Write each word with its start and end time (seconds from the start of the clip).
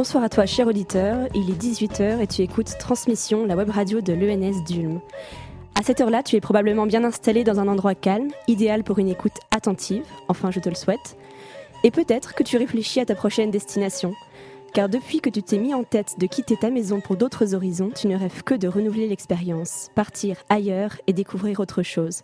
Bonsoir 0.00 0.24
à 0.24 0.30
toi, 0.30 0.46
cher 0.46 0.66
auditeur. 0.66 1.28
Il 1.34 1.50
est 1.50 1.62
18h 1.62 2.22
et 2.22 2.26
tu 2.26 2.40
écoutes 2.40 2.78
Transmission, 2.78 3.44
la 3.44 3.54
web 3.54 3.68
radio 3.68 4.00
de 4.00 4.14
l'ENS 4.14 4.64
d'Ulm. 4.64 4.98
À 5.78 5.82
cette 5.82 6.00
heure-là, 6.00 6.22
tu 6.22 6.36
es 6.36 6.40
probablement 6.40 6.86
bien 6.86 7.04
installé 7.04 7.44
dans 7.44 7.60
un 7.60 7.68
endroit 7.68 7.94
calme, 7.94 8.30
idéal 8.48 8.82
pour 8.82 8.98
une 8.98 9.10
écoute 9.10 9.36
attentive, 9.54 10.06
enfin 10.28 10.50
je 10.50 10.58
te 10.58 10.70
le 10.70 10.74
souhaite. 10.74 11.18
Et 11.84 11.90
peut-être 11.90 12.34
que 12.34 12.42
tu 12.42 12.56
réfléchis 12.56 13.00
à 13.00 13.04
ta 13.04 13.14
prochaine 13.14 13.50
destination. 13.50 14.14
Car 14.72 14.88
depuis 14.88 15.20
que 15.20 15.28
tu 15.28 15.42
t'es 15.42 15.58
mis 15.58 15.74
en 15.74 15.84
tête 15.84 16.14
de 16.18 16.24
quitter 16.24 16.56
ta 16.56 16.70
maison 16.70 17.02
pour 17.02 17.16
d'autres 17.16 17.54
horizons, 17.54 17.90
tu 17.94 18.08
ne 18.08 18.16
rêves 18.16 18.42
que 18.42 18.54
de 18.54 18.68
renouveler 18.68 19.06
l'expérience, 19.06 19.90
partir 19.94 20.38
ailleurs 20.48 20.96
et 21.08 21.12
découvrir 21.12 21.60
autre 21.60 21.82
chose. 21.82 22.22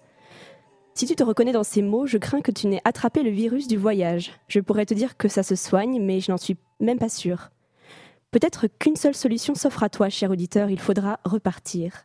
Si 0.95 1.05
tu 1.05 1.15
te 1.15 1.23
reconnais 1.23 1.53
dans 1.53 1.62
ces 1.62 1.83
mots, 1.83 2.06
je 2.06 2.17
crains 2.17 2.41
que 2.41 2.53
tu 2.53 2.69
n'aies 2.69 2.81
attrapé 2.87 3.23
le 3.23 3.29
virus 3.29 3.69
du 3.69 3.77
voyage. 3.77 4.33
Je 4.48 4.61
pourrais 4.61 4.87
te 4.87 4.95
dire 4.95 5.19
que 5.19 5.29
ça 5.29 5.43
se 5.43 5.56
soigne, 5.56 6.01
mais 6.01 6.20
je 6.20 6.33
n'en 6.33 6.39
suis 6.39 6.56
même 6.81 6.98
pas 6.98 7.11
sûre. 7.11 7.51
Peut-être 8.30 8.66
qu'une 8.66 8.97
seule 8.97 9.15
solution 9.15 9.55
s'offre 9.55 9.83
à 9.83 9.89
toi, 9.89 10.09
cher 10.09 10.31
auditeur, 10.31 10.70
il 10.70 10.81
faudra 10.81 11.20
repartir. 11.25 12.05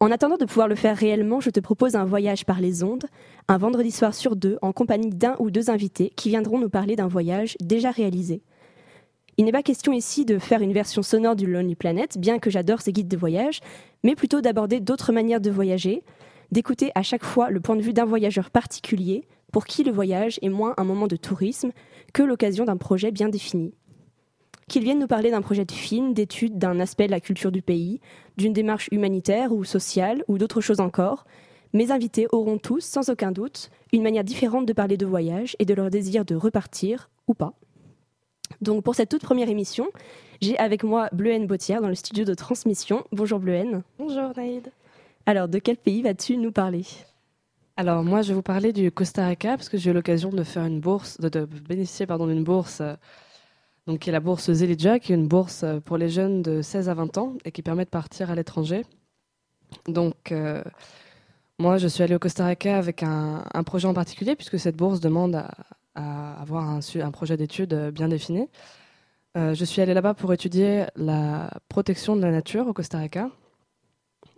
En 0.00 0.10
attendant 0.10 0.36
de 0.36 0.44
pouvoir 0.44 0.66
le 0.66 0.74
faire 0.74 0.96
réellement, 0.96 1.40
je 1.40 1.50
te 1.50 1.60
propose 1.60 1.94
un 1.94 2.04
voyage 2.04 2.44
par 2.44 2.60
les 2.60 2.82
ondes, 2.82 3.04
un 3.48 3.58
vendredi 3.58 3.92
soir 3.92 4.14
sur 4.14 4.34
deux, 4.34 4.58
en 4.60 4.72
compagnie 4.72 5.10
d'un 5.10 5.36
ou 5.38 5.50
deux 5.50 5.70
invités 5.70 6.10
qui 6.16 6.28
viendront 6.28 6.58
nous 6.58 6.68
parler 6.68 6.96
d'un 6.96 7.06
voyage 7.06 7.56
déjà 7.60 7.90
réalisé. 7.90 8.42
Il 9.36 9.44
n'est 9.44 9.52
pas 9.52 9.62
question 9.62 9.92
ici 9.92 10.24
de 10.24 10.38
faire 10.38 10.60
une 10.60 10.72
version 10.72 11.02
sonore 11.02 11.36
du 11.36 11.46
Lonely 11.46 11.76
Planet, 11.76 12.18
bien 12.18 12.38
que 12.38 12.50
j'adore 12.50 12.80
ces 12.80 12.92
guides 12.92 13.08
de 13.08 13.16
voyage, 13.16 13.60
mais 14.02 14.14
plutôt 14.14 14.40
d'aborder 14.40 14.80
d'autres 14.80 15.12
manières 15.12 15.40
de 15.40 15.50
voyager, 15.50 16.02
d'écouter 16.50 16.90
à 16.94 17.02
chaque 17.02 17.24
fois 17.24 17.50
le 17.50 17.60
point 17.60 17.76
de 17.76 17.82
vue 17.82 17.92
d'un 17.92 18.04
voyageur 18.04 18.50
particulier, 18.50 19.26
pour 19.52 19.66
qui 19.66 19.84
le 19.84 19.92
voyage 19.92 20.38
est 20.42 20.48
moins 20.48 20.74
un 20.78 20.84
moment 20.84 21.06
de 21.06 21.16
tourisme 21.16 21.70
que 22.12 22.22
l'occasion 22.22 22.64
d'un 22.64 22.76
projet 22.76 23.10
bien 23.10 23.28
défini. 23.28 23.72
Qu'ils 24.72 24.84
viennent 24.84 25.00
nous 25.00 25.06
parler 25.06 25.30
d'un 25.30 25.42
projet 25.42 25.66
de 25.66 25.70
film, 25.70 26.14
d'études, 26.14 26.56
d'un 26.56 26.80
aspect 26.80 27.04
de 27.04 27.10
la 27.10 27.20
culture 27.20 27.52
du 27.52 27.60
pays, 27.60 28.00
d'une 28.38 28.54
démarche 28.54 28.88
humanitaire 28.90 29.52
ou 29.52 29.64
sociale, 29.64 30.24
ou 30.28 30.38
d'autres 30.38 30.62
choses 30.62 30.80
encore, 30.80 31.26
mes 31.74 31.90
invités 31.90 32.26
auront 32.32 32.56
tous, 32.56 32.82
sans 32.82 33.10
aucun 33.10 33.32
doute, 33.32 33.68
une 33.92 34.02
manière 34.02 34.24
différente 34.24 34.64
de 34.64 34.72
parler 34.72 34.96
de 34.96 35.04
voyage 35.04 35.56
et 35.58 35.66
de 35.66 35.74
leur 35.74 35.90
désir 35.90 36.24
de 36.24 36.34
repartir, 36.34 37.10
ou 37.26 37.34
pas. 37.34 37.52
Donc 38.62 38.82
pour 38.82 38.94
cette 38.94 39.10
toute 39.10 39.20
première 39.20 39.50
émission, 39.50 39.88
j'ai 40.40 40.56
avec 40.56 40.84
moi 40.84 41.10
Bleuhen 41.12 41.46
Bautière 41.46 41.82
dans 41.82 41.88
le 41.88 41.94
studio 41.94 42.24
de 42.24 42.32
transmission. 42.32 43.04
Bonjour 43.12 43.40
Bleuhen. 43.40 43.82
Bonjour 43.98 44.32
Naïd. 44.34 44.72
Alors 45.26 45.48
de 45.48 45.58
quel 45.58 45.76
pays 45.76 46.00
vas-tu 46.00 46.38
nous 46.38 46.50
parler? 46.50 46.86
Alors 47.76 48.02
moi 48.04 48.22
je 48.22 48.28
vais 48.28 48.34
vous 48.34 48.40
parler 48.40 48.72
du 48.72 48.90
Costa 48.90 49.26
Rica 49.26 49.50
parce 49.58 49.68
que 49.68 49.76
j'ai 49.76 49.90
eu 49.90 49.92
l'occasion 49.92 50.30
de 50.30 50.42
faire 50.44 50.64
une 50.64 50.80
bourse, 50.80 51.20
de, 51.20 51.28
de 51.28 51.44
bénéficier 51.44 52.06
pardon 52.06 52.26
d'une 52.26 52.42
bourse, 52.42 52.80
euh, 52.80 52.94
donc 53.86 54.00
qui 54.00 54.10
est 54.10 54.12
la 54.12 54.20
bourse 54.20 54.50
Zelidja, 54.50 54.98
qui 54.98 55.12
est 55.12 55.16
une 55.16 55.28
bourse 55.28 55.64
euh, 55.64 55.80
pour 55.80 55.96
les 55.96 56.08
jeunes 56.08 56.42
de 56.42 56.62
16 56.62 56.88
à 56.88 56.94
20 56.94 57.18
ans 57.18 57.34
et 57.44 57.52
qui 57.52 57.62
permet 57.62 57.84
de 57.84 57.90
partir 57.90 58.30
à 58.30 58.34
l'étranger. 58.34 58.84
Donc 59.88 60.30
euh, 60.30 60.62
moi 61.58 61.78
je 61.78 61.88
suis 61.88 62.02
allée 62.02 62.14
au 62.14 62.18
Costa 62.18 62.46
Rica 62.46 62.76
avec 62.76 63.02
un, 63.02 63.42
projet 63.64 63.88
en 63.88 63.94
particulier 63.94 64.36
puisque 64.36 64.58
cette 64.58 64.76
bourse 64.76 65.00
demande 65.00 65.44
à, 65.94 66.40
avoir 66.40 66.68
un, 66.68 67.10
projet 67.10 67.36
d'études 67.36 67.74
euh, 67.74 67.90
bien 67.90 68.08
défini. 68.08 68.48
Je 69.34 69.64
suis 69.64 69.80
allée 69.80 69.94
là-bas 69.94 70.12
pour 70.12 70.30
étudier 70.34 70.84
la 70.94 71.50
protection 71.70 72.16
de 72.16 72.20
la 72.20 72.30
nature 72.30 72.66
au 72.66 72.74
Costa 72.74 72.98
Rica. 72.98 73.30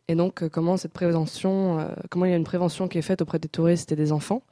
Et 0.06 0.14
donc, 0.14 0.48
comment 0.50 0.76
cette 0.76 0.92
prévention, 0.92 1.90
comment 2.10 2.26
il 2.26 2.30
y 2.30 2.32
a 2.32 2.36
une 2.36 2.44
prévention 2.44 2.86
qui 2.86 2.98
est 2.98 3.02
faite 3.02 3.20
auprès 3.20 3.40
des 3.40 3.48
touristes 3.48 3.90
et 3.90 3.96
des 3.96 4.12
enfants, 4.12 4.42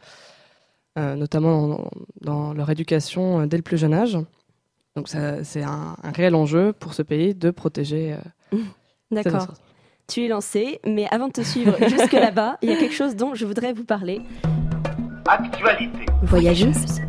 notamment 0.96 1.88
dans, 2.22 2.54
leur 2.54 2.70
éducation 2.70 3.46
dès 3.46 3.56
le 3.56 3.62
plus 3.62 3.78
jeune 3.78 3.94
âge. 3.94 4.18
Donc, 4.96 5.08
ça- 5.08 5.42
c'est 5.44 5.62
un, 5.62 5.96
un 6.02 6.10
réel 6.10 6.34
enjeu 6.34 6.72
pour 6.72 6.94
ce 6.94 7.02
pays 7.02 7.34
de 7.34 7.50
protéger. 7.50 8.12
euh, 8.14 8.58
cette 9.14 9.24
D'accord. 9.24 9.46
Tu 10.08 10.24
es 10.24 10.28
lancé, 10.28 10.80
mais 10.86 11.06
avant 11.10 11.28
de 11.28 11.32
te 11.32 11.40
suivre 11.42 11.76
jusque 11.88 12.12
là-bas, 12.12 12.58
il 12.62 12.68
y 12.68 12.72
a 12.72 12.76
quelque 12.76 12.94
chose 12.94 13.16
dont 13.16 13.34
je 13.34 13.46
voudrais 13.46 13.72
vous 13.72 13.84
parler. 13.84 14.20
Actualité. 15.26 16.06
Voyageuse. 16.22 17.00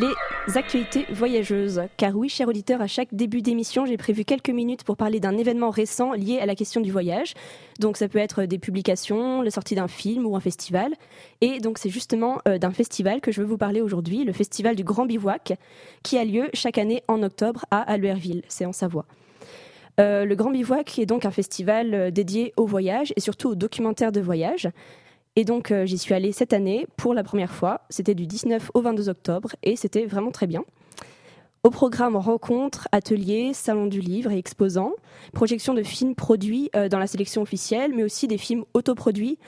Les 0.00 0.56
actualités 0.56 1.04
voyageuses. 1.12 1.82
Car 1.98 2.16
oui, 2.16 2.30
cher 2.30 2.48
auditeur, 2.48 2.80
à 2.80 2.86
chaque 2.86 3.12
début 3.12 3.42
d'émission, 3.42 3.84
j'ai 3.84 3.98
prévu 3.98 4.24
quelques 4.24 4.48
minutes 4.48 4.82
pour 4.82 4.96
parler 4.96 5.20
d'un 5.20 5.36
événement 5.36 5.68
récent 5.68 6.12
lié 6.12 6.38
à 6.38 6.46
la 6.46 6.54
question 6.54 6.80
du 6.80 6.90
voyage. 6.90 7.34
Donc 7.80 7.98
ça 7.98 8.08
peut 8.08 8.18
être 8.18 8.44
des 8.44 8.58
publications, 8.58 9.42
la 9.42 9.50
sortie 9.50 9.74
d'un 9.74 9.88
film 9.88 10.24
ou 10.24 10.36
un 10.36 10.40
festival. 10.40 10.94
Et 11.42 11.60
donc 11.60 11.76
c'est 11.76 11.90
justement 11.90 12.38
euh, 12.48 12.56
d'un 12.56 12.70
festival 12.70 13.20
que 13.20 13.30
je 13.30 13.42
veux 13.42 13.46
vous 13.46 13.58
parler 13.58 13.82
aujourd'hui, 13.82 14.24
le 14.24 14.32
festival 14.32 14.74
du 14.74 14.84
Grand 14.84 15.04
Bivouac, 15.04 15.52
qui 16.02 16.16
a 16.16 16.24
lieu 16.24 16.48
chaque 16.54 16.78
année 16.78 17.02
en 17.06 17.22
octobre 17.22 17.66
à 17.70 17.82
Albertville, 17.82 18.42
c'est 18.48 18.64
en 18.64 18.72
Savoie. 18.72 19.04
Euh, 20.00 20.24
le 20.24 20.34
Grand 20.34 20.50
Bivouac 20.50 20.98
est 20.98 21.06
donc 21.06 21.26
un 21.26 21.30
festival 21.30 21.92
euh, 21.92 22.10
dédié 22.10 22.54
au 22.56 22.64
voyage 22.64 23.12
et 23.16 23.20
surtout 23.20 23.50
aux 23.50 23.54
documentaires 23.54 24.12
de 24.12 24.20
voyage. 24.20 24.70
Et 25.40 25.44
donc 25.46 25.70
euh, 25.70 25.86
j'y 25.86 25.96
suis 25.96 26.12
allée 26.12 26.32
cette 26.32 26.52
année 26.52 26.86
pour 26.98 27.14
la 27.14 27.22
première 27.22 27.50
fois. 27.50 27.80
C'était 27.88 28.14
du 28.14 28.26
19 28.26 28.72
au 28.74 28.82
22 28.82 29.08
octobre 29.08 29.48
et 29.62 29.74
c'était 29.74 30.04
vraiment 30.04 30.32
très 30.32 30.46
bien. 30.46 30.64
Au 31.64 31.70
programme 31.70 32.14
rencontres, 32.14 32.88
ateliers, 32.92 33.52
salon 33.54 33.86
du 33.86 34.00
livre 34.00 34.30
et 34.32 34.36
exposants, 34.36 34.92
projection 35.32 35.72
de 35.72 35.82
films 35.82 36.14
produits 36.14 36.68
euh, 36.76 36.90
dans 36.90 36.98
la 36.98 37.06
sélection 37.06 37.40
officielle, 37.40 37.92
mais 37.96 38.04
aussi 38.04 38.28
des 38.28 38.36
films 38.36 38.66
autoproduits 38.74 39.38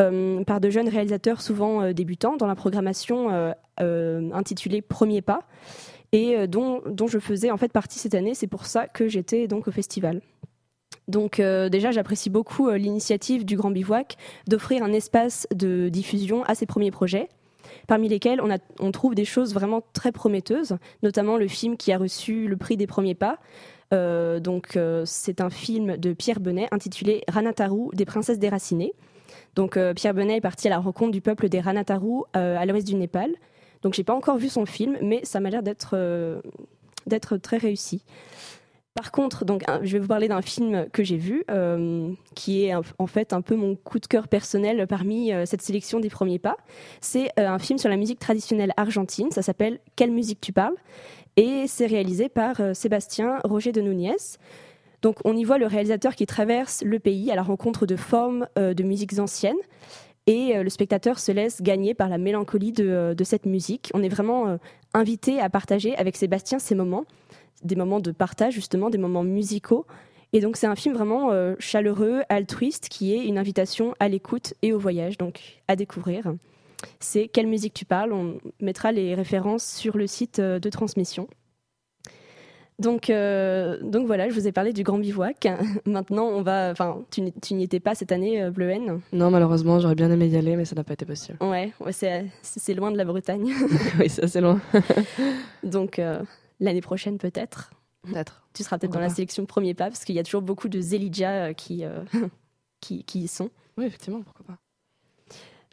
euh, 0.00 0.42
par 0.44 0.58
de 0.58 0.70
jeunes 0.70 0.88
réalisateurs 0.88 1.42
souvent 1.42 1.92
débutants 1.92 2.38
dans 2.38 2.46
la 2.46 2.54
programmation 2.54 3.52
intitulée 3.76 4.80
Premier 4.80 5.20
pas 5.20 5.46
et 6.12 6.46
dont, 6.46 6.80
dont 6.86 7.08
je 7.08 7.18
faisais 7.18 7.50
en 7.50 7.58
fait 7.58 7.72
partie 7.72 7.98
cette 7.98 8.14
année. 8.14 8.32
C'est 8.32 8.46
pour 8.46 8.64
ça 8.64 8.86
que 8.86 9.06
j'étais 9.06 9.48
donc 9.48 9.68
au 9.68 9.70
festival. 9.70 10.22
Donc 11.12 11.40
euh, 11.40 11.68
déjà, 11.68 11.90
j'apprécie 11.90 12.30
beaucoup 12.30 12.68
euh, 12.68 12.78
l'initiative 12.78 13.44
du 13.44 13.54
Grand 13.54 13.70
Bivouac 13.70 14.16
d'offrir 14.48 14.82
un 14.82 14.92
espace 14.94 15.46
de 15.54 15.90
diffusion 15.90 16.42
à 16.44 16.54
ses 16.54 16.64
premiers 16.64 16.90
projets, 16.90 17.28
parmi 17.86 18.08
lesquels 18.08 18.40
on, 18.80 18.92
trouve 18.92 19.14
des 19.14 19.26
choses 19.26 19.52
vraiment 19.52 19.82
très 19.92 20.10
prometteuses, 20.10 20.78
notamment 21.02 21.36
le 21.36 21.46
film 21.48 21.76
qui 21.76 21.92
a 21.92 21.98
reçu 21.98 22.48
le 22.48 22.56
prix 22.56 22.78
des 22.78 22.86
premiers 22.86 23.14
pas. 23.14 23.38
Euh, 23.92 24.40
donc 24.40 24.78
c'est 25.04 25.42
un 25.42 25.50
film 25.50 25.98
de 25.98 26.14
Pierre 26.14 26.40
Benet 26.40 26.68
intitulé 26.70 27.24
Ranataru 27.28 27.90
des 27.92 28.06
princesses 28.06 28.38
déracinées. 28.38 28.94
Donc 29.54 29.78
Pierre 29.94 30.14
Benet 30.14 30.38
est 30.38 30.40
parti 30.40 30.66
à 30.68 30.70
la 30.70 30.78
rencontre 30.78 31.10
du 31.10 31.20
peuple 31.20 31.50
des 31.50 31.60
Ranataru 31.60 32.22
à 32.32 32.64
l'ouest 32.64 32.86
du 32.86 32.94
Népal. 32.94 33.30
Donc 33.82 33.92
j'ai 33.92 34.04
pas 34.04 34.14
encore 34.14 34.38
vu 34.38 34.48
son 34.48 34.64
film, 34.64 34.96
mais 35.02 35.20
ça 35.24 35.40
m'a 35.40 35.50
l'air 35.50 35.62
d'être 35.62 37.36
très 37.36 37.58
réussi. 37.58 38.02
Par 38.94 39.10
contre, 39.10 39.46
donc, 39.46 39.62
je 39.82 39.92
vais 39.92 39.98
vous 40.00 40.08
parler 40.08 40.28
d'un 40.28 40.42
film 40.42 40.86
que 40.92 41.02
j'ai 41.02 41.16
vu, 41.16 41.44
euh, 41.50 42.12
qui 42.34 42.66
est 42.66 42.74
en 42.74 43.06
fait 43.06 43.32
un 43.32 43.40
peu 43.40 43.56
mon 43.56 43.74
coup 43.74 43.98
de 43.98 44.06
cœur 44.06 44.28
personnel 44.28 44.86
parmi 44.86 45.32
euh, 45.32 45.46
cette 45.46 45.62
sélection 45.62 45.98
des 45.98 46.10
premiers 46.10 46.38
pas. 46.38 46.58
C'est 47.00 47.30
euh, 47.38 47.48
un 47.48 47.58
film 47.58 47.78
sur 47.78 47.88
la 47.88 47.96
musique 47.96 48.18
traditionnelle 48.18 48.74
argentine. 48.76 49.30
Ça 49.30 49.40
s'appelle 49.40 49.80
Quelle 49.96 50.12
musique 50.12 50.42
tu 50.42 50.52
parles? 50.52 50.76
Et 51.38 51.64
c'est 51.68 51.86
réalisé 51.86 52.28
par 52.28 52.60
Sébastien 52.74 53.38
Roger 53.44 53.72
de 53.72 53.80
Núñez. 53.80 54.36
Donc, 55.00 55.16
on 55.24 55.34
y 55.34 55.44
voit 55.44 55.56
le 55.56 55.66
réalisateur 55.66 56.14
qui 56.14 56.26
traverse 56.26 56.82
le 56.84 56.98
pays 56.98 57.30
à 57.30 57.34
la 57.34 57.42
rencontre 57.42 57.86
de 57.86 57.96
formes 57.96 58.46
de 58.56 58.82
musiques 58.82 59.18
anciennes. 59.18 59.56
Et 60.26 60.62
le 60.62 60.68
spectateur 60.68 61.18
se 61.18 61.32
laisse 61.32 61.62
gagner 61.62 61.94
par 61.94 62.10
la 62.10 62.18
mélancolie 62.18 62.72
de, 62.72 63.14
de 63.16 63.24
cette 63.24 63.46
musique. 63.46 63.90
On 63.94 64.02
est 64.02 64.10
vraiment 64.10 64.58
invité 64.92 65.40
à 65.40 65.48
partager 65.48 65.96
avec 65.96 66.18
Sébastien 66.18 66.58
ces 66.58 66.74
moments 66.74 67.06
des 67.62 67.76
moments 67.76 68.00
de 68.00 68.10
partage, 68.12 68.54
justement, 68.54 68.90
des 68.90 68.98
moments 68.98 69.24
musicaux. 69.24 69.86
Et 70.32 70.40
donc, 70.40 70.56
c'est 70.56 70.66
un 70.66 70.76
film 70.76 70.94
vraiment 70.94 71.30
euh, 71.30 71.54
chaleureux, 71.58 72.22
altruiste, 72.28 72.88
qui 72.88 73.14
est 73.14 73.24
une 73.26 73.36
invitation 73.38 73.94
à 74.00 74.08
l'écoute 74.08 74.54
et 74.62 74.72
au 74.72 74.78
voyage, 74.78 75.18
donc 75.18 75.40
à 75.68 75.76
découvrir. 75.76 76.24
C'est 77.00 77.28
Quelle 77.28 77.46
musique 77.46 77.74
tu 77.74 77.84
parles? 77.84 78.12
On 78.12 78.38
mettra 78.60 78.92
les 78.92 79.14
références 79.14 79.64
sur 79.64 79.96
le 79.96 80.06
site 80.06 80.38
euh, 80.38 80.58
de 80.58 80.70
transmission. 80.70 81.28
Donc, 82.78 83.10
euh, 83.10 83.78
donc 83.82 84.06
voilà, 84.06 84.28
je 84.28 84.34
vous 84.34 84.48
ai 84.48 84.52
parlé 84.52 84.72
du 84.72 84.82
Grand 84.82 84.98
Bivouac. 84.98 85.46
Maintenant, 85.86 86.24
on 86.24 86.42
va. 86.42 86.70
Enfin, 86.72 87.02
tu 87.12 87.20
n'y- 87.20 87.32
tu 87.34 87.54
n'y 87.54 87.62
étais 87.64 87.78
pas 87.78 87.94
cette 87.94 88.10
année, 88.10 88.42
euh, 88.42 88.50
Bleuhen 88.50 89.00
Non, 89.12 89.30
malheureusement, 89.30 89.78
j'aurais 89.78 89.94
bien 89.94 90.10
aimé 90.10 90.26
y 90.26 90.36
aller, 90.36 90.56
mais 90.56 90.64
ça 90.64 90.74
n'a 90.74 90.82
pas 90.82 90.94
été 90.94 91.04
possible. 91.04 91.36
Ouais, 91.42 91.72
ouais 91.78 91.92
c'est 91.92 92.24
c'est 92.42 92.74
loin 92.74 92.90
de 92.90 92.96
la 92.96 93.04
Bretagne. 93.04 93.52
oui, 94.00 94.08
c'est 94.08 94.24
assez 94.24 94.40
loin. 94.40 94.60
Donc, 95.62 95.98
euh, 95.98 96.20
l'année 96.62 96.80
prochaine, 96.80 97.18
peut-être. 97.18 97.70
Peut-être. 98.02 98.42
Tu 98.52 98.62
seras 98.62 98.78
peut-être 98.78 98.92
dans 98.92 99.00
la 99.00 99.10
sélection 99.10 99.44
premier 99.46 99.74
pas, 99.74 99.88
parce 99.88 100.04
qu'il 100.04 100.14
y 100.14 100.18
a 100.18 100.24
toujours 100.24 100.42
beaucoup 100.42 100.68
de 100.68 100.80
Zelidja 100.80 101.30
euh, 101.30 101.52
qui, 101.52 101.84
euh, 101.84 102.00
qui, 102.80 103.04
qui 103.04 103.20
y 103.20 103.28
sont. 103.28 103.50
Oui, 103.76 103.84
effectivement, 103.84 104.22
pourquoi 104.22 104.44
pas. 104.46 104.58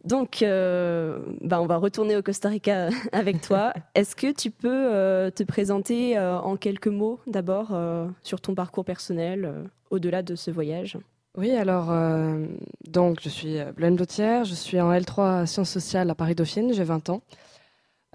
Donc, 0.06 0.41
euh, 0.41 1.19
bah, 1.41 1.62
on 1.62 1.65
va 1.65 1.77
retourner 1.77 2.15
au 2.15 2.21
Costa 2.21 2.50
Rica 2.50 2.89
avec 3.12 3.41
toi. 3.41 3.74
Est-ce 3.95 4.15
que 4.15 4.31
tu 4.31 4.51
peux 4.51 4.69
euh, 4.69 5.30
te 5.30 5.44
présenter 5.44 6.18
euh, 6.18 6.39
en 6.39 6.56
quelques 6.56 6.88
mots 6.88 7.19
d'abord 7.27 7.69
euh, 7.74 8.07
sur 8.24 8.39
ton 8.39 8.56
parcours 8.56 8.85
personnel 8.85 9.45
euh, 9.45 9.63
au-delà 9.89 10.21
de 10.21 10.35
ce 10.35 10.51
voyage? 10.51 10.97
Oui, 11.38 11.51
alors, 11.51 11.92
euh, 11.92 12.45
donc, 12.88 13.19
je 13.21 13.30
suis 13.30 13.59
euh, 13.59 13.71
Blaine 13.71 13.97
Lautière, 13.97 14.45
je 14.45 14.56
suis 14.56 14.80
en 14.80 14.92
L3 14.92 15.45
Sciences 15.45 15.69
sociales 15.69 16.09
à 16.09 16.15
Paris-Dauphine, 16.15 16.74
j'ai 16.74 16.83
20 16.83 17.09
ans. 17.09 17.21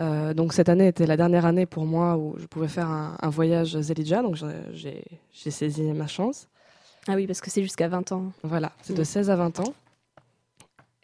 Euh, 0.00 0.35
donc, 0.35 0.52
cette 0.52 0.69
année 0.69 0.88
était 0.88 1.06
la 1.06 1.17
dernière 1.17 1.44
année 1.46 1.67
pour 1.67 1.85
moi 1.87 2.17
où 2.17 2.35
je 2.38 2.46
pouvais 2.46 2.69
faire 2.69 2.88
un, 2.88 3.17
un 3.23 3.29
voyage 3.31 3.79
Zelidja, 3.79 4.23
donc 4.23 4.37
j'ai- 4.73 5.05
saisi 5.32 5.82
ma 5.93 6.06
chance. 6.08 6.49
Ah 7.06 7.14
oui, 7.14 7.26
parce 7.26 7.41
que 7.41 7.50
c'est 7.50 7.62
jusqu'à 7.62 7.87
20 7.88 8.11
ans. 8.12 8.32
Voilà, 8.43 8.73
c'est 8.82 8.94
de 8.94 9.02
Mm. 9.02 9.05
16 9.05 9.31
à 9.31 9.37
20 9.37 9.61
ans. 9.61 9.75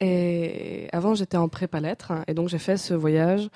Et 0.01 0.89
avant, 0.93 1.15
j'étais 1.15 1.37
en 1.37 1.49
prépa 1.49 1.79
lettres, 1.81 2.13
et 2.27 2.35
donc 2.35 2.49
j'ai 2.49 2.59
fait 2.59 2.77
ce 2.79 2.95
voyage 2.95 3.49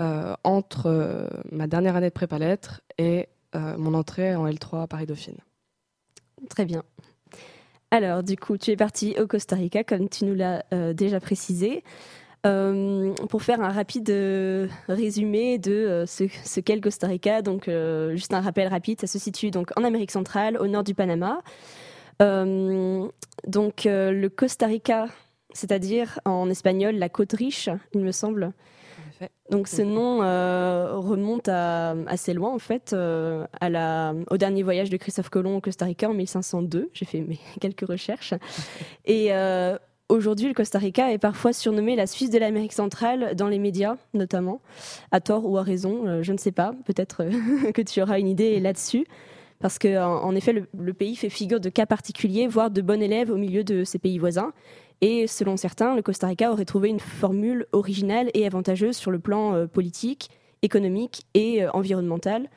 euh, 0.00 0.34
entre 0.44 0.86
euh, 0.86 1.26
ma 1.50 1.66
dernière 1.66 1.96
année 1.96 2.08
de 2.08 2.14
prépa 2.14 2.38
lettres 2.38 2.82
et 2.98 3.28
mon 3.76 3.92
entrée 3.92 4.34
en 4.34 4.46
L3 4.48 4.82
à 4.84 4.86
Paris-Dauphine. 4.86 5.36
Très 6.48 6.64
bien. 6.64 6.82
Alors, 7.90 8.22
du 8.22 8.36
coup, 8.38 8.56
tu 8.56 8.70
es 8.70 8.76
parti 8.76 9.14
au 9.20 9.26
Costa 9.26 9.56
Rica, 9.56 9.84
comme 9.84 10.08
tu 10.08 10.24
nous 10.24 10.34
l'as 10.34 10.64
déjà 10.94 11.20
précisé. 11.20 11.84
Euh, 12.44 13.12
pour 13.28 13.42
faire 13.42 13.60
un 13.60 13.68
rapide 13.68 14.10
euh, 14.10 14.66
résumé 14.88 15.58
de 15.58 15.70
euh, 15.70 16.06
ce, 16.06 16.24
ce 16.44 16.58
qu'est 16.58 16.74
le 16.74 16.80
Costa 16.80 17.06
Rica, 17.06 17.40
donc 17.40 17.70
juste 18.14 18.34
un 18.34 18.40
rappel 18.40 18.66
rapide, 18.68 19.00
ça 19.00 19.06
se 19.06 19.18
situe 19.18 19.50
donc 19.50 19.70
en 19.76 19.84
Amérique 19.84 20.10
centrale, 20.10 20.56
au 20.56 20.66
nord 20.66 20.84
du 20.84 20.94
Panama. 20.94 21.40
Donc 22.20 23.84
le 23.84 24.28
Costa 24.28 24.66
Rica, 24.66 25.06
c'est-à-dire 25.52 26.20
en 26.24 26.48
espagnol 26.50 26.94
la 26.96 27.08
côte 27.08 27.32
riche, 27.32 27.68
il 27.94 28.00
me 28.00 28.12
semble. 28.12 28.52
Donc 29.50 29.68
ce 29.68 29.82
nom 29.82 30.18
remonte 31.00 31.48
à, 31.48 31.94
assez 32.06 32.32
loin 32.32 32.52
en 32.52 32.58
fait, 32.58 32.92
à 32.92 33.70
la, 33.70 34.14
au 34.30 34.36
dernier 34.36 34.62
voyage 34.62 34.90
de 34.90 34.96
Christophe 34.96 35.30
Colomb 35.30 35.56
au 35.56 35.60
Costa 35.60 35.84
Rica 35.84 36.08
en 36.08 36.14
1502. 36.14 36.90
J'ai 36.92 37.04
fait 37.04 37.20
mes 37.20 37.38
quelques 37.60 37.86
recherches. 37.88 38.34
Et 39.04 39.32
aujourd'hui, 40.12 40.48
le 40.48 40.54
Costa 40.54 40.78
Rica 40.78 41.12
est 41.12 41.18
parfois 41.18 41.52
surnommé 41.52 41.96
la 41.96 42.06
Suisse 42.06 42.30
de 42.30 42.38
l'Amérique 42.38 42.72
centrale 42.72 43.34
dans 43.34 43.48
les 43.48 43.58
médias 43.58 43.96
notamment, 44.14 44.60
à 45.10 45.20
tort 45.20 45.48
ou 45.48 45.58
à 45.58 45.62
raison, 45.62 46.06
euh, 46.06 46.22
je 46.22 46.32
ne 46.32 46.38
sais 46.38 46.52
pas. 46.52 46.74
Peut-être 46.84 47.22
euh, 47.22 47.72
que 47.72 47.82
tu 47.82 48.02
auras 48.02 48.18
une 48.18 48.28
idée 48.28 48.60
là-dessus. 48.60 49.06
Parce 49.60 49.78
que, 49.78 49.96
en 49.98 50.24
en 50.24 50.34
effet, 50.34 50.52
le, 50.52 50.66
le 50.76 50.92
pays 50.92 51.14
fait 51.14 51.30
figure 51.30 51.60
de 51.60 51.68
cas 51.68 51.86
particulier, 51.86 52.46
voire 52.46 52.70
de 52.70 52.82
bon 52.82 53.00
élève 53.00 53.30
au 53.30 53.36
milieu 53.36 53.64
de 53.64 53.84
ses 53.84 53.98
pays 53.98 54.18
voisins. 54.18 54.52
Et 55.02 55.26
selon 55.26 55.56
certains, 55.56 55.96
le 55.96 56.02
Costa 56.02 56.28
Rica 56.28 56.52
aurait 56.52 56.64
trouvé 56.64 56.88
une 56.88 57.00
formule 57.00 57.66
originale 57.72 58.30
et 58.34 58.46
avantageuse 58.46 58.96
sur 58.96 59.10
le 59.10 59.18
plan 59.18 59.54
euh, 59.54 59.66
politique, 59.66 60.30
économique 60.62 61.26
et 61.34 61.62
euh, 61.62 61.70
environnemental, 61.72 62.48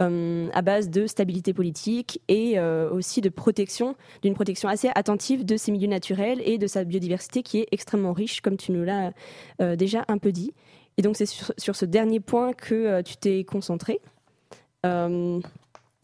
euh, 0.00 0.48
à 0.54 0.62
base 0.62 0.88
de 0.90 1.06
stabilité 1.06 1.52
politique 1.52 2.20
et 2.28 2.58
euh, 2.58 2.88
aussi 2.90 3.20
de 3.20 3.28
protection, 3.28 3.96
d'une 4.22 4.34
protection 4.34 4.68
assez 4.68 4.90
attentive 4.94 5.44
de 5.44 5.56
ses 5.56 5.72
milieux 5.72 5.88
naturels 5.88 6.40
et 6.44 6.56
de 6.56 6.66
sa 6.66 6.84
biodiversité 6.84 7.42
qui 7.42 7.58
est 7.58 7.68
extrêmement 7.72 8.12
riche, 8.12 8.40
comme 8.40 8.56
tu 8.56 8.72
nous 8.72 8.84
l'as 8.84 9.12
déjà 9.76 10.04
un 10.08 10.18
peu 10.18 10.32
dit. 10.32 10.52
Et 10.96 11.02
donc 11.02 11.16
c'est 11.16 11.26
sur, 11.26 11.76
ce 11.76 11.84
dernier 11.84 12.20
point 12.20 12.52
que 12.52 13.02
tu 13.02 13.16
t'es 13.16 13.44
concentré. 13.44 14.00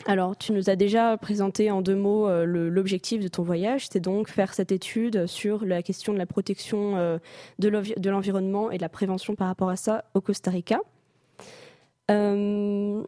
Alors, 0.06 0.36
tu 0.36 0.52
nous 0.52 0.68
as 0.68 0.76
déjà 0.76 1.16
présenté 1.16 1.70
en 1.70 1.80
deux 1.80 1.94
mots 1.94 2.28
l'objectif 2.44 3.22
de 3.22 3.28
ton 3.28 3.42
voyage, 3.42 3.86
c'est 3.90 4.00
donc 4.00 4.28
faire 4.28 4.52
cette 4.52 4.72
étude 4.72 5.26
sur 5.26 5.64
la 5.64 5.82
question 5.82 6.12
de 6.12 6.18
la 6.18 6.26
protection 6.26 7.18
de 7.58 8.08
l'environnement 8.08 8.70
et 8.70 8.76
de 8.76 8.82
la 8.82 8.88
prévention 8.88 9.34
par 9.34 9.46
rapport 9.46 9.70
à 9.70 9.76
ça 9.76 10.04
au 10.14 10.20
Costa 10.20 10.50
Rica. 10.50 10.80
Euh, 12.10 13.02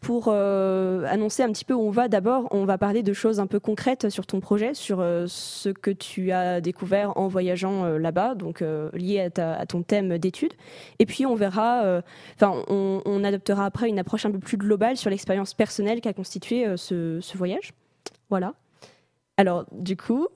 pour 0.00 0.26
euh, 0.28 1.04
annoncer 1.06 1.42
un 1.42 1.50
petit 1.50 1.64
peu 1.64 1.72
où 1.72 1.80
on 1.80 1.90
va, 1.90 2.08
d'abord, 2.08 2.46
on 2.50 2.66
va 2.66 2.76
parler 2.76 3.02
de 3.02 3.12
choses 3.14 3.40
un 3.40 3.46
peu 3.46 3.58
concrètes 3.58 4.10
sur 4.10 4.26
ton 4.26 4.38
projet, 4.38 4.74
sur 4.74 5.00
euh, 5.00 5.24
ce 5.26 5.70
que 5.70 5.90
tu 5.90 6.30
as 6.30 6.60
découvert 6.60 7.16
en 7.16 7.26
voyageant 7.26 7.84
là-bas, 7.96 8.34
donc 8.34 8.62
lié 8.92 9.30
à, 9.38 9.66
ton 9.66 9.82
thème 9.82 10.18
d'étude. 10.18 10.52
Et 10.98 11.06
puis 11.06 11.24
on 11.24 11.34
verra, 11.34 12.02
enfin, 12.36 12.62
on, 12.68 13.24
adoptera 13.24 13.64
après 13.64 13.88
une 13.88 13.98
approche 13.98 14.26
un 14.26 14.30
peu 14.30 14.38
plus 14.38 14.58
globale 14.58 14.96
sur 14.96 15.10
l'expérience 15.10 15.54
personnelle 15.54 16.00
qu'a 16.00 16.12
constitué 16.12 16.76
ce, 16.76 17.18
ce 17.20 17.38
voyage. 17.38 17.72
Voilà. 18.28 18.54
Alors, 19.38 19.64
du 19.72 19.96
coup, 19.96 20.28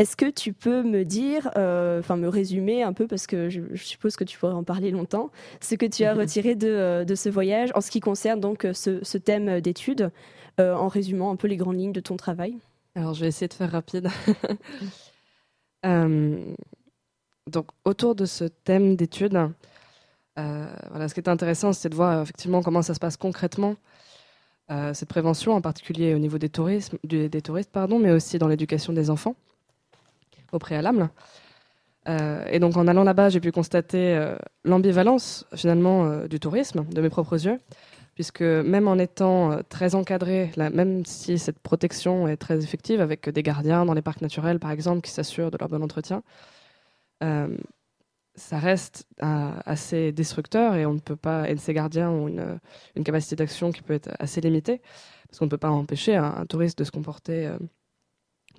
est-ce 0.00 0.16
que 0.16 0.30
tu 0.30 0.54
peux 0.54 0.82
me 0.82 1.04
dire, 1.04 1.50
euh, 1.56 1.98
enfin 2.00 2.16
me 2.16 2.26
résumer 2.26 2.82
un 2.82 2.94
peu, 2.94 3.06
parce 3.06 3.26
que 3.26 3.50
je, 3.50 3.60
je 3.72 3.84
suppose 3.84 4.16
que 4.16 4.24
tu 4.24 4.38
pourrais 4.38 4.54
en 4.54 4.64
parler 4.64 4.90
longtemps, 4.90 5.30
ce 5.60 5.74
que 5.74 5.84
tu 5.84 6.04
as 6.04 6.14
retiré 6.22 6.54
de, 6.54 6.68
euh, 6.68 7.04
de 7.04 7.14
ce 7.14 7.28
voyage 7.28 7.68
en 7.74 7.82
ce 7.82 7.90
qui 7.90 8.00
concerne 8.00 8.40
donc 8.40 8.64
euh, 8.64 8.72
ce, 8.72 9.04
ce 9.04 9.18
thème 9.18 9.60
d'étude, 9.60 10.10
euh, 10.58 10.74
en 10.74 10.88
résumant 10.88 11.30
un 11.30 11.36
peu 11.36 11.48
les 11.48 11.58
grandes 11.58 11.78
lignes 11.78 11.92
de 11.92 12.00
ton 12.00 12.16
travail? 12.16 12.56
Alors, 12.94 13.12
je 13.12 13.20
vais 13.20 13.28
essayer 13.28 13.46
de 13.46 13.52
faire 13.52 13.70
rapide. 13.70 14.08
Donc, 17.46 17.66
autour 17.84 18.14
de 18.14 18.24
ce 18.24 18.44
thème 18.44 18.96
d'étude, 18.96 19.36
euh, 20.38 20.66
voilà, 20.90 21.08
ce 21.08 21.14
qui 21.14 21.20
est 21.20 21.28
intéressant, 21.28 21.72
c'est 21.74 21.88
de 21.90 21.94
voir 21.94 22.22
effectivement 22.22 22.62
comment 22.62 22.82
ça 22.82 22.94
se 22.94 23.00
passe 23.00 23.16
concrètement, 23.18 23.76
euh, 24.70 24.94
cette 24.94 25.08
prévention, 25.08 25.52
en 25.54 25.60
particulier 25.60 26.14
au 26.14 26.18
niveau 26.18 26.38
des, 26.38 26.48
tourismes, 26.48 26.96
du- 27.04 27.28
des 27.28 27.42
touristes, 27.42 27.70
pardon, 27.72 27.98
mais 27.98 28.12
aussi 28.12 28.38
dans 28.38 28.48
l'éducation 28.48 28.92
des 28.92 29.10
enfants, 29.10 29.34
au 30.52 30.58
préalable. 30.58 31.10
Euh, 32.08 32.44
et 32.50 32.58
donc, 32.58 32.76
en 32.76 32.86
allant 32.86 33.04
là-bas, 33.04 33.28
j'ai 33.28 33.40
pu 33.40 33.52
constater 33.52 34.14
euh, 34.14 34.36
l'ambivalence, 34.64 35.46
finalement, 35.54 36.06
euh, 36.06 36.28
du 36.28 36.40
tourisme, 36.40 36.84
de 36.84 37.00
mes 37.00 37.10
propres 37.10 37.46
yeux 37.46 37.58
puisque 38.16 38.42
même 38.42 38.86
en 38.86 38.98
étant 38.98 39.60
très 39.70 39.94
encadré, 39.94 40.50
même 40.58 41.06
si 41.06 41.38
cette 41.38 41.58
protection 41.58 42.28
est 42.28 42.36
très 42.36 42.62
effective, 42.62 43.00
avec 43.00 43.30
des 43.30 43.42
gardiens 43.42 43.86
dans 43.86 43.94
les 43.94 44.02
parcs 44.02 44.20
naturels, 44.20 44.58
par 44.58 44.72
exemple, 44.72 45.00
qui 45.00 45.10
s'assurent 45.10 45.50
de 45.50 45.56
leur 45.56 45.70
bon 45.70 45.82
entretien, 45.82 46.22
ça 47.22 48.58
reste 48.58 49.06
assez 49.20 50.12
destructeur 50.12 50.74
et 50.74 50.84
on 50.84 50.92
ne 50.92 50.98
peut 50.98 51.16
pas. 51.16 51.48
Et 51.48 51.56
ces 51.56 51.72
gardiens 51.72 52.10
ont 52.10 52.28
une, 52.28 53.04
capacité 53.04 53.36
d'action 53.36 53.72
qui 53.72 53.80
peut 53.80 53.94
être 53.94 54.10
assez 54.18 54.42
limitée, 54.42 54.82
parce 55.28 55.38
qu'on 55.38 55.46
ne 55.46 55.50
peut 55.50 55.56
pas 55.56 55.70
empêcher 55.70 56.14
un, 56.14 56.44
touriste 56.44 56.78
de 56.78 56.84
se 56.84 56.90
comporter, 56.90 57.50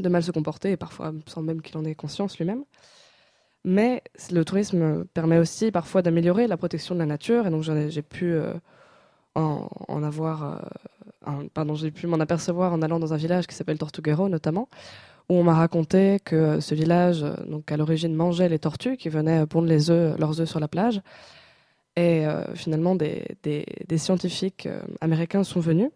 de 0.02 0.10
mal 0.10 0.24
se 0.24 0.32
comporter, 0.32 0.72
et 0.72 0.78
parfois 0.78 1.14
sans 1.28 1.42
même 1.42 1.62
qu'il 1.62 1.78
en 1.78 1.86
ait 1.86 1.96
conscience 1.96 2.38
lui-même. 2.38 2.64
Mais 3.64 4.02
le 4.32 4.44
tourisme 4.44 5.06
permet 5.06 5.38
aussi 5.38 5.72
parfois 5.72 6.02
d'améliorer 6.02 6.48
la 6.48 6.58
protection 6.58 6.96
de 6.96 7.00
la 7.00 7.06
nature, 7.06 7.46
et 7.46 7.50
donc 7.52 7.64
j'ai 7.64 8.02
pu 8.02 8.34
euh, 8.34 8.54
en, 9.36 10.04
avoir, 10.04 10.62
euh, 11.26 11.48
pardon, 11.54 11.76
j'ai 11.76 11.92
pu 11.92 12.08
m'en 12.08 12.20
apercevoir 12.20 12.74
en 12.74 12.82
allant 12.82 13.00
dans 13.00 13.14
un 13.14 13.18
village 13.18 13.46
qui 13.46 13.56
s'appelle 13.56 13.78
Tortuguero 13.78 14.30
notamment, 14.30 14.68
où 15.30 15.36
on 15.36 15.44
m'a 15.44 15.54
raconté 15.54 16.20
que 16.26 16.60
ce 16.60 16.74
village, 16.74 17.24
donc 17.48 17.72
à 17.72 17.78
l'origine, 17.78 18.16
mangeait 18.16 18.50
les 18.50 18.60
tortues 18.60 18.98
qui 18.98 19.10
venaient 19.10 19.46
pondre 19.46 19.68
les 19.68 19.90
leurs 19.90 20.42
œufs 20.42 20.50
sur 20.50 20.60
la 20.60 20.68
plage. 20.68 21.02
Et 21.96 22.26
euh, 22.26 22.56
finalement, 22.56 22.96
des, 22.96 23.26
scientifiques 23.98 24.68
américains 25.02 25.44
sont 25.44 25.60
venus 25.60 25.92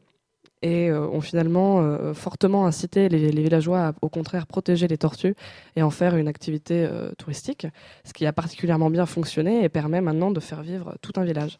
et 0.61 0.89
euh, 0.89 1.07
ont 1.07 1.21
finalement 1.21 1.81
euh, 1.81 2.13
fortement 2.13 2.65
incité 2.65 3.09
les, 3.09 3.29
villageois 3.29 3.87
à, 3.89 3.93
au 4.01 4.09
contraire, 4.09 4.47
protéger 4.47 4.87
les 4.87 4.97
tortues 4.97 5.35
et 5.75 5.83
en 5.83 5.89
faire 5.89 6.15
une 6.15 6.27
activité 6.27 6.85
euh, 6.85 7.11
touristique, 7.17 7.67
ce 8.03 8.13
qui 8.13 8.25
a 8.25 8.33
particulièrement 8.33 8.89
bien 8.89 9.05
fonctionné 9.05 9.63
et 9.63 9.69
permet 9.69 10.01
maintenant 10.01 10.31
de 10.31 10.39
faire 10.39 10.63
vivre 10.63 10.95
tout 11.01 11.13
un 11.17 11.23
village. 11.23 11.57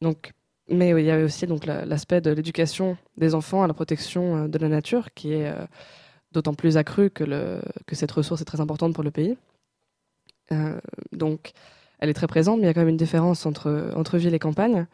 Donc, 0.00 0.32
mais 0.68 0.90
il 0.90 1.04
y 1.04 1.10
avait 1.10 1.24
aussi 1.24 1.46
donc 1.46 1.66
la- 1.66 1.84
l'aspect 1.84 2.20
de 2.20 2.30
l'éducation 2.30 2.96
des 3.16 3.34
enfants 3.34 3.62
à 3.62 3.66
la 3.66 3.74
protection 3.74 4.48
de 4.48 4.58
la 4.58 4.68
nature, 4.68 5.12
qui 5.14 5.32
est 5.32 5.52
d'autant 6.32 6.54
plus 6.54 6.76
accru 6.76 7.10
que, 7.10 7.60
que 7.86 7.96
cette 7.96 8.12
ressource 8.12 8.40
est 8.40 8.44
très 8.44 8.60
importante 8.60 8.94
pour 8.94 9.02
le 9.02 9.10
pays. 9.10 9.36
Donc, 11.12 11.52
elle 11.98 12.08
est 12.08 12.14
très 12.14 12.28
présente, 12.28 12.58
mais 12.58 12.64
il 12.64 12.66
y 12.66 12.70
a 12.70 12.74
quand 12.74 12.80
même 12.80 12.88
une 12.88 12.96
différence 12.96 13.46
entre, 13.46 13.92
entre 13.96 14.16
ville 14.16 14.34
et 14.34 14.38
campagne. 14.38 14.86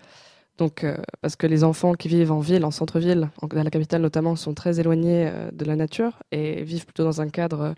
Donc, 0.58 0.84
euh, 0.84 0.96
parce 1.20 1.36
que 1.36 1.46
les 1.46 1.64
enfants 1.64 1.92
qui 1.92 2.08
vivent 2.08 2.32
en 2.32 2.40
ville, 2.40 2.64
en 2.64 2.70
centre-ville, 2.70 3.28
en- 3.42 3.46
à 3.48 3.62
la 3.62 3.70
capitale 3.70 4.00
notamment, 4.00 4.36
sont 4.36 4.54
très 4.54 4.80
éloignés 4.80 5.28
euh, 5.28 5.50
de 5.52 5.64
la 5.64 5.76
nature 5.76 6.22
et 6.32 6.62
vivent 6.62 6.86
plutôt 6.86 7.04
dans 7.04 7.20
un 7.20 7.28
cadre 7.28 7.60
euh, 7.60 7.72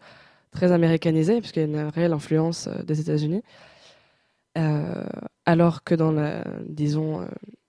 très 0.53 0.71
américanisé, 0.73 1.41
puisqu'il 1.41 1.61
y 1.61 1.63
a 1.63 1.67
une 1.67 1.89
réelle 1.89 2.13
influence 2.13 2.69
des 2.87 3.01
États-Unis. 3.01 3.43
Alors 5.47 5.85
que 5.85 5.95
dans 5.95 6.13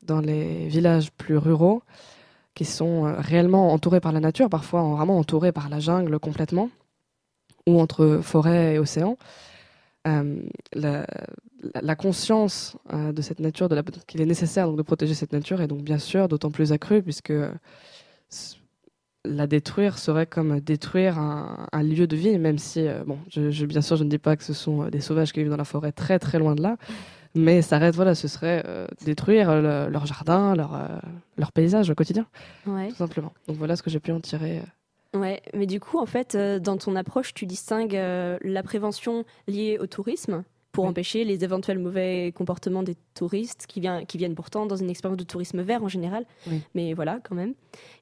dans 0.02 0.22
les 0.22 0.68
villages 0.68 1.12
plus 1.12 1.38
ruraux, 1.38 1.84
qui 2.56 2.66
sont 2.66 3.04
réellement 3.18 3.72
entourés 3.74 4.00
par 4.00 4.12
la 4.12 4.20
nature, 4.20 4.50
parfois 4.50 4.82
vraiment 4.82 5.20
entourés 5.20 5.52
par 5.52 5.70
la 5.70 5.80
jungle 5.80 6.18
complètement, 6.20 6.70
ou 7.68 7.80
entre 7.80 8.22
forêt 8.24 8.76
et 8.76 8.80
océan, 8.80 9.18
euh, 10.08 10.42
la, 10.74 11.06
la- 11.74 11.82
la 11.82 11.96
conscience 11.96 12.78
euh, 12.94 13.12
de 13.12 13.22
cette 13.22 13.40
nature, 13.40 13.68
de 13.70 13.76
la- 13.76 13.84
qu'il 13.84 14.22
est 14.22 14.26
nécessaire 14.26 14.68
donc, 14.68 14.78
de 14.78 14.82
protéger 14.82 15.14
cette 15.14 15.34
nature, 15.34 15.62
est 15.62 15.68
donc 15.68 15.82
bien 15.82 15.98
sûr 16.00 16.28
d'autant 16.28 16.52
plus 16.52 16.72
accrue, 16.72 17.02
puisque 17.04 17.32
euh, 17.32 17.52
la 19.26 19.48
détruire 19.48 19.98
serait 19.98 20.26
comme 20.26 20.60
détruire 20.62 21.20
un, 21.20 21.68
un 21.72 21.84
lieu 21.84 22.08
de 22.08 22.16
vie, 22.16 22.38
même 22.40 22.58
si, 22.58 22.88
euh, 22.88 23.04
bon, 23.06 23.18
je, 23.30 23.52
je- 23.52 23.66
bien 23.66 23.82
sûr, 23.82 23.98
je 23.98 24.04
ne 24.06 24.10
dis 24.10 24.18
pas 24.18 24.38
que 24.38 24.44
ce 24.44 24.54
sont 24.54 24.88
des 24.88 25.02
sauvages 25.02 25.34
qui 25.34 25.42
vivent 25.42 25.50
dans 25.50 25.58
la 25.58 25.66
forêt 25.66 25.92
très 25.92 26.20
très 26.20 26.40
loin 26.40 26.56
de 26.56 26.62
là, 26.62 26.78
mais 27.36 27.62
ça 27.62 27.78
reste, 27.78 27.96
voilà, 27.98 28.16
ce 28.16 28.28
serait 28.30 28.64
détruire 29.06 29.54
le- 29.62 29.90
leur 29.90 30.06
jardin, 30.06 30.56
leur, 30.56 30.80
leur 31.38 31.52
paysage 31.52 31.90
au 31.90 31.96
quotidien, 31.96 32.26
Ouais. 32.66 32.88
tout 32.88 32.96
simplement. 32.96 33.34
Donc 33.48 33.58
voilà 33.58 33.76
ce 33.76 33.84
que 33.84 33.90
j'ai 33.90 34.00
pu 34.00 34.12
en 34.12 34.22
tirer. 34.22 34.62
Ouais, 35.16 35.42
mais 35.56 35.66
du 35.66 35.80
coup, 35.80 35.98
en 35.98 36.06
fait, 36.06 36.36
euh, 36.36 36.60
dans 36.60 36.78
ton 36.78 36.96
approche, 36.96 37.34
tu 37.34 37.46
distingues 37.48 37.96
euh, 37.96 38.38
la 38.44 38.62
prévention 38.62 39.26
liée 39.48 39.78
au 39.80 39.88
tourisme 39.88 40.44
pour 40.72 40.84
Oui. 40.84 40.92
empêcher 40.92 41.24
les 41.24 41.44
éventuels 41.44 41.80
mauvais 41.80 42.32
comportements 42.36 42.84
des 42.84 42.96
touristes 43.16 43.66
qui, 43.68 43.80
vient- 43.80 44.06
qui 44.06 44.20
viennent 44.20 44.36
pourtant 44.36 44.68
dans 44.68 44.76
une 44.76 44.90
expérience 44.90 45.18
de 45.18 45.24
tourisme 45.24 45.62
vert 45.64 45.84
en 45.84 45.88
général. 45.88 46.26
Oui. 46.46 46.62
Mais 46.76 46.94
voilà, 46.94 47.20
quand 47.24 47.34
même. 47.34 47.56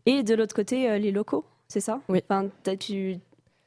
Et 0.05 0.21
de 0.23 0.35
l'autre 0.35 0.53
côté, 0.53 0.89
euh, 0.89 0.97
les 0.97 1.11
locaux, 1.11 1.45
c'est 1.69 1.79
ça? 1.79 2.01
Oui. 2.09 2.19
Enfin, 2.29 2.49
t'as, 2.63 2.75
tu 2.75 3.15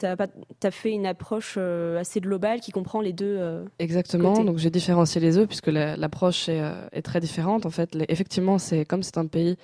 as, 0.03 0.71
fait 0.71 0.91
une 0.93 1.07
approche 1.07 1.57
assez 1.57 2.21
globale 2.21 2.61
qui 2.61 2.73
comprend 2.73 3.01
les 3.01 3.15
deux. 3.15 3.37
euh, 3.39 3.65
Exactement, 3.79 4.45
donc 4.45 4.59
j'ai 4.59 4.71
différencié 4.71 5.19
les 5.21 5.39
œufs 5.39 5.47
puisque 5.49 5.69
la- 5.69 5.97
l'approche 5.97 6.49
est, 6.51 6.63
est 6.93 7.03
très 7.03 7.21
différente. 7.21 7.65
En 7.65 7.71
fait, 7.71 7.95
les- 7.95 8.05
effectivement, 8.09 8.59
c'est 8.59 8.85
comme 8.85 9.03
c'est 9.03 9.17
un 9.19 9.27
pays 9.27 9.57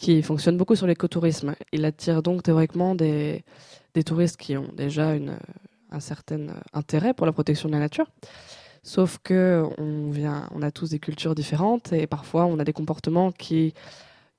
qui 0.00 0.22
fonctionne 0.22 0.56
beaucoup 0.56 0.76
sur 0.76 0.86
l'écotourisme. 0.86 1.54
Il 1.72 1.84
attire 1.84 2.22
donc 2.22 2.42
théoriquement 2.42 2.94
des, 2.94 3.44
des 3.92 4.02
touristes 4.02 4.38
qui 4.38 4.56
ont 4.56 4.72
déjà 4.74 5.14
une, 5.14 5.36
un 5.90 6.00
certain 6.00 6.46
intérêt 6.72 7.12
pour 7.12 7.26
la 7.26 7.32
protection 7.32 7.68
de 7.68 7.74
la 7.74 7.80
nature. 7.80 8.06
Sauf 8.82 9.18
que 9.22 9.62
on, 9.76 10.10
vient, 10.10 10.48
on 10.54 10.62
a 10.62 10.70
tous 10.70 10.88
des 10.88 10.98
cultures 10.98 11.34
différentes 11.34 11.92
et 11.92 12.06
parfois 12.06 12.46
on 12.46 12.58
a 12.58 12.64
des 12.64 12.72
comportements 12.72 13.30
qui, 13.30 13.74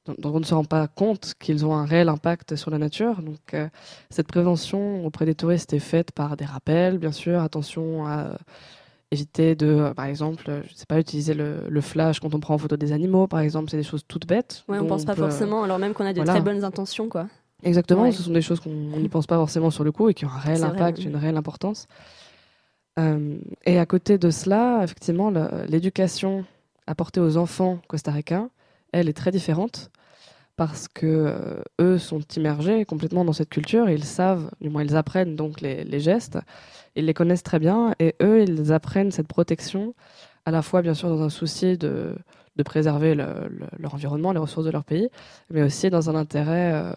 dont, 0.07 0.33
on 0.33 0.39
ne 0.39 0.45
se 0.45 0.55
rend 0.55 0.65
pas 0.65 0.87
compte 0.87 1.35
qu'ils 1.39 1.63
ont 1.63 1.75
un 1.75 1.85
réel 1.85 2.09
impact 2.09 2.55
sur 2.55 2.71
la 2.71 2.79
nature. 2.79 3.21
Donc 3.21 3.53
euh, 3.53 3.69
cette 4.09 4.27
prévention 4.27 5.05
auprès 5.05 5.27
des 5.27 5.35
touristes 5.35 5.73
est 5.73 5.79
faite 5.79 6.11
par 6.11 6.37
des 6.37 6.45
rappels, 6.45 6.97
bien 6.97 7.11
sûr, 7.11 7.39
attention 7.39 8.07
à 8.07 8.35
éviter 9.11 9.55
de, 9.55 9.67
euh, 9.67 9.93
par 9.93 10.05
exemple, 10.05 10.45
euh, 10.49 10.61
je 10.69 10.73
sais 10.73 10.85
pas, 10.85 10.99
utiliser 10.99 11.33
le, 11.33 11.65
le 11.69 11.81
flash 11.81 12.19
quand 12.19 12.33
on 12.33 12.39
prend 12.39 12.53
en 12.55 12.57
photo 12.57 12.77
des 12.77 12.93
animaux, 12.93 13.27
par 13.27 13.41
exemple, 13.41 13.69
c'est 13.69 13.77
des 13.77 13.83
choses 13.83 14.03
toutes 14.07 14.25
bêtes. 14.25 14.63
Ouais, 14.69 14.79
on 14.79 14.87
pense 14.87 15.03
pas 15.05 15.15
peut- 15.15 15.21
forcément, 15.21 15.63
alors 15.63 15.79
même 15.79 15.93
qu'on 15.93 16.05
a 16.05 16.13
de 16.13 16.17
voilà. 16.17 16.31
très 16.33 16.41
bonnes 16.41 16.63
intentions, 16.63 17.09
quoi. 17.09 17.27
Exactement, 17.63 18.03
Ouais. 18.03 18.11
ce 18.11 18.23
sont 18.23 18.31
des 18.31 18.41
choses 18.41 18.59
qu'on 18.59 18.69
on 18.71 18.99
n'y 18.99 19.09
pense 19.09 19.27
pas 19.27 19.35
forcément 19.35 19.69
sur 19.69 19.83
le 19.83 19.91
coup 19.91 20.09
et 20.09 20.13
qui 20.13 20.25
ont 20.25 20.29
un 20.29 20.39
réel 20.39 20.59
vrai, 20.59 20.69
impact, 20.69 21.03
une 21.03 21.15
réelle 21.15 21.37
importance. 21.37 21.87
Euh, 22.99 23.37
et 23.65 23.77
à 23.79 23.85
côté 23.85 24.17
de 24.17 24.31
cela, 24.31 24.81
effectivement, 24.83 25.31
l'éducation 25.67 26.45
apportée 26.87 27.19
aux 27.19 27.37
enfants 27.37 27.79
costaricains, 27.87 28.49
elle 28.91 29.07
est 29.09 29.13
très 29.13 29.31
différente 29.31 29.91
parce 30.61 30.87
que 30.87 31.07
euh, 31.07 31.63
eux 31.81 31.97
sont 31.97 32.19
immergés 32.37 32.85
complètement 32.85 33.25
dans 33.25 33.33
cette 33.33 33.49
culture 33.49 33.89
ils 33.89 34.03
savent, 34.03 34.51
du 34.61 34.69
moins 34.69 34.83
ils 34.83 34.95
apprennent 34.95 35.35
donc 35.35 35.59
les, 35.59 35.99
gestes, 35.99 36.37
ils 36.95 37.05
les 37.05 37.15
connaissent 37.15 37.41
très 37.41 37.57
bien 37.57 37.95
et 37.99 38.13
eux 38.21 38.43
ils 38.43 38.71
apprennent 38.71 39.09
cette 39.11 39.27
protection 39.27 39.95
à 40.45 40.51
la 40.51 40.61
fois 40.61 40.83
bien 40.83 40.93
sûr 40.93 41.09
dans 41.09 41.23
un 41.23 41.29
souci 41.31 41.77
de, 41.79 42.15
de 42.57 42.63
préserver 42.63 43.15
le- 43.15 43.49
le- 43.49 43.67
leur 43.79 43.95
environnement, 43.95 44.33
les 44.33 44.39
ressources 44.39 44.67
de 44.67 44.71
leur 44.71 44.85
pays, 44.85 45.09
mais 45.49 45.63
aussi 45.63 45.89
dans 45.89 46.11
un 46.11 46.15
intérêt 46.15 46.73
euh, 46.73 46.93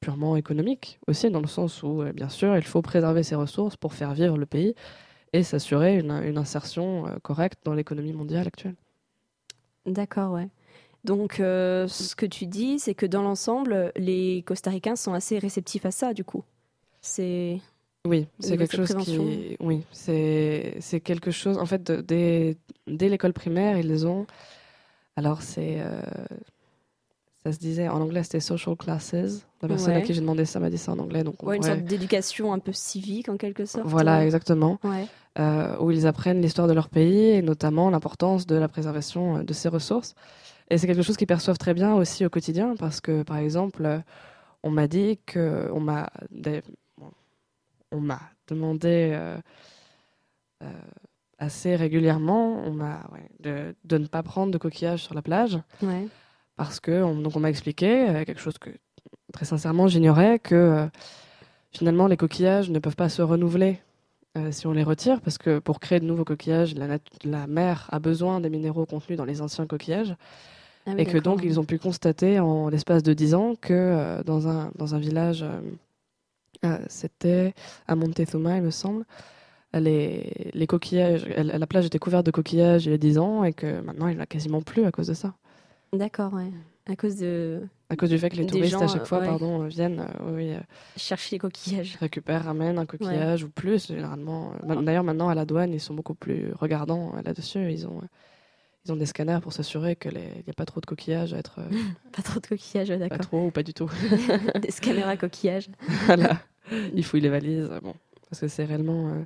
purement 0.00 0.36
économique 0.36 0.98
aussi, 1.06 1.30
dans 1.30 1.40
le 1.40 1.46
sens 1.46 1.82
où, 1.82 2.02
euh, 2.02 2.12
bien 2.12 2.28
sûr, 2.28 2.56
il 2.56 2.64
faut 2.64 2.82
préserver 2.82 3.22
ces 3.22 3.34
ressources 3.34 3.76
pour 3.76 3.94
faire 3.94 4.12
vivre 4.14 4.38
le 4.38 4.46
pays 4.46 4.74
et 5.32 5.42
s'assurer 5.44 5.98
une, 5.98 6.12
une 6.12 6.38
insertion 6.38 7.04
correcte 7.22 7.60
dans 7.64 7.74
l'économie 7.74 8.12
mondiale 8.14 8.46
actuelle. 8.48 8.76
D'accord, 9.86 10.32
ouais. 10.32 10.48
Donc, 11.04 11.40
euh, 11.40 11.88
ce 11.88 12.14
que 12.14 12.26
tu 12.26 12.46
dis, 12.46 12.78
c'est 12.78 12.94
que 12.94 13.06
dans 13.06 13.22
l'ensemble, 13.22 13.92
les 13.96 14.42
Costaricains 14.46 14.96
sont 14.96 15.12
assez 15.14 15.38
réceptifs 15.38 15.86
à 15.86 15.90
ça, 15.90 16.12
du 16.14 16.24
coup. 16.24 16.44
C'est. 17.00 17.58
Oui, 18.06 18.26
c'est 18.38 18.56
quelque 18.56 18.76
chose 18.76 18.94
qui, 19.04 19.56
oui, 19.60 19.82
c'est 19.92 21.00
quelque 21.04 21.30
chose. 21.30 21.58
En 21.58 21.66
fait, 21.66 21.82
de- 21.82 22.00
dès 22.00 22.56
dès 22.86 23.08
l'école 23.08 23.32
primaire, 23.34 23.76
ils 23.78 24.06
ont. 24.06 24.26
Alors 25.16 25.42
c'est, 25.42 25.80
euh, 25.80 26.00
ça 27.44 27.52
se 27.52 27.58
disait 27.58 27.88
en 27.88 28.00
anglais, 28.00 28.22
c'était 28.22 28.40
social 28.40 28.74
classes. 28.76 29.12
La 29.60 29.68
personne 29.68 29.94
à 29.94 30.00
qui 30.00 30.14
j'ai 30.14 30.20
demandé 30.22 30.46
ça 30.46 30.60
m'a 30.60 30.70
dit 30.70 30.78
ça 30.78 30.92
en 30.92 30.98
anglais, 30.98 31.24
donc 31.24 31.42
Ouais, 31.42 31.56
une 31.56 31.62
sorte 31.62 31.80
d'éducation 31.82 32.54
un 32.54 32.58
peu 32.58 32.72
civique, 32.72 33.28
en 33.28 33.36
quelque 33.36 33.66
sorte. 33.66 33.86
Voilà, 33.86 34.24
exactement. 34.24 34.78
Euh, 35.38 35.76
où 35.78 35.90
ils 35.90 36.06
apprennent 36.06 36.40
l'histoire 36.40 36.68
de 36.68 36.72
leur 36.72 36.88
pays 36.88 37.30
et 37.30 37.42
notamment 37.42 37.90
l'importance 37.90 38.46
de 38.46 38.56
la 38.56 38.68
préservation 38.68 39.42
de 39.42 39.52
ses 39.52 39.68
ressources. 39.68 40.14
Et 40.70 40.78
c'est 40.78 40.86
quelque 40.86 41.02
chose 41.02 41.16
qu'ils 41.16 41.26
perçoivent 41.26 41.58
très 41.58 41.74
bien 41.74 41.94
aussi 41.94 42.24
au 42.24 42.30
quotidien 42.30 42.74
parce 42.78 43.00
que, 43.00 43.22
par 43.22 43.38
exemple, 43.38 43.84
euh, 43.84 43.98
on 44.62 44.70
m'a 44.70 44.86
dit 44.86 45.18
que 45.26 45.68
on 45.72 45.80
m'a 45.80 46.10
on 47.92 48.00
m'a 48.00 48.20
demandé 48.46 49.10
euh, 49.12 49.36
euh, 50.62 50.66
assez 51.38 51.74
régulièrement, 51.74 52.62
on 52.64 52.72
m'a 52.72 53.08
ouais, 53.12 53.28
de, 53.40 53.74
de 53.84 53.98
ne 53.98 54.06
pas 54.06 54.22
prendre 54.22 54.52
de 54.52 54.58
coquillages 54.58 55.02
sur 55.02 55.14
la 55.14 55.22
plage 55.22 55.58
Ouais. 55.82 56.06
parce 56.56 56.78
que 56.80 57.02
on, 57.02 57.16
donc 57.20 57.34
on 57.36 57.40
m'a 57.40 57.50
expliqué 57.50 58.22
quelque 58.26 58.40
chose 58.40 58.58
que 58.58 58.70
très 59.32 59.44
sincèrement 59.46 59.88
j'ignorais 59.88 60.38
que 60.38 60.54
euh, 60.54 60.86
finalement 61.72 62.06
les 62.06 62.16
coquillages 62.16 62.70
ne 62.70 62.78
peuvent 62.78 62.96
pas 62.96 63.08
se 63.08 63.22
renouveler 63.22 63.80
euh, 64.36 64.52
si 64.52 64.66
on 64.66 64.72
les 64.72 64.82
retire 64.84 65.20
parce 65.22 65.38
que 65.38 65.58
pour 65.58 65.80
créer 65.80 65.98
de 66.00 66.04
nouveaux 66.04 66.24
coquillages 66.26 66.74
la 67.24 67.46
mer 67.46 67.88
a 67.90 67.98
besoin 67.98 68.40
des 68.40 68.50
minéraux 68.50 68.86
contenus 68.86 69.16
dans 69.16 69.24
les 69.24 69.40
anciens 69.40 69.66
coquillages 69.66 70.14
Ah 70.86 70.92
oui, 70.94 71.02
et 71.02 71.06
que 71.06 71.18
donc 71.18 71.40
ils 71.44 71.60
ont 71.60 71.64
pu 71.64 71.78
constater 71.78 72.40
en 72.40 72.68
l'espace 72.68 73.02
de 73.02 73.12
10 73.12 73.34
ans 73.34 73.54
que 73.60 73.74
euh, 73.74 74.22
dans 74.22 74.48
un 74.48 74.72
dans 74.76 74.94
un 74.94 74.98
village 74.98 75.42
euh, 75.42 75.60
euh, 76.64 76.78
c'était 76.88 77.54
à 77.86 77.94
Montezuma 77.96 78.56
il 78.56 78.62
me 78.62 78.70
semble 78.70 79.04
les, 79.72 80.50
les 80.52 80.66
coquillages 80.66 81.26
elle- 81.36 81.54
la 81.58 81.66
plage 81.66 81.86
était 81.86 81.98
couverte 81.98 82.26
de 82.26 82.30
coquillages 82.30 82.86
il 82.86 82.92
y 82.92 82.94
a 82.94 82.98
10 82.98 83.18
ans 83.18 83.44
et 83.44 83.52
que 83.52 83.80
maintenant 83.82 84.08
il 84.08 84.14
n'y 84.14 84.20
en 84.20 84.22
a 84.22 84.26
quasiment 84.26 84.62
plus 84.62 84.84
à 84.84 84.90
cause 84.90 85.06
de 85.08 85.14
ça 85.14 85.34
D'accord, 85.92 86.32
ouais. 86.34 86.50
À 86.88 86.94
cause 86.96 87.16
de 87.16 87.62
à 87.88 87.96
cause 87.96 88.08
du 88.10 88.18
fait 88.18 88.30
que 88.30 88.36
les 88.36 88.46
touristes 88.46 88.70
gens, 88.72 88.82
à 88.84 88.86
chaque 88.86 89.06
fois 89.06 89.18
ouais. 89.18 89.26
pardon, 89.26 89.64
viennent, 89.64 90.00
euh, 90.22 90.32
oui, 90.36 90.52
chercher 90.96 91.34
les 91.34 91.38
coquillages. 91.40 91.96
récupèrent, 92.00 92.44
ramènent 92.44 92.78
un 92.78 92.86
coquillage 92.86 93.42
ou 93.42 93.48
plus. 93.50 93.88
Généralement, 93.88 94.52
d'ailleurs 94.82 95.02
maintenant 95.02 95.28
à 95.28 95.34
la 95.34 95.44
douane, 95.44 95.72
ils 95.72 95.80
sont 95.80 95.94
beaucoup 95.94 96.14
plus 96.14 96.52
regardants 96.52 97.12
là-dessus. 97.24 97.72
Ils 97.72 97.88
ont, 97.88 98.00
ils 98.84 98.92
ont 98.92 98.96
des 98.96 99.06
scanners 99.06 99.38
pour 99.42 99.52
s'assurer 99.52 99.96
qu'il 99.96 100.14
n'y 100.14 100.50
a 100.50 100.52
pas 100.56 100.64
trop 100.64 100.80
de 100.80 100.86
coquillages 100.86 101.34
à 101.34 101.38
être 101.38 101.58
euh, 101.58 101.68
Pas 102.12 102.22
trop 102.22 102.40
de 102.40 102.46
coquillages, 102.46 102.90
ouais, 102.90 102.98
pas 102.98 103.08
d'accord. 103.08 103.26
trop 103.26 103.46
ou 103.46 103.50
pas 103.50 103.62
du 103.62 103.74
tout. 103.74 103.90
Des 104.62 104.70
scanners 104.70 105.02
à 105.02 105.16
coquillages. 105.16 105.68
voilà, 106.06 106.38
ils 106.94 107.04
fouillent 107.04 107.20
les 107.20 107.28
valises. 107.28 107.68
Bon, 107.82 107.94
parce 108.28 108.40
que 108.40 108.48
c'est 108.48 108.64
réellement, 108.64 109.08
euh, 109.08 109.24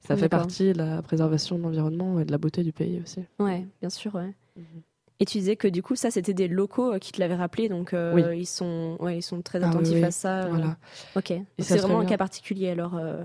ça 0.00 0.16
fait 0.16 0.22
D'accord. 0.28 0.46
partie 0.46 0.72
de 0.72 0.78
la 0.78 1.02
préservation 1.02 1.58
de 1.58 1.62
l'environnement 1.62 2.18
et 2.20 2.24
de 2.24 2.32
la 2.32 2.38
beauté 2.38 2.62
du 2.62 2.72
pays 2.72 3.00
aussi. 3.02 3.24
Ouais, 3.38 3.66
bien 3.80 3.90
sûr, 3.90 4.14
ouais. 4.14 4.32
Mhm. 4.56 4.82
Et 5.18 5.24
tu 5.24 5.38
disais 5.38 5.56
que 5.56 5.66
du 5.68 5.82
coup, 5.82 5.96
ça, 5.96 6.10
c'était 6.10 6.34
des 6.34 6.46
locaux 6.46 6.92
euh, 6.94 6.98
qui 6.98 7.10
te 7.12 7.20
l'avaient 7.20 7.34
rappelé, 7.36 7.68
donc 7.70 7.94
euh, 7.94 8.12
Oui. 8.14 8.40
ils, 8.40 8.46
sont, 8.46 8.96
ouais, 9.00 9.16
ils 9.18 9.22
sont 9.22 9.40
très 9.40 9.62
Ah 9.62 9.68
oui, 9.68 9.70
attentifs 9.70 9.94
oui. 9.94 10.04
à 10.04 10.10
ça. 10.10 10.48
Voilà. 10.48 10.76
Ok. 11.14 11.32
C'est 11.58 11.78
vraiment 11.78 12.00
un 12.00 12.04
cas 12.06 12.18
particulier 12.18 12.68
alors. 12.70 12.96
euh, 12.96 13.24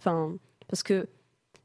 Enfin, 0.00 0.34
parce 0.68 0.82
que 0.82 1.06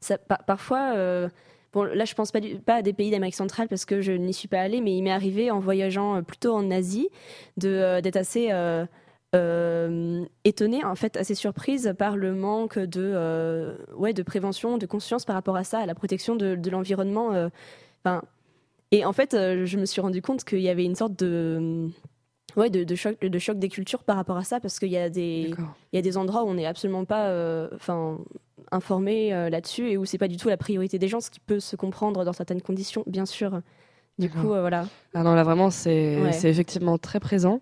ça, 0.00 0.18
par- 0.18 0.44
parfois, 0.44 0.94
euh, 0.96 1.28
bon, 1.74 1.82
là, 1.82 2.04
je 2.06 2.14
pense 2.14 2.32
pas, 2.32 2.40
du- 2.40 2.56
pas 2.56 2.76
à 2.76 2.82
des 2.82 2.92
pays 2.94 3.10
d'Amérique 3.10 3.34
centrale 3.34 3.68
parce 3.68 3.84
que 3.84 4.00
je 4.00 4.12
n'y 4.12 4.32
suis 4.32 4.48
pas 4.48 4.60
allée, 4.60 4.80
mais 4.80 4.96
il 4.96 5.02
m'est 5.02 5.10
arrivé 5.10 5.50
en 5.50 5.58
voyageant 5.58 6.16
euh, 6.16 6.22
plutôt 6.22 6.54
en 6.54 6.70
Asie 6.70 7.08
de 7.58 7.68
euh, 7.68 8.00
d'être 8.00 8.16
assez 8.16 8.48
euh, 8.52 8.86
euh, 9.34 10.24
étonnée, 10.44 10.84
en 10.84 10.94
fait, 10.94 11.16
assez 11.16 11.34
surprise 11.34 11.92
par 11.98 12.16
le 12.16 12.32
manque 12.34 12.78
de, 12.78 13.76
ouais, 13.96 14.12
de 14.12 14.22
prévention, 14.22 14.78
de 14.78 14.86
conscience 14.86 15.24
par 15.24 15.34
rapport 15.34 15.56
à 15.56 15.64
ça, 15.64 15.80
à 15.80 15.86
la 15.86 15.94
protection 15.94 16.36
de, 16.36 16.54
de 16.54 16.70
l'environnement. 16.70 17.30
Enfin, 18.04 18.22
et 18.92 19.04
en 19.04 19.12
fait, 19.12 19.32
je 19.32 19.76
me 19.76 19.86
suis 19.86 20.00
rendu 20.00 20.22
compte 20.22 20.44
qu'il 20.44 20.60
y 20.60 20.68
avait 20.68 20.84
une 20.84 20.94
sorte 20.94 21.18
de 21.18 21.88
Ouais, 22.56 22.70
de, 22.70 22.84
de 22.84 22.94
choc, 22.94 23.18
de 23.20 23.38
choc 23.40 23.58
des 23.58 23.68
cultures 23.68 24.04
par 24.04 24.14
rapport 24.14 24.36
à 24.36 24.44
ça, 24.44 24.60
parce 24.60 24.78
qu'il 24.78 24.90
y 24.92 24.96
a 24.96 25.10
des, 25.10 25.50
il 25.92 25.96
y 25.96 25.98
a 25.98 26.02
des 26.02 26.16
endroits 26.16 26.44
où 26.44 26.46
on 26.46 26.54
n'est 26.54 26.66
absolument 26.66 27.04
pas 27.04 27.68
enfin, 27.74 28.20
euh, 28.72 29.50
là-dessus 29.50 29.90
et 29.90 29.96
où 29.96 30.04
c'est 30.04 30.18
pas 30.18 30.28
du 30.28 30.36
tout 30.36 30.48
la 30.48 30.56
priorité 30.56 30.98
des 30.98 31.08
gens, 31.08 31.20
ce 31.20 31.30
qui 31.30 31.40
peut 31.40 31.60
se 31.60 31.76
comprendre 31.76 32.24
dans 32.24 32.32
certaines 32.32 32.62
conditions, 32.62 33.04
bien 33.06 33.26
sûr. 33.26 33.60
Du 34.18 34.30
coup, 34.30 34.52
euh, 34.52 34.60
voilà. 34.60 34.86
Ah 35.14 35.22
non, 35.22 35.34
là 35.34 35.42
vraiment, 35.42 35.70
c'est 35.70 36.20
Ouais. 36.20 36.46
effectivement 36.46 36.98
très 36.98 37.20
présent. 37.20 37.60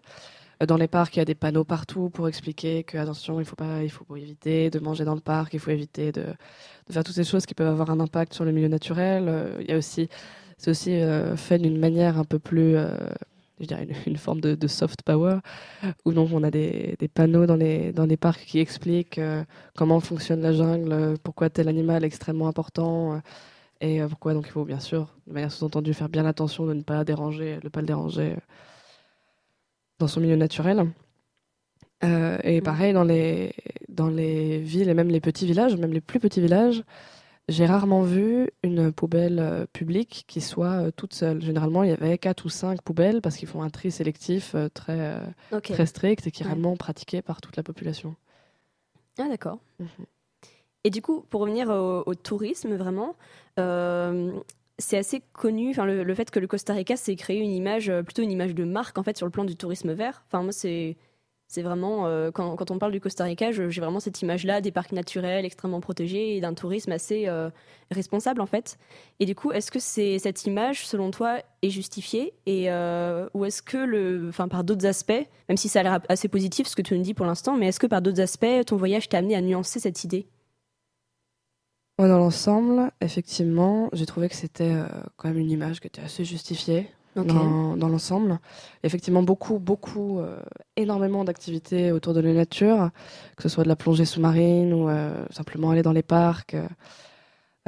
Euh, 0.63 0.67
Dans 0.67 0.77
les 0.77 0.89
parcs, 0.89 1.17
il 1.17 1.19
y 1.19 1.23
a 1.23 1.25
des 1.25 1.35
panneaux 1.35 1.65
partout 1.65 2.11
pour 2.11 2.29
expliquer 2.29 2.85
que 2.85 2.99
attention, 2.99 3.41
il 3.41 3.47
faut 3.47 3.57
pas, 3.57 3.83
il 3.83 3.91
faut 3.91 4.05
éviter 4.17 4.71
de 4.71 4.79
manger 4.79 5.05
dans 5.05 5.15
le 5.15 5.21
parc, 5.21 5.55
il 5.55 5.61
faut 5.61 5.71
éviter 5.71 6.13
de, 6.13 6.23
de 6.23 6.93
faire 6.93 7.05
toutes 7.05 7.15
ces 7.15 7.25
choses 7.25 7.47
qui 7.47 7.55
peuvent 7.55 7.69
avoir 7.73 7.91
un 7.91 8.01
impact 8.01 8.35
sur 8.35 8.45
le 8.45 8.53
milieu 8.53 8.69
naturel. 8.69 9.57
Il 9.61 9.69
y 9.71 9.73
a 9.73 9.79
aussi 9.79 10.09
c'est 10.59 10.71
aussi 10.71 10.93
euh, 11.01 11.37
fait 11.37 11.59
d'une 11.59 11.79
manière 11.79 12.19
un 12.19 12.25
peu 12.25 12.39
plus, 12.39 12.77
euh, 12.77 12.97
je 13.63 13.69
dirais, 13.69 13.87
une, 14.07 14.17
forme 14.17 14.41
de, 14.41 14.55
de 14.55 14.67
soft 14.67 15.03
power, 15.03 15.39
où 16.05 16.13
donc 16.13 16.31
on 16.33 16.43
a 16.43 16.51
des, 16.51 16.97
des 16.99 17.09
panneaux 17.09 17.47
dans 17.47 17.57
les, 17.57 17.93
dans 17.93 18.07
les 18.07 18.17
parcs 18.17 18.45
qui 18.45 18.59
expliquent 18.59 19.19
euh, 19.19 19.45
comment 19.77 20.01
fonctionne 20.01 20.43
la 20.43 20.53
jungle, 20.53 21.17
pourquoi 21.23 21.49
tel 21.49 21.69
animal 21.69 22.05
est 22.05 22.07
extrêmement 22.07 22.49
important, 22.49 23.15
euh, 23.15 23.19
et 23.81 24.03
euh, 24.03 24.09
pourquoi 24.09 24.35
donc 24.35 24.47
il 24.47 24.53
faut 24.53 24.65
bien 24.65 24.81
sûr, 24.81 25.09
de 25.27 25.33
manière 25.33 25.53
sous-entendue, 25.53 25.95
faire 25.95 26.09
bien 26.09 26.27
attention 26.27 26.67
de 26.67 26.75
ne 26.75 26.83
pas 26.83 27.05
déranger, 27.05 27.57
de 27.57 27.65
ne 27.65 27.69
pas 27.71 27.81
le 27.81 27.87
déranger 27.87 28.37
dans 29.99 30.09
son 30.09 30.21
milieu 30.21 30.37
naturel. 30.37 30.91
Euh, 32.05 32.39
et 32.43 32.61
pareil, 32.61 32.93
dans 32.93 33.05
les, 33.05 33.55
dans 33.89 34.09
les 34.09 34.59
villes 34.59 34.89
et 34.89 34.95
même 34.95 35.09
les 35.09 35.21
petits 35.21 35.47
villages, 35.47 35.77
même 35.77 35.93
les 35.93 36.01
plus 36.01 36.19
petits 36.19 36.41
villages, 36.41 36.83
j'ai 37.49 37.67
rarement 37.67 38.03
vu 38.03 38.49
une 38.63 38.93
poubelle 38.93 39.39
euh, 39.39 39.67
publique 39.73 40.25
qui 40.29 40.41
soit 40.41 40.87
euh, 40.87 40.91
toute 40.91 41.13
seule. 41.15 41.43
Généralement, 41.43 41.83
il 41.83 41.91
y 41.91 41.93
avait 41.93 42.17
quatre 42.19 42.45
ou 42.45 42.49
cinq 42.49 42.81
poubelles 42.83 43.21
parce 43.21 43.37
qu'ils 43.37 43.49
font 43.49 43.63
un 43.63 43.71
tri 43.71 43.91
sélectif 43.91 44.55
euh, 44.55 44.69
très, 44.69 45.21
très 45.63 45.87
strict 45.87 46.27
et 46.27 46.31
qui 46.31 46.43
est 46.43 46.47
Ouais. 46.47 46.53
réellement 46.53 46.77
pratiqué 46.77 47.21
par 47.23 47.41
toute 47.41 47.57
la 47.57 47.63
population. 47.63 48.15
Ah 49.19 49.29
d'accord. 49.29 49.59
Mhm. 49.81 49.87
Et 50.85 50.91
du 50.91 51.03
coup, 51.03 51.21
pour 51.31 51.43
revenir 51.43 51.69
au, 51.69 52.03
au 52.07 52.15
tourisme, 52.15 52.75
vraiment, 52.75 53.17
c'est 54.79 54.97
assez 54.97 55.21
connu, 55.33 55.71
enfin 55.71 55.85
le, 55.85 56.03
le 56.03 56.15
fait 56.15 56.31
que 56.31 56.41
le 56.41 56.47
Costa 56.49 56.73
Rica 56.73 56.97
s'est 56.97 57.15
créé 57.15 57.39
une 57.39 57.53
image, 57.53 57.93
plutôt 58.05 58.23
une 58.23 58.33
image 58.33 58.55
de 58.55 58.65
marque 58.65 58.99
en 58.99 59.03
fait 59.05 59.17
sur 59.17 59.27
le 59.27 59.31
plan 59.31 59.45
du 59.45 59.55
tourisme 59.55 59.93
vert. 59.93 60.25
Enfin 60.27 60.43
moi 60.43 60.51
c'est 60.53 60.97
c'est 61.53 61.61
vraiment 61.61 62.07
euh, 62.07 62.31
quand, 62.31 62.71
on 62.71 62.79
parle 62.79 62.93
du 62.93 63.01
Costa 63.01 63.25
Rica, 63.25 63.53
j'ai 63.53 63.69
vraiment 63.69 64.01
cette 64.01 64.23
image-là 64.23 64.63
des 64.63 64.73
parcs 64.73 64.93
naturels 64.93 65.45
extrêmement 65.45 65.83
protégés 65.83 66.35
et 66.35 66.41
d'un 66.41 66.55
tourisme 66.55 66.93
assez 66.93 67.29
euh, 67.29 67.51
responsable 67.91 68.41
en 68.41 68.47
fait. 68.47 68.79
Et 69.21 69.27
du 69.27 69.35
coup, 69.35 69.53
est-ce 69.53 69.71
que 69.71 69.79
cette 69.79 70.47
image, 70.47 70.87
selon 70.87 71.11
toi, 71.11 71.41
est 71.61 71.69
justifiée 71.69 72.33
et 72.47 72.71
euh, 72.71 73.29
ou 73.35 73.45
est-ce 73.45 73.61
que 73.61 73.77
le, 73.77 74.29
enfin 74.31 74.49
par 74.49 74.65
d'autres 74.65 74.87
aspects, 74.87 75.13
même 75.51 75.59
si 75.59 75.69
ça 75.69 75.81
a 75.81 75.83
l'air 75.83 76.01
assez 76.09 76.27
positif 76.29 76.67
ce 76.67 76.75
que 76.75 76.81
tu 76.81 76.97
nous 76.97 77.03
dis 77.03 77.13
pour 77.13 77.27
l'instant, 77.27 77.59
mais 77.59 77.67
est-ce 77.67 77.81
que 77.81 77.87
par 77.87 78.01
d'autres 78.01 78.23
aspects, 78.23 78.65
ton 78.65 78.79
voyage 78.79 79.11
t'a 79.11 79.19
amené 79.19 79.37
à 79.37 79.43
nuancer 79.43 79.79
cette 79.79 80.05
idée? 80.05 80.27
Dans 81.99 82.07
l'ensemble, 82.17 82.91
effectivement, 83.03 83.91
j'ai 83.93 84.07
trouvé 84.07 84.31
que 84.31 84.35
c'était 84.35 84.75
quand 85.19 85.29
même 85.29 85.39
une 85.39 85.51
image 85.51 85.81
qui 85.81 85.87
était 85.87 86.01
assez 86.01 86.25
justifiée 86.25 86.89
Dans, 87.15 87.89
l'ensemble. 87.89 88.39
Effectivement, 88.83 89.23
beaucoup, 89.23 89.59
beaucoup, 89.59 90.19
euh, 90.21 90.41
énormément 90.77 91.25
d'activités 91.25 91.93
autour 91.93 92.15
de 92.15 92.21
la 92.21 92.33
nature, 92.33 92.89
que 93.37 93.43
ce 93.43 93.51
soit 93.51 93.65
de 93.65 93.69
la 93.69 93.77
plongée 93.77 94.07
sous-marine 94.07 94.73
ou 94.73 94.89
euh, 94.89 95.27
simplement 95.31 95.71
aller 95.71 95.83
dans 95.83 95.93
les 95.93 96.03
parcs. 96.03 96.55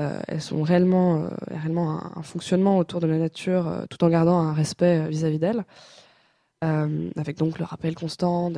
euh, 0.00 0.18
elles 0.28 0.40
sont 0.40 0.62
réellement, 0.62 1.28
réellement 1.50 2.16
un, 2.16 2.22
fonctionnement 2.22 2.78
autour 2.78 3.00
de 3.00 3.06
la 3.06 3.18
nature, 3.18 3.84
tout 3.90 4.02
en 4.02 4.08
gardant 4.08 4.38
un 4.38 4.54
respect 4.54 5.06
vis-à-vis 5.08 5.38
d'elle. 5.38 5.64
Avec 6.62 7.36
donc 7.36 7.58
le 7.58 7.66
rappel 7.66 7.94
constant 7.94 8.50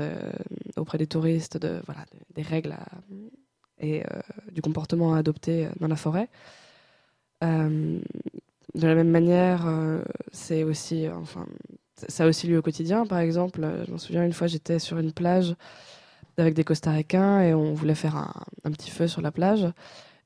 auprès 0.76 0.97
des 0.97 1.09
touristes 1.09 1.57
de 1.57 1.81
voilà 1.87 2.05
des, 2.37 2.43
règles 2.43 2.76
et 3.81 4.05
du 4.52 4.62
comportement 4.62 5.14
à 5.14 5.19
adopter 5.19 5.69
dans 5.81 5.88
la 5.88 5.97
forêt. 5.97 6.28
De 8.76 8.87
la 8.87 8.95
même 8.95 9.11
manière, 9.11 9.66
euh, 9.66 10.02
c'est 10.33 10.62
aussi, 10.62 11.09
enfin, 11.09 11.47
ça 12.09 12.25
a 12.25 12.26
aussi 12.28 12.47
lieu 12.47 12.59
au 12.59 12.62
quotidien. 12.62 13.06
Par 13.06 13.18
exemple, 13.18 13.64
euh, 13.64 13.85
je 13.87 13.92
me 13.92 13.99
souviens 13.99 14.25
une 14.25 14.35
fois, 14.35 14.47
j'étais 14.47 14.78
sur 14.78 14.99
une 14.99 15.12
plage 15.12 15.54
avec 16.37 16.54
des 16.54 16.64
Costaricains 16.64 17.40
et 17.40 17.54
on 17.54 17.73
voulait 17.73 17.95
faire 17.95 18.16
un, 18.16 18.71
petit 18.71 18.90
feu 18.90 19.09
sur 19.09 19.23
la 19.23 19.33
plage. 19.33 19.66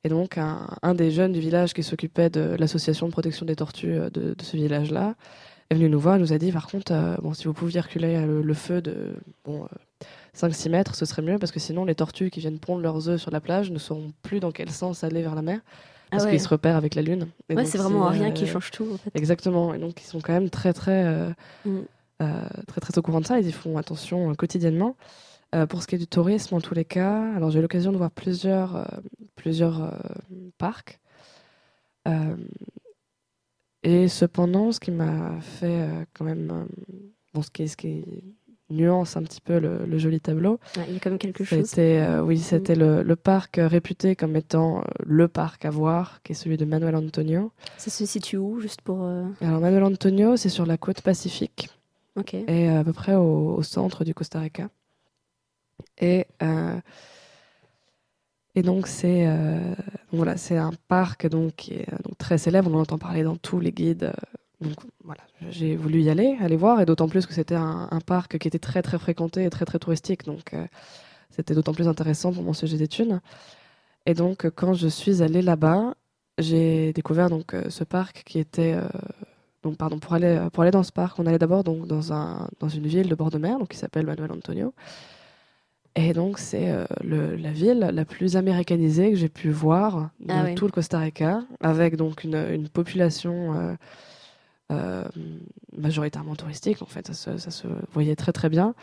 Et 0.02 0.09
donc, 0.09 0.38
un, 0.38 0.95
des 0.95 1.11
jeunes 1.11 1.33
du 1.33 1.40
village 1.40 1.75
qui 1.75 1.83
s'occupait 1.83 2.30
de 2.30 2.57
l'association 2.59 3.07
de 3.07 3.12
protection 3.12 3.47
des 3.47 3.57
tortues 3.57 3.95
euh, 3.95 4.11
de, 4.11 4.35
ce 4.42 4.57
village-là 4.57 5.14
est 5.71 5.76
venu 5.76 5.88
nous 5.88 6.00
voir 6.00 6.16
et 6.16 6.19
nous 6.19 6.33
a 6.33 6.38
dit, 6.38 6.50
par 6.50 6.66
contre, 6.66 7.21
bon, 7.23 7.33
si 7.33 7.45
vous 7.45 7.52
pouviez 7.52 7.78
reculer 7.78 8.21
le, 8.26 8.42
le 8.42 8.54
feu 8.54 8.83
de 8.83 9.14
bon, 9.45 9.62
euh, 9.64 10.07
5-6 10.37 10.71
mètres, 10.71 10.97
ce 10.97 11.04
serait 11.04 11.23
mieux 11.23 11.38
parce 11.38 11.52
que 11.52 11.61
sinon, 11.61 11.85
les 11.85 11.95
tortues 11.95 12.30
qui 12.30 12.40
viennent 12.40 12.59
pondre 12.59 12.83
leurs 12.83 13.09
œufs 13.09 13.21
sur 13.21 13.30
la 13.30 13.40
plage 13.40 13.71
ne 13.71 13.78
sauront 13.78 14.12
plus 14.23 14.40
dans 14.40 14.50
quel 14.50 14.71
sens 14.71 15.04
aller 15.04 15.23
vers 15.23 15.37
la 15.37 15.42
mer 15.42 15.61
parce 16.11 16.23
Ah 16.23 16.26
ouais. 16.26 16.33
qu'ils 16.33 16.40
se 16.40 16.49
repèrent 16.49 16.76
avec 16.76 16.95
la 16.95 17.02
lune. 17.02 17.29
Et 17.49 17.55
Ouais, 17.55 17.64
c'est 17.64 17.79
vraiment 17.79 18.09
rien 18.09 18.29
euh, 18.29 18.33
qui 18.33 18.47
change 18.47 18.71
tout 18.71 18.88
en 18.93 18.97
fait. 18.99 19.11
Exactement. 19.14 19.73
Et 19.75 19.79
donc, 19.79 20.00
ils 20.02 20.07
sont 20.07 20.21
quand 20.21 20.33
même 20.33 20.50
très, 20.50 20.73
très, 20.73 21.05
euh, 21.07 21.31
Mm. 21.64 21.79
euh, 22.23 22.43
très, 22.67 22.81
très 22.81 22.99
au 22.99 23.02
courant 23.02 23.21
de 23.21 23.26
ça. 23.26 23.38
Ils 23.40 23.47
y 23.47 23.52
font 23.52 23.76
attention 23.78 24.30
euh, 24.30 24.35
quotidiennement. 24.35 24.97
Euh, 25.54 25.67
pour 25.67 25.82
ce 25.82 25.89
qui 25.89 25.97
est 25.97 25.99
du 25.99 26.06
tourisme, 26.06 26.54
en 26.54 26.61
tous 26.61 26.75
les 26.75 26.85
cas, 26.85 27.35
alors 27.35 27.50
j'ai 27.50 27.58
eu 27.58 27.63
l'occasion 27.63 27.91
de 27.93 27.97
voir 27.97 28.11
plusieurs, 28.13 28.76
euh, 28.76 28.85
plusieurs 29.35 29.82
euh, 29.82 29.91
parcs. 30.58 31.00
Euh, 32.06 32.37
et 33.82 34.08
cependant, 34.08 34.73
ce 34.73 34.80
qui 34.80 34.91
m'a 34.91 35.41
fait 35.41 35.67
euh, 35.82 36.04
quand 36.15 36.25
même, 36.25 36.50
euh, 36.50 36.65
bon, 37.35 37.43
ce 37.43 37.50
qui, 37.50 37.67
ce 37.69 37.76
qui 37.76 38.04
nuance 38.71 39.17
un 39.17 39.23
petit 39.23 39.41
peu 39.41 39.59
le, 39.59 39.85
le 39.87 39.99
joli 39.99 40.21
tableau, 40.21 40.59
il 40.89 40.95
y 40.95 40.97
a 40.97 41.00
quand 41.00 41.11
même 41.11 41.19
quelque 41.19 41.45
chose. 41.45 41.65
c'était 41.65 41.99
euh, 42.00 42.23
oui, 42.23 42.39
c'était 42.39 42.75
le, 42.75 43.02
le 43.02 43.17
parc 43.17 43.59
euh, 43.59 43.69
réputé 43.69 44.17
comme 44.17 44.37
étant 44.37 44.78
euh, 44.78 44.83
le 45.04 45.28
parc 45.28 45.65
à 45.65 45.71
voir, 45.71 46.23
qui 46.23 46.33
est 46.33 46.35
celui 46.35 46.56
de 46.56 46.65
Manuel 46.65 46.97
Antonio. 46.97 47.52
Ça 47.78 47.91
se 47.91 48.06
situe 48.06 48.37
où, 48.37 48.61
juste 48.61 48.80
pour. 48.83 49.04
euh, 49.04 49.25
Alors 49.41 49.61
Manuel 49.61 49.85
Antonio, 49.85 50.37
c'est 50.37 50.49
sur 50.49 50.67
la 50.67 50.76
côte 50.76 51.00
pacifique 51.02 51.69
et 52.49 52.69
à 52.69 52.85
peu 52.85 52.93
près 52.93 53.15
au, 53.15 53.54
au 53.56 53.63
centre 53.63 54.04
du 54.04 54.15
Costa 54.15 54.41
Rica. 54.41 54.69
Et, 55.99 56.26
euh, 56.43 56.78
et 58.54 58.63
donc 58.63 58.87
c'est 58.87 59.26
voilà, 60.13 60.37
c'est 60.37 60.56
un 60.56 60.73
parc 60.89 61.28
donc, 61.28 61.54
qui 61.56 61.75
est 61.75 61.91
donc, 62.04 62.19
très 62.19 62.37
célèbre, 62.37 62.71
on 62.71 62.76
en 62.76 62.80
entend 62.80 62.99
parler 62.99 63.23
dans 63.23 63.37
tous 63.37 63.61
les 63.61 63.73
guides. 63.73 64.13
Donc 64.61 64.75
voilà, 65.05 65.23
j'ai 65.49 65.75
voulu 65.75 66.03
y 66.03 66.11
aller, 66.11 66.37
aller 66.41 66.57
voir, 66.57 66.81
et 66.81 66.87
d'autant 66.87 67.09
plus 67.09 67.25
que 67.27 67.33
c'était 67.33 67.55
un, 67.55 67.89
un 67.91 68.01
parc 68.01 68.37
qui 68.39 68.47
était 68.49 68.59
très 68.59 68.83
très 68.83 68.99
fréquenté 68.99 69.45
et 69.45 69.51
très 69.51 69.65
très 69.65 69.79
touristique, 69.79 70.25
donc 70.25 70.53
euh, 70.53 70.67
c'était 71.31 71.55
d'autant 71.55 71.73
plus 71.73 71.89
intéressant 71.89 72.33
pour 72.33 72.43
mon 72.43 72.53
sujet 72.53 72.77
d'études. 72.77 73.21
Et 74.07 74.15
donc 74.15 74.49
quand 74.55 74.75
je 74.75 74.89
suis 74.89 75.23
allée 75.23 75.41
là-bas, 75.43 75.95
j'ai 76.39 76.93
découvert 76.93 77.31
donc 77.31 77.55
euh, 77.55 77.71
ce 77.71 77.85
parc 77.85 78.23
qui 78.25 78.39
était 78.39 78.75
euh, 78.75 78.87
donc 79.63 79.77
pardon 79.79 79.99
pour 79.99 80.13
aller 80.13 80.47
pour 80.53 80.63
aller 80.63 80.71
dans 80.71 80.83
ce 80.83 80.93
parc, 80.93 81.19
on 81.19 81.27
allait 81.27 81.39
d'abord 81.39 81.65
donc 81.65 81.87
dans 81.87 82.13
un 82.13 82.49
dans 82.61 82.69
une 82.69 82.87
ville 82.87 83.09
de 83.09 83.15
bord 83.15 83.31
de 83.31 83.39
mer 83.39 83.59
donc 83.59 83.69
qui 83.69 83.79
s'appelle 83.79 84.05
Manuel 84.07 84.33
Antonio. 84.33 84.75
Et 85.97 86.13
donc 86.13 86.39
c'est 86.39 86.71
euh, 86.71 86.85
la 87.03 87.51
ville 87.53 87.91
la 87.93 88.05
plus 88.05 88.37
américanisée 88.37 89.11
que 89.11 89.17
j'ai 89.17 89.29
pu 89.29 89.51
voir 89.51 90.11
de 90.21 90.27
Ah 90.29 90.45
ouais. 90.45 90.55
tout 90.55 90.67
le 90.67 90.71
Costa 90.73 90.99
Rica, 90.99 91.43
avec 91.61 91.97
donc 91.97 92.25
une, 92.25 92.37
une 92.51 92.69
population 92.69 93.77
majoritairement 95.76 96.37
touristique 96.37 96.83
en 96.83 96.87
fait, 96.87 97.06
ça 97.09 97.15
se, 97.15 97.39
ça 97.39 97.50
se 97.50 97.67
voyait 97.93 98.17
très 98.17 98.33
très 98.33 98.49
bien. 98.49 98.75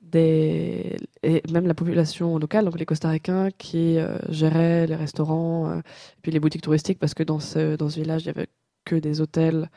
Des, 0.00 0.96
et 1.22 1.42
même 1.52 1.66
la 1.66 1.74
population 1.74 2.38
locale, 2.38 2.64
donc 2.64 2.78
les 2.78 2.86
Costaricains 2.86 3.50
qui 3.50 3.98
euh, 3.98 4.16
géraient 4.30 4.86
les 4.86 4.94
restaurants, 4.94 5.68
euh, 5.68 5.78
et 5.80 6.20
puis 6.22 6.30
les 6.32 6.40
boutiques 6.40 6.62
touristiques, 6.62 7.00
parce 7.00 7.14
que 7.14 7.24
dans 7.24 7.40
ce, 7.40 7.76
dans 7.76 7.90
ce 7.90 8.00
village, 8.00 8.22
il 8.22 8.26
n'y 8.26 8.30
avait 8.30 8.46
que 8.84 8.94
des 8.94 9.20
hôtels, 9.20 9.68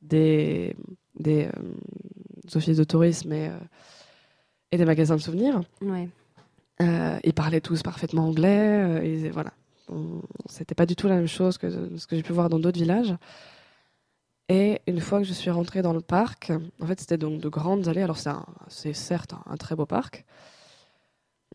des, 0.00 0.76
des 1.18 1.46
euh, 1.46 2.54
offices 2.54 2.78
de 2.78 2.84
tourisme 2.84 3.32
et, 3.32 3.48
euh, 3.48 3.58
et 4.70 4.78
des 4.78 4.84
magasins 4.86 5.16
de 5.16 5.20
souvenirs. 5.20 5.60
Ouais. 5.82 6.08
Euh, 6.80 7.18
ils 7.24 7.34
parlaient 7.34 7.60
tous 7.60 7.82
parfaitement 7.82 8.28
anglais. 8.28 8.82
euh, 8.82 9.02
et 9.02 9.30
voilà. 9.30 9.52
C'était 10.48 10.76
pas 10.76 10.86
du 10.86 10.96
tout 10.96 11.08
la 11.08 11.16
même 11.16 11.28
chose 11.28 11.58
que 11.58 11.68
ce 11.96 12.06
que 12.06 12.16
j'ai 12.16 12.22
pu 12.22 12.32
voir 12.32 12.48
dans 12.48 12.60
d'autres 12.60 12.78
villages. 12.78 13.14
Et 14.48 14.80
une 14.86 15.00
fois 15.00 15.18
que 15.18 15.24
je 15.24 15.32
suis 15.32 15.50
rentrée 15.50 15.82
dans 15.82 15.92
le 15.92 16.00
parc, 16.00 16.52
en 16.80 16.86
fait, 16.86 17.00
c'était 17.00 17.18
donc 17.18 17.40
de 17.40 17.48
grandes 17.48 17.88
allées. 17.88 18.02
Alors, 18.02 18.18
c'est 18.68 18.92
certes 18.92 19.32
un, 19.34 19.42
un 19.52 19.56
très 19.56 19.74
beau 19.74 19.86
parc, 19.86 20.24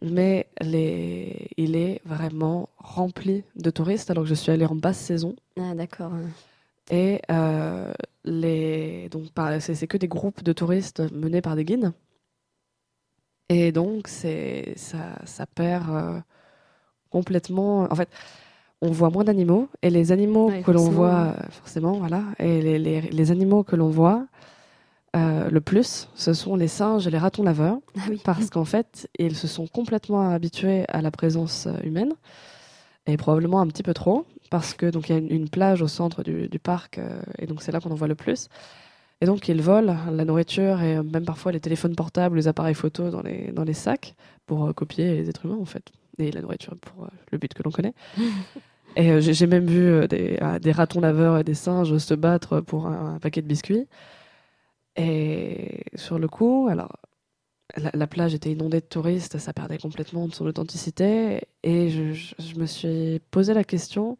mais 0.01 0.47
les, 0.59 1.47
il 1.57 1.75
est 1.75 2.01
vraiment 2.05 2.69
rempli 2.77 3.43
de 3.55 3.69
touristes. 3.69 4.11
Alors 4.11 4.23
que 4.23 4.29
je 4.29 4.35
suis 4.35 4.51
allée 4.51 4.65
en 4.65 4.75
basse 4.75 4.97
saison. 4.97 5.35
Ah, 5.57 5.73
d'accord. 5.73 6.11
Et 6.89 7.21
euh, 7.31 7.93
les, 8.25 9.07
donc, 9.09 9.31
par- 9.31 9.61
c'est 9.61 9.87
que 9.87 9.97
des 9.97 10.09
groupes 10.09 10.43
de 10.43 10.51
touristes 10.51 11.01
menés 11.13 11.41
par 11.41 11.55
des 11.55 11.63
guides. 11.63 11.93
Et 13.47 13.71
donc, 13.71 14.07
ça, 14.07 15.25
ça 15.25 15.45
perd 15.45 15.89
euh, 15.89 16.19
complètement. 17.09 17.83
En 17.91 17.95
fait, 17.95 18.09
on 18.81 18.91
voit 18.91 19.09
moins 19.09 19.23
d'animaux. 19.23 19.67
Et 19.81 19.89
les 19.89 20.11
animaux 20.11 20.49
Ouais, 20.49 20.61
que 20.61 20.71
l'on 20.71 20.89
voit, 20.89 21.35
euh, 21.37 21.43
forcément, 21.51 21.93
voilà. 21.93 22.23
Et 22.39 22.61
les, 22.61 22.79
les, 22.79 23.01
les 23.01 23.31
animaux 23.31 23.63
que 23.63 23.75
l'on 23.75 23.89
voit 23.89 24.25
euh, 25.15 25.49
le 25.49 25.61
plus, 25.61 26.07
ce 26.15 26.33
sont 26.33 26.55
les 26.55 26.67
singes 26.69 27.05
et 27.07 27.11
les 27.11 27.17
ratons 27.17 27.43
laveurs. 27.43 27.77
Ah 27.97 28.01
oui. 28.09 28.21
Parce 28.23 28.49
qu'en 28.49 28.65
fait, 28.65 29.09
ils 29.19 29.35
se 29.35 29.47
sont 29.47 29.67
complètement 29.67 30.29
habitués 30.29 30.85
à 30.87 31.01
la 31.01 31.11
présence 31.11 31.67
euh, 31.67 31.73
humaine. 31.83 32.13
Et 33.07 33.17
probablement 33.17 33.59
un 33.61 33.67
petit 33.67 33.83
peu 33.83 33.93
trop. 33.93 34.25
Parce 34.49 34.73
que 34.73 34.85
donc 34.85 35.09
il 35.09 35.13
y 35.13 35.15
a 35.15 35.17
une, 35.19 35.31
une 35.31 35.49
plage 35.49 35.81
au 35.81 35.87
centre 35.87 36.23
du, 36.23 36.47
du 36.49 36.59
parc. 36.59 36.97
euh, 36.97 37.21
et 37.39 37.45
donc 37.47 37.61
c'est 37.61 37.71
là 37.71 37.79
qu'on 37.79 37.91
en 37.91 37.95
voit 37.95 38.07
le 38.07 38.15
plus. 38.15 38.47
Et 39.21 39.25
donc 39.25 39.47
ils 39.49 39.61
volent 39.61 39.95
la 40.11 40.25
nourriture 40.25 40.81
et 40.81 40.95
même 41.01 41.25
parfois 41.25 41.51
les 41.51 41.59
téléphones 41.59 41.95
portables, 41.95 42.37
les 42.37 42.47
appareils 42.47 42.73
photos 42.73 43.11
dans 43.11 43.21
les, 43.21 43.51
dans 43.51 43.63
les 43.63 43.73
sacs 43.73 44.15
pour 44.47 44.65
euh, 44.67 44.73
copier 44.73 45.13
les 45.15 45.29
êtres 45.29 45.45
humains 45.45 45.59
en 45.61 45.65
fait. 45.65 45.91
Et 46.17 46.31
la 46.31 46.41
nourriture 46.41 46.75
pour 46.81 47.07
le 47.31 47.37
but 47.37 47.53
que 47.53 47.63
l'on 47.63 47.71
connaît. 47.71 47.93
Et 48.95 49.11
euh, 49.11 49.21
j'ai 49.21 49.47
même 49.47 49.65
vu 49.65 49.87
euh, 49.87 50.07
des, 50.07 50.37
euh, 50.41 50.59
des 50.59 50.71
ratons 50.71 50.99
laveurs 50.99 51.37
et 51.37 51.43
des 51.43 51.53
singes 51.53 51.97
se 51.97 52.13
battre 52.13 52.61
pour 52.61 52.87
un, 52.87 53.19
paquet 53.19 53.41
de 53.41 53.47
biscuits. 53.47 53.87
Et 54.97 55.83
sur 55.95 56.19
le 56.19 56.27
coup, 56.27 56.67
alors, 56.69 56.97
la, 57.77 57.91
la 57.93 58.07
plage 58.07 58.33
était 58.33 58.51
inondée 58.51 58.81
de 58.81 58.85
touristes, 58.85 59.37
ça 59.37 59.53
perdait 59.53 59.77
complètement 59.77 60.27
de 60.27 60.33
son 60.33 60.45
authenticité. 60.45 61.41
Et 61.63 61.89
je, 61.89 62.59
me 62.59 62.65
suis 62.65 63.21
posé 63.31 63.53
la 63.53 63.63
question 63.63 64.17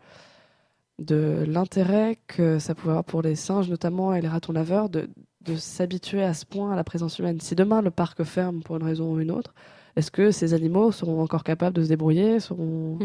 de 1.00 1.44
l'intérêt 1.48 2.18
que 2.28 2.60
ça 2.60 2.76
pouvait 2.76 2.92
avoir 2.92 3.04
pour 3.04 3.22
les 3.22 3.36
singes 3.36 3.70
notamment 3.70 4.14
et 4.14 4.22
les 4.22 4.28
ratons 4.28 4.54
laveurs 4.54 4.90
de, 4.90 5.10
s'habituer 5.58 6.24
à 6.24 6.34
ce 6.36 6.46
point 6.46 6.72
à 6.72 6.76
la 6.76 6.84
présence 6.84 7.18
humaine. 7.20 7.42
Si 7.42 7.56
demain 7.56 7.82
le 7.82 7.90
parc 7.90 8.24
ferme 8.24 8.62
pour 8.62 8.78
une 8.78 8.84
raison 8.84 9.12
ou 9.12 9.20
une 9.20 9.32
autre, 9.32 9.54
est-ce 9.96 10.12
que 10.12 10.32
ces 10.32 10.54
animaux 10.54 10.92
seront 10.92 11.22
encore 11.22 11.44
capables 11.44 11.76
de 11.76 11.84
se 11.84 11.90
débrouiller 11.90 12.40
seront... 12.40 13.00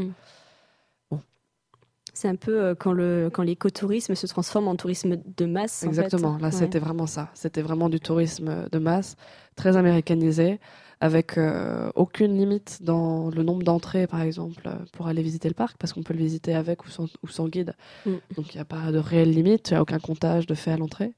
C'est 2.16 2.28
un 2.28 2.34
peu 2.36 2.58
euh, 2.62 2.74
quand 2.74 2.92
le 2.92 3.28
quand 3.30 3.42
l'écotourisme 3.42 4.14
se 4.14 4.26
transforme 4.26 4.68
en 4.68 4.74
tourisme 4.76 5.16
de 5.36 5.44
masse. 5.44 5.82
en 5.82 5.92
fait. 5.92 6.00
Exactement, 6.00 6.38
là 6.38 6.46
Ouais. 6.46 6.50
c'était 6.52 6.78
vraiment 6.78 7.06
ça. 7.06 7.28
C'était 7.34 7.60
vraiment 7.60 7.90
du 7.90 8.00
tourisme 8.00 8.68
de 8.72 8.78
masse, 8.78 9.16
très 9.54 9.76
américanisé, 9.76 10.58
avec 11.00 11.36
euh, 11.36 11.90
aucune 11.94 12.38
limite 12.38 12.78
dans 12.80 13.28
le 13.28 13.42
nombre 13.42 13.64
d'entrées, 13.64 14.06
par 14.06 14.22
exemple, 14.22 14.62
pour 14.94 15.08
aller 15.08 15.20
visiter 15.22 15.48
le 15.48 15.54
parc, 15.54 15.76
parce 15.76 15.92
qu'on 15.92 16.02
peut 16.02 16.14
le 16.14 16.20
visiter 16.20 16.54
avec 16.54 16.86
ou 16.86 16.88
sans, 16.88 17.04
ou 17.22 17.28
sans 17.28 17.48
guide. 17.48 17.74
Mm. 18.06 18.12
Donc 18.34 18.54
il 18.54 18.56
n'y 18.56 18.62
a 18.62 18.64
pas 18.64 18.90
de 18.92 18.98
réelle 18.98 19.30
limite, 19.30 19.68
il 19.68 19.74
n'y 19.74 19.76
a 19.76 19.82
aucun 19.82 19.98
comptage 19.98 20.46
de 20.46 20.54
fait 20.54 20.70
à 20.72 20.78
l'entrée. 20.78 21.12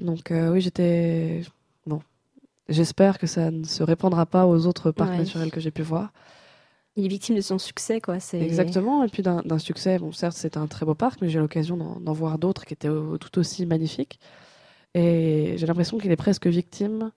Donc 0.00 0.30
euh, 0.32 0.50
oui, 0.52 0.60
j'étais... 0.60 1.42
Bon, 1.86 2.00
j'espère 2.68 3.18
que 3.18 3.28
ça 3.28 3.52
ne 3.52 3.62
se 3.62 3.84
répandra 3.84 4.26
pas 4.26 4.46
aux 4.48 4.66
autres 4.66 4.90
parcs 4.90 5.12
Ouais. 5.12 5.18
naturels 5.18 5.52
que 5.52 5.60
j'ai 5.60 5.70
pu 5.70 5.82
voir. 5.82 6.12
Il 6.96 7.04
est 7.04 7.08
victime 7.08 7.36
de 7.36 7.40
son 7.42 7.58
succès, 7.58 8.00
quoi. 8.00 8.20
C'est 8.20 8.40
Exactement, 8.40 9.04
et 9.04 9.08
puis 9.08 9.22
d'un 9.22 9.42
d'un 9.42 9.58
succès, 9.58 9.98
bon 9.98 10.12
certes 10.12 10.36
c'était 10.36 10.58
un 10.58 10.66
très 10.66 10.86
beau 10.86 10.94
parc, 10.94 11.20
mais 11.20 11.28
j'ai 11.28 11.38
eu 11.38 11.42
l'occasion 11.42 11.76
d'en 11.76 12.00
d'en 12.00 12.12
voir 12.12 12.38
d'autres 12.38 12.64
qui 12.64 12.72
étaient 12.74 12.88
tout 12.88 13.38
aussi 13.38 13.66
magnifiques. 13.66 14.18
Et 14.94 15.54
j'ai 15.58 15.66
l'impression 15.66 15.98
qu'il 15.98 16.10
est 16.10 16.16
presque 16.16 16.46
victime 16.46 17.10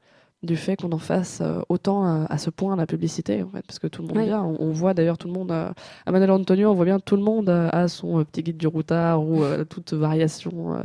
du 0.43 0.55
fait 0.57 0.75
qu'on 0.77 0.91
en 0.91 0.99
fasse 0.99 1.39
euh, 1.41 1.61
autant 1.69 2.03
à, 2.05 2.25
à 2.29 2.37
ce 2.37 2.49
point 2.49 2.75
la 2.75 2.85
publicité, 2.87 3.41
en 3.43 3.49
fait, 3.49 3.61
parce 3.65 3.79
que 3.79 3.87
tout 3.87 4.01
le 4.01 4.07
monde 4.09 4.17
Ouais. 4.17 4.25
vient. 4.25 4.43
On, 4.43 4.57
on 4.59 4.71
voit 4.71 4.93
d'ailleurs 4.93 5.17
tout 5.17 5.27
le 5.27 5.33
monde, 5.33 5.51
euh, 5.51 5.71
à 6.05 6.11
Manuel 6.11 6.31
Antonio, 6.31 6.69
on 6.71 6.73
voit 6.75 6.85
bien 6.85 6.99
tout 6.99 7.15
le 7.17 7.23
monde 7.23 7.49
a 7.49 7.87
son 7.87 8.19
euh, 8.19 8.23
petit 8.25 8.43
guide 8.43 8.57
du 8.57 8.67
routard 8.67 9.23
ou 9.23 9.43
euh, 9.43 9.63
toute 9.69 9.93
variation 9.93 10.75
euh, 10.75 10.83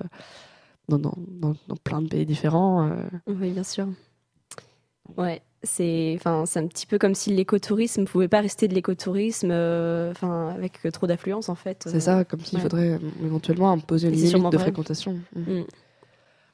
dans, 0.88 0.98
dans, 0.98 1.14
dans- 1.16 1.54
dans 1.68 1.76
plein 1.76 2.00
de 2.02 2.08
pays 2.08 2.26
différents. 2.26 2.88
euh. 2.88 2.96
Oui, 3.28 3.50
bien 3.52 3.64
sûr. 3.64 3.86
Ouais, 5.16 5.42
c'est 5.64 6.14
enfin 6.16 6.46
c'est 6.46 6.58
un 6.58 6.66
petit 6.66 6.86
peu 6.86 6.98
comme 6.98 7.14
si 7.14 7.34
l'écotourisme 7.34 8.02
ne 8.02 8.06
pouvait 8.06 8.28
pas 8.28 8.40
rester 8.40 8.68
de 8.68 8.74
l'écotourisme 8.74 9.50
euh, 9.50 10.10
enfin 10.10 10.48
avec 10.50 10.80
trop 10.92 11.06
d'affluence 11.06 11.48
en 11.48 11.54
fait. 11.54 11.84
C'est 11.86 12.00
ça, 12.00 12.24
comme 12.24 12.40
s'il 12.40 12.58
ouais. 12.58 12.62
faudrait 12.62 12.90
euh, 12.92 12.98
éventuellement 13.24 13.70
imposer 13.72 14.08
une 14.08 14.14
limite 14.14 14.34
de 14.34 14.40
vrai. 14.40 14.58
fréquentation. 14.58 15.20
Mm. 15.34 15.40
Mm. 15.60 15.64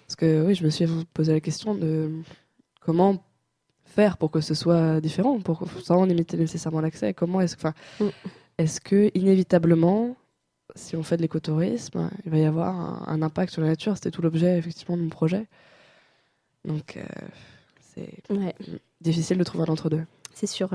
Parce 0.07 0.17
que 0.17 0.45
oui, 0.47 0.55
je 0.55 0.65
me 0.65 0.71
suis 0.71 0.87
posé 1.15 1.33
la 1.33 1.41
question 1.41 1.75
de 1.75 2.11
comment 2.81 3.23
faire 3.85 4.17
pour 4.17 4.31
que 4.31 4.41
ce 4.41 4.55
soit 4.55 5.01
différent, 5.01 5.41
pour 5.41 5.65
sans 5.83 6.05
limiter 6.05 6.37
nécessairement 6.37 6.81
l'accès. 6.81 7.15
Comment 7.15 7.41
est-ce 7.41 7.57
que, 7.57 7.61
enfin, 7.69 7.75
Mm. 8.01 8.09
est-ce 8.59 8.81
que 8.81 9.11
inévitablement, 9.15 10.17
si 10.75 10.97
on 10.97 11.03
fait 11.03 11.17
de 11.17 11.23
l'écotourisme, 11.23 12.11
il 12.25 12.31
va 12.31 12.39
y 12.39 12.45
avoir 12.45 12.75
un, 12.75 13.05
un 13.07 13.23
impact 13.23 13.53
sur 13.53 13.63
la 13.63 13.69
nature 13.69 13.97
C'était 13.97 14.11
tout 14.11 14.23
l'objet 14.23 14.59
effectivement 14.59 14.97
de 14.97 15.03
mon 15.03 15.09
projet. 15.09 15.47
Donc 16.65 16.97
euh, 16.97 17.03
c'est 17.95 18.35
Ouais, 18.35 18.55
difficile 19.01 19.39
de 19.39 19.45
trouver 19.45 19.65
un 19.69 19.73
entre-deux. 19.73 20.03
c'est 20.35 20.47
sûr. 20.47 20.71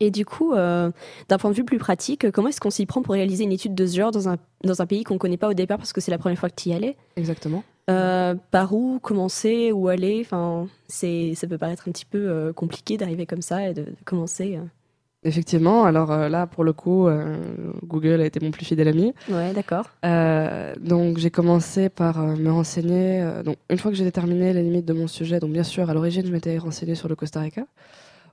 Et 0.00 0.10
du 0.10 0.24
coup, 0.26 0.52
euh, 0.52 0.90
d'un 1.28 1.38
point 1.38 1.50
de 1.50 1.56
vue 1.56 1.64
plus 1.64 1.78
pratique, 1.78 2.30
comment 2.30 2.48
est-ce 2.48 2.60
qu'on 2.60 2.70
s'y 2.70 2.84
prend 2.86 3.02
pour 3.02 3.14
réaliser 3.14 3.44
une 3.44 3.52
étude 3.52 3.74
de 3.74 3.86
ce 3.86 3.96
genre 3.96 4.10
dans 4.12 4.28
un, 4.28 4.36
dans 4.62 4.80
un 4.82 4.86
pays 4.86 5.02
qu'on 5.02 5.14
ne 5.14 5.18
connaît 5.18 5.38
pas 5.38 5.48
au 5.48 5.54
départ 5.54 5.78
parce 5.78 5.92
que 5.92 6.00
c'est 6.00 6.10
la 6.10 6.18
première 6.18 6.38
fois 6.38 6.50
que 6.50 6.54
tu 6.60 6.68
y 6.68 6.72
allais? 6.74 6.96
Exactement. 7.16 7.64
Euh, 7.90 8.34
Par 8.50 8.74
où 8.74 8.98
commencer, 9.00 9.72
où 9.72 9.88
aller? 9.88 10.20
Enfin, 10.20 10.68
ça 10.88 11.46
peut 11.48 11.56
paraître 11.58 11.88
un 11.88 11.92
petit 11.92 12.04
peu 12.04 12.18
euh, 12.28 12.52
compliqué 12.52 12.98
d'arriver 12.98 13.24
comme 13.24 13.40
ça 13.42 13.66
et 13.70 13.72
de, 13.74 13.82
de 13.84 13.96
commencer. 14.04 14.58
Effectivement. 15.24 15.84
Alors 15.84 16.12
euh, 16.12 16.28
là, 16.28 16.46
pour 16.46 16.62
le 16.62 16.72
coup, 16.72 17.08
euh, 17.08 17.36
Google 17.82 18.20
a 18.20 18.26
été 18.26 18.38
mon 18.40 18.52
plus 18.52 18.64
fidèle 18.64 18.88
ami. 18.88 19.14
Ouais, 19.28 19.52
d'accord. 19.52 19.86
Euh, 20.04 20.74
donc 20.80 21.18
j'ai 21.18 21.30
commencé 21.30 21.88
par 21.88 22.18
me 22.18 22.50
renseigner. 22.50 23.24
donc 23.44 23.56
une 23.68 23.78
fois 23.78 23.90
que 23.90 23.96
j'ai 23.96 24.04
déterminé 24.04 24.52
les 24.52 24.62
limites 24.62 24.86
de 24.86 24.92
mon 24.92 25.08
sujet, 25.08 25.40
donc 25.40 25.50
bien 25.52 25.64
sûr 25.64 25.90
à 25.90 25.94
l'origine 25.94 26.24
je 26.24 26.30
m'étais 26.32 26.56
renseigné 26.58 26.94
sur 26.94 27.08
le 27.08 27.16
Costa 27.16 27.40
Rica 27.40 27.66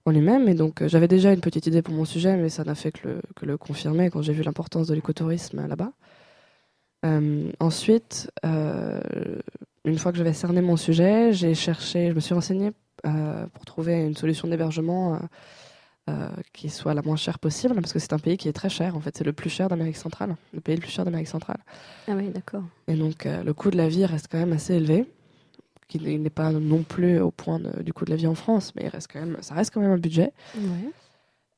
en 0.06 0.12
lui-même, 0.12 0.48
et 0.48 0.54
donc 0.54 0.86
j'avais 0.86 1.08
déjà 1.08 1.34
une 1.34 1.40
petite 1.40 1.66
idée 1.66 1.82
pour 1.82 1.96
mon 1.96 2.06
sujet, 2.06 2.38
mais 2.38 2.50
ça 2.50 2.64
n'a 2.64 2.76
fait 2.76 2.92
que 2.92 3.08
le, 3.08 3.22
que 3.36 3.48
le 3.48 3.58
confirmer 3.58 4.12
quand 4.12 4.22
j'ai 4.22 4.34
vu 4.34 4.44
l'importance 4.44 4.86
de 4.88 4.94
l'écotourisme 4.94 5.68
là-bas. 5.68 5.92
Ensuite, 7.60 8.32
une 8.44 9.98
fois 9.98 10.12
que 10.12 10.18
j'avais 10.18 10.34
cerné 10.34 10.62
mon 10.62 10.76
sujet, 10.76 11.34
j'ai 11.34 11.54
cherché, 11.54 12.10
je 12.10 12.16
me 12.16 12.20
suis 12.20 12.34
renseigné 12.34 12.72
euh, 13.06 13.46
pour 13.54 13.66
trouver 13.66 14.04
une 14.04 14.16
solution 14.16 14.48
d'hébergement. 14.48 15.20
Euh, 16.10 16.30
qui 16.54 16.70
soit 16.70 16.94
la 16.94 17.02
moins 17.02 17.16
chère 17.16 17.40
possible, 17.40 17.76
parce 17.76 17.94
que 17.94 18.00
c'est 18.00 18.14
un 18.14 18.20
pays 18.20 18.38
qui 18.38 18.48
est 18.48 18.54
très 18.54 18.70
cher. 18.70 18.96
En 18.96 19.00
fait, 19.00 19.16
c'est 19.18 19.24
le 19.24 19.34
plus 19.34 19.50
cher 19.50 19.68
d'Amérique 19.70 19.98
centrale, 19.98 20.36
le 20.54 20.62
pays 20.62 20.76
le 20.76 20.82
plus 20.82 20.92
cher 20.92 21.04
d'Amérique 21.06 21.28
centrale. 21.28 21.58
Ah 22.08 22.14
oui, 22.16 22.30
d'accord. 22.30 22.64
Et 22.88 22.96
donc, 22.96 23.26
euh, 23.26 23.44
le 23.44 23.54
coût 23.54 23.72
de 23.72 23.78
la 23.78 23.88
vie 23.90 24.06
reste 24.06 24.28
quand 24.32 24.38
même 24.38 24.54
assez 24.54 24.76
élevé, 24.76 25.06
qui 25.88 26.00
n'est 26.00 26.30
pas 26.30 26.52
non 26.52 26.84
plus 26.84 27.20
au 27.20 27.32
point 27.32 27.60
de- 27.60 27.82
du 27.84 27.94
coût 27.94 28.06
de 28.06 28.10
la 28.12 28.16
vie 28.16 28.28
en 28.28 28.36
France, 28.36 28.74
mais 28.76 28.84
il 28.84 28.90
reste 28.90 29.10
quand 29.12 29.20
même, 29.20 29.38
ça 29.42 29.54
reste 29.56 29.74
quand 29.74 29.82
même 29.82 29.92
un 29.92 29.98
budget. 29.98 30.32
Ouais. 30.56 30.92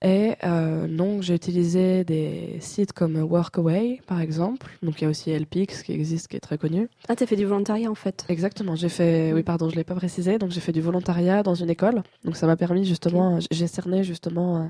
Et 0.02 0.36
euh, 0.44 0.86
donc, 1.18 1.24
j'ai 1.24 1.34
utilisé 1.34 2.04
des 2.04 2.60
sites 2.60 2.94
comme 2.94 3.16
Workaway, 3.16 4.02
par 4.06 4.22
exemple. 4.22 4.78
Donc, 4.84 5.02
il 5.02 5.06
y 5.06 5.08
a 5.08 5.10
aussi 5.10 5.32
LPX 5.32 5.82
qui 5.82 5.92
existe, 5.92 6.28
qui 6.28 6.38
est 6.38 6.40
très 6.40 6.60
connu. 6.60 6.90
Ah, 7.08 7.16
t'as 7.16 7.26
fait 7.26 7.36
du 7.36 7.46
volontariat 7.46 7.90
en 7.90 7.96
fait. 7.96 8.24
Exactement, 8.30 8.76
j'ai 8.76 8.88
fait, 8.88 9.34
oui, 9.34 9.42
pardon, 9.42 9.68
je 9.68 9.76
l'ai 9.76 9.84
pas 9.84 9.96
précisé, 9.96 10.38
donc 10.38 10.52
j'ai 10.52 10.60
fait 10.60 10.74
du 10.74 10.80
volontariat 10.80 11.42
dans 11.42 11.56
une 11.56 11.72
école. 11.72 12.04
Donc, 12.24 12.38
ça 12.38 12.46
m'a 12.46 12.56
permis 12.56 12.86
justement, 12.86 13.40
j'ai 13.50 13.66
cerné 13.66 14.04
justement, 14.04 14.58
euh, 14.58 14.68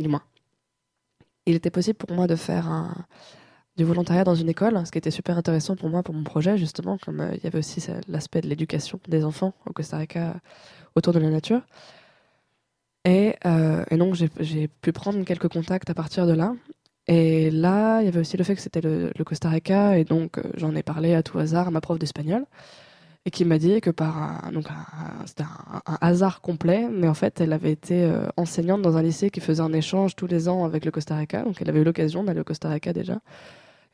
du 0.00 0.08
moins, 0.08 0.20
il 1.46 1.54
était 1.54 1.70
possible 1.70 1.96
pour 1.96 2.14
moi 2.14 2.26
de 2.26 2.36
faire 2.36 2.68
un, 2.68 2.94
du 3.78 3.84
volontariat 3.84 4.24
dans 4.24 4.34
une 4.34 4.50
école, 4.50 4.84
ce 4.84 4.92
qui 4.92 4.98
était 4.98 5.10
super 5.10 5.38
intéressant 5.38 5.76
pour 5.76 5.88
moi, 5.88 6.02
pour 6.02 6.14
mon 6.14 6.24
projet, 6.24 6.58
justement, 6.58 6.98
comme 6.98 7.20
euh, 7.20 7.34
il 7.36 7.42
y 7.42 7.46
avait 7.46 7.60
aussi 7.60 7.82
l'aspect 8.06 8.42
de 8.42 8.48
l'éducation 8.48 9.00
des 9.08 9.24
enfants 9.24 9.54
au 9.64 9.72
Costa 9.72 9.96
Rica 9.96 10.36
autour 10.94 11.14
de 11.14 11.20
la 11.20 11.30
nature. 11.30 11.62
Et, 13.04 13.34
euh, 13.46 13.84
et 13.90 13.96
donc, 13.96 14.14
j'ai- 14.14 14.68
pu 14.68 14.92
prendre 14.92 15.24
quelques 15.24 15.48
contacts 15.48 15.90
à 15.90 15.94
partir 15.94 16.26
de 16.26 16.32
là. 16.32 16.54
Et 17.06 17.50
là, 17.50 18.00
il 18.00 18.04
y 18.04 18.08
avait 18.08 18.20
aussi 18.20 18.36
le 18.36 18.44
fait 18.44 18.54
que 18.54 18.60
c'était 18.60 18.82
le, 18.82 19.12
le 19.16 19.24
Costa 19.24 19.48
Rica, 19.48 19.96
et 19.98 20.04
donc 20.04 20.38
euh, 20.38 20.42
j'en 20.56 20.74
ai 20.74 20.82
parlé 20.82 21.14
à 21.14 21.22
tout 21.22 21.38
hasard 21.38 21.68
à 21.68 21.70
ma 21.70 21.80
prof 21.80 21.98
d'espagnol, 21.98 22.44
et 23.24 23.30
qui 23.30 23.44
m'a 23.46 23.58
dit 23.58 23.80
que 23.80 23.90
par 23.90 24.50
donc 24.52 24.66
c'était 25.26 25.44
un, 25.44 25.98
hasard 26.00 26.40
complet, 26.42 26.88
mais 26.90 27.08
en 27.08 27.14
fait, 27.14 27.40
elle 27.40 27.52
avait 27.54 27.72
été 27.72 28.04
euh, 28.04 28.26
enseignante 28.36 28.82
dans 28.82 28.96
un 28.98 29.02
lycée 29.02 29.30
qui 29.30 29.40
faisait 29.40 29.62
un 29.62 29.72
échange 29.72 30.16
tous 30.16 30.26
les 30.26 30.48
ans 30.48 30.64
avec 30.64 30.84
le 30.84 30.90
Costa 30.90 31.16
Rica, 31.16 31.42
donc 31.42 31.56
elle 31.62 31.70
avait 31.70 31.80
eu 31.80 31.84
l'occasion 31.84 32.24
d'aller 32.24 32.40
au 32.40 32.44
Costa 32.44 32.68
Rica 32.68 32.92
déjà. 32.92 33.20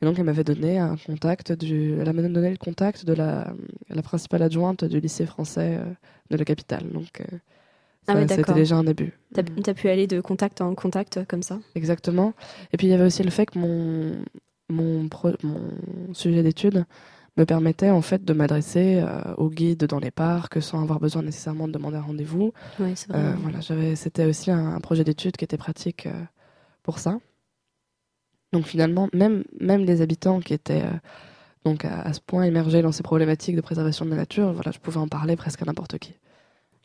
Et 0.01 0.05
donc, 0.05 0.19
elle 0.19 0.25
m'avait 0.25 0.43
donné 0.43 0.77
un 0.77 0.97
contact 0.97 1.51
elle 1.51 2.13
m'a 2.13 2.21
donné 2.21 2.51
le 2.51 2.57
contact 2.57 3.05
de 3.05 3.13
la, 3.13 3.53
principale 4.03 4.43
adjointe 4.43 4.83
du 4.83 4.99
lycée 4.99 5.25
français 5.25 5.79
de 6.29 6.37
la 6.37 6.43
capitale. 6.45 6.85
Ah 8.07 8.13
ça, 8.13 8.19
ouais, 8.19 8.27
c'était 8.27 8.53
déjà 8.53 8.75
un 8.75 8.83
début. 8.83 9.13
T'as 9.33 9.41
as 9.67 9.73
pu 9.73 9.89
aller 9.89 10.07
de 10.07 10.21
contact 10.21 10.61
en 10.61 10.75
contact 10.75 11.17
euh, 11.17 11.25
comme 11.27 11.43
ça 11.43 11.59
Exactement. 11.75 12.33
Et 12.71 12.77
puis 12.77 12.87
il 12.87 12.89
y 12.89 12.93
avait 12.93 13.05
aussi 13.05 13.23
le 13.23 13.31
fait 13.31 13.45
que 13.47 13.57
mon, 13.59 14.15
mon, 14.69 15.07
pro- 15.09 15.35
mon 15.43 15.59
sujet 16.13 16.43
d'étude 16.43 16.85
me 17.37 17.43
permettait 17.45 17.89
en 17.89 18.01
fait 18.01 18.23
de 18.23 18.33
m'adresser 18.33 19.01
euh, 19.03 19.33
aux 19.37 19.49
guides 19.49 19.85
dans 19.85 19.99
les 19.99 20.11
parcs 20.11 20.61
sans 20.61 20.81
avoir 20.81 20.99
besoin 20.99 21.21
nécessairement 21.21 21.67
de 21.67 21.73
demander 21.73 21.97
un 21.97 22.01
rendez-vous. 22.01 22.53
Vrai. 22.79 22.93
Euh, 23.13 23.33
voilà, 23.41 23.59
c'était 23.95 24.25
aussi 24.25 24.51
un, 24.51 24.75
un 24.75 24.79
projet 24.79 25.03
d'étude 25.03 25.35
qui 25.35 25.43
était 25.43 25.57
pratique 25.57 26.05
euh, 26.05 26.13
pour 26.83 26.99
ça. 26.99 27.19
Donc 28.53 28.65
finalement, 28.65 29.09
même, 29.13 29.43
même 29.59 29.83
les 29.83 30.01
habitants 30.01 30.39
qui 30.39 30.53
étaient 30.53 30.83
donc 31.65 31.83
à, 31.83 32.01
à 32.01 32.13
ce 32.13 32.21
point 32.21 32.45
immergés 32.45 32.81
dans 32.81 32.91
ces 32.93 33.03
problématiques 33.03 33.55
de 33.55 33.61
préservation 33.61 34.05
de 34.05 34.11
la 34.11 34.17
nature, 34.17 34.53
voilà, 34.53 34.71
je 34.71 34.79
pouvais 34.79 34.97
en 34.97 35.07
parler 35.09 35.35
presque 35.35 35.61
à 35.61 35.65
n'importe 35.65 35.97
qui. 35.97 36.13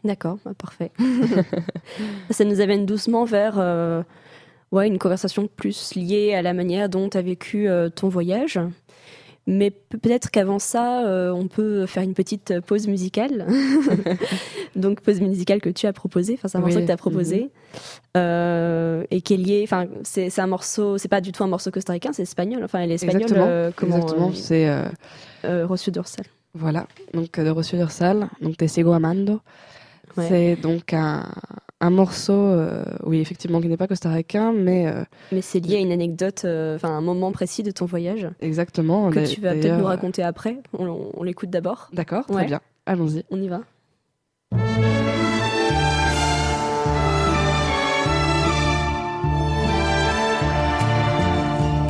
D'accord, 0.04 0.38
bah, 0.44 0.52
parfait. 0.56 0.90
ça 2.30 2.44
nous 2.44 2.60
amène 2.60 2.86
doucement 2.86 3.24
vers 3.24 3.56
euh, 3.58 4.02
ouais, 4.72 4.86
une 4.88 4.98
conversation 4.98 5.48
plus 5.54 5.94
liée 5.94 6.34
à 6.34 6.42
la 6.42 6.54
manière 6.54 6.88
dont 6.88 7.08
tu 7.08 7.18
as 7.18 7.22
vécu 7.22 7.68
euh, 7.68 7.88
ton 7.90 8.08
voyage. 8.08 8.58
Mais 9.46 9.70
pe- 9.70 9.96
peut-être 9.98 10.30
qu'avant 10.30 10.58
ça, 10.58 11.04
euh, 11.06 11.32
on 11.32 11.48
peut 11.48 11.86
faire 11.86 12.02
une 12.02 12.14
petite 12.14 12.60
pause 12.60 12.86
musicale. 12.88 13.46
Donc, 14.76 15.00
pause 15.00 15.20
musicale 15.20 15.60
que 15.60 15.70
tu 15.70 15.86
as 15.86 15.92
proposée, 15.92 16.34
enfin, 16.34 16.46
c'est 16.48 16.58
un 16.58 16.60
Oui, 16.60 16.66
morceau 16.66 16.80
que 16.80 16.86
tu 16.86 16.92
as 16.92 16.96
proposé. 16.96 17.50
Euh, 18.16 19.04
et 19.10 19.20
qui 19.22 19.34
est 19.34 19.38
lié, 19.38 19.60
enfin, 19.64 19.86
c'est 20.02 20.38
un 20.38 20.46
morceau, 20.46 20.98
c'est 20.98 21.08
pas 21.08 21.20
du 21.20 21.32
tout 21.32 21.42
un 21.42 21.46
morceau 21.48 21.70
costaricain, 21.70 22.12
c'est 22.12 22.22
espagnol. 22.22 22.62
Enfin, 22.64 22.80
elle 22.80 22.90
est 22.92 22.94
espagnole, 22.94 23.22
Exactement. 23.22 23.70
comment, 23.76 23.96
Exactement. 23.96 24.32
C'est 24.34 24.68
euh, 25.44 25.66
Rocío 25.66 25.90
Durcal. 25.92 26.24
Voilà, 26.54 26.86
donc 27.14 27.38
de 27.38 27.48
Rocio 27.48 27.78
Dorsal, 27.78 28.28
donc 28.42 28.56
Te 28.56 28.66
sigo 28.66 28.92
amando. 28.92 29.40
Ouais. 30.20 30.28
C'est 30.28 30.56
donc 30.56 30.92
un, 30.94 31.24
un 31.80 31.90
morceau, 31.90 32.32
euh, 32.32 32.84
oui, 33.04 33.20
effectivement, 33.20 33.60
qui 33.60 33.68
n'est 33.68 33.76
pas 33.76 33.88
costaricain, 33.88 34.52
mais 34.52 34.86
euh, 34.86 35.02
Mais 35.32 35.40
c'est 35.42 35.60
lié 35.60 35.76
à 35.76 35.80
une 35.80 35.92
anecdote, 35.92 36.42
euh, 36.44 36.76
enfin 36.76 36.90
un 36.90 37.00
moment 37.00 37.32
précis 37.32 37.62
de 37.62 37.70
ton 37.70 37.86
voyage 37.86 38.28
exactement. 38.40 39.10
que 39.10 39.26
tu 39.26 39.40
vas 39.40 39.52
peut-être 39.54 39.78
nous 39.78 39.84
raconter 39.86 40.22
après. 40.22 40.58
On, 40.78 41.10
on 41.16 41.22
l'écoute 41.22 41.50
d'abord. 41.50 41.88
D'accord, 41.92 42.26
très 42.26 42.34
Ouais. 42.36 42.46
bien. 42.46 42.60
Allons-y. 42.86 43.24
On 43.30 43.40
y 43.40 43.48
va. 43.48 43.60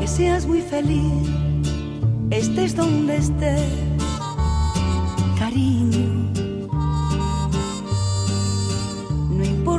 que 0.00 0.06
seas 0.06 0.46
muy 0.46 0.60
feliz, 0.60 1.28
estés 2.30 2.74
donde 2.74 3.10
estés, 3.10 3.68
cariño. 5.38 6.09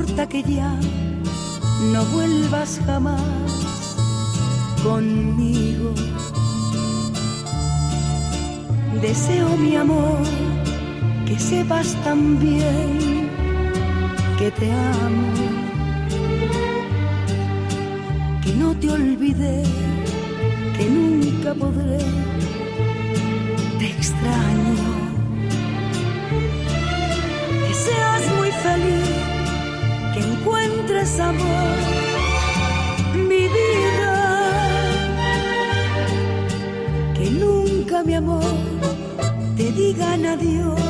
Importa 0.02 0.28
que 0.28 0.42
ya 0.42 0.74
no 1.94 2.04
vuelvas 2.06 2.80
jamás 2.86 3.22
conmigo. 4.84 5.94
Deseo 9.00 9.58
mi 9.58 9.76
amor 9.76 10.24
que 11.28 11.38
sepas 11.38 11.96
también 12.04 13.30
que 14.40 14.50
te 14.52 14.72
amo, 14.72 15.34
que 18.44 18.54
no 18.54 18.76
te 18.76 18.90
olvidé 18.90 19.64
que 20.78 20.86
nunca 20.90 21.54
podré, 21.54 22.00
te 23.78 23.86
extraño. 23.86 24.90
Que 27.68 27.74
seas 27.74 28.24
muy 28.38 28.52
feliz, 28.52 29.31
que 30.13 30.19
encuentres 30.19 31.19
amor, 31.19 31.78
mi 33.15 33.47
vida. 33.47 34.13
Que 37.15 37.30
nunca, 37.32 38.04
mi 38.04 38.15
amor, 38.15 38.43
te 39.56 39.71
digan 39.71 40.26
adiós 40.26 40.81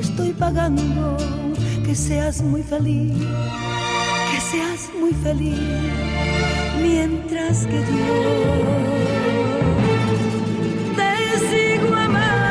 estoy 0.00 0.32
pagando. 0.32 1.16
Que 1.84 1.94
seas 1.94 2.42
muy 2.42 2.62
feliz, 2.62 3.12
que 4.30 4.40
seas 4.40 4.90
muy 5.00 5.12
feliz, 5.12 5.58
mientras 6.80 7.66
que 7.66 7.80
yo 7.80 8.22
te 10.96 11.38
sigo 11.48 11.94
amando. 11.94 12.50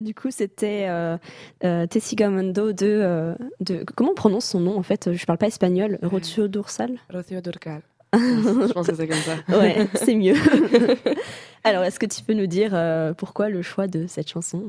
Du 0.00 0.14
coup, 0.14 0.30
c'était 0.30 0.86
euh, 0.88 1.16
euh, 1.64 1.86
Tessigamando 1.86 2.72
de, 2.72 2.86
euh, 2.86 3.34
de. 3.60 3.84
Comment 3.96 4.10
on 4.10 4.14
prononce 4.14 4.46
son 4.46 4.60
nom 4.60 4.76
en 4.76 4.82
fait? 4.82 5.12
Je 5.14 5.24
parle 5.24 5.38
pas 5.38 5.46
espagnol. 5.46 5.98
Rocio 6.02 6.48
Dorsal? 6.48 6.98
Rocío 7.08 7.40
Durcal. 7.40 7.82
Je 8.18 8.72
pense 8.72 8.86
que 8.86 8.94
c'est 8.94 9.08
comme 9.08 9.16
ça. 9.16 9.36
Ouais, 9.48 9.88
c'est 9.94 10.14
mieux. 10.14 10.34
Alors, 11.64 11.84
est-ce 11.84 11.98
que 11.98 12.06
tu 12.06 12.22
peux 12.22 12.34
nous 12.34 12.46
dire 12.46 12.72
euh, 12.74 13.14
pourquoi 13.14 13.48
le 13.48 13.62
choix 13.62 13.86
de 13.86 14.06
cette 14.06 14.28
chanson? 14.28 14.62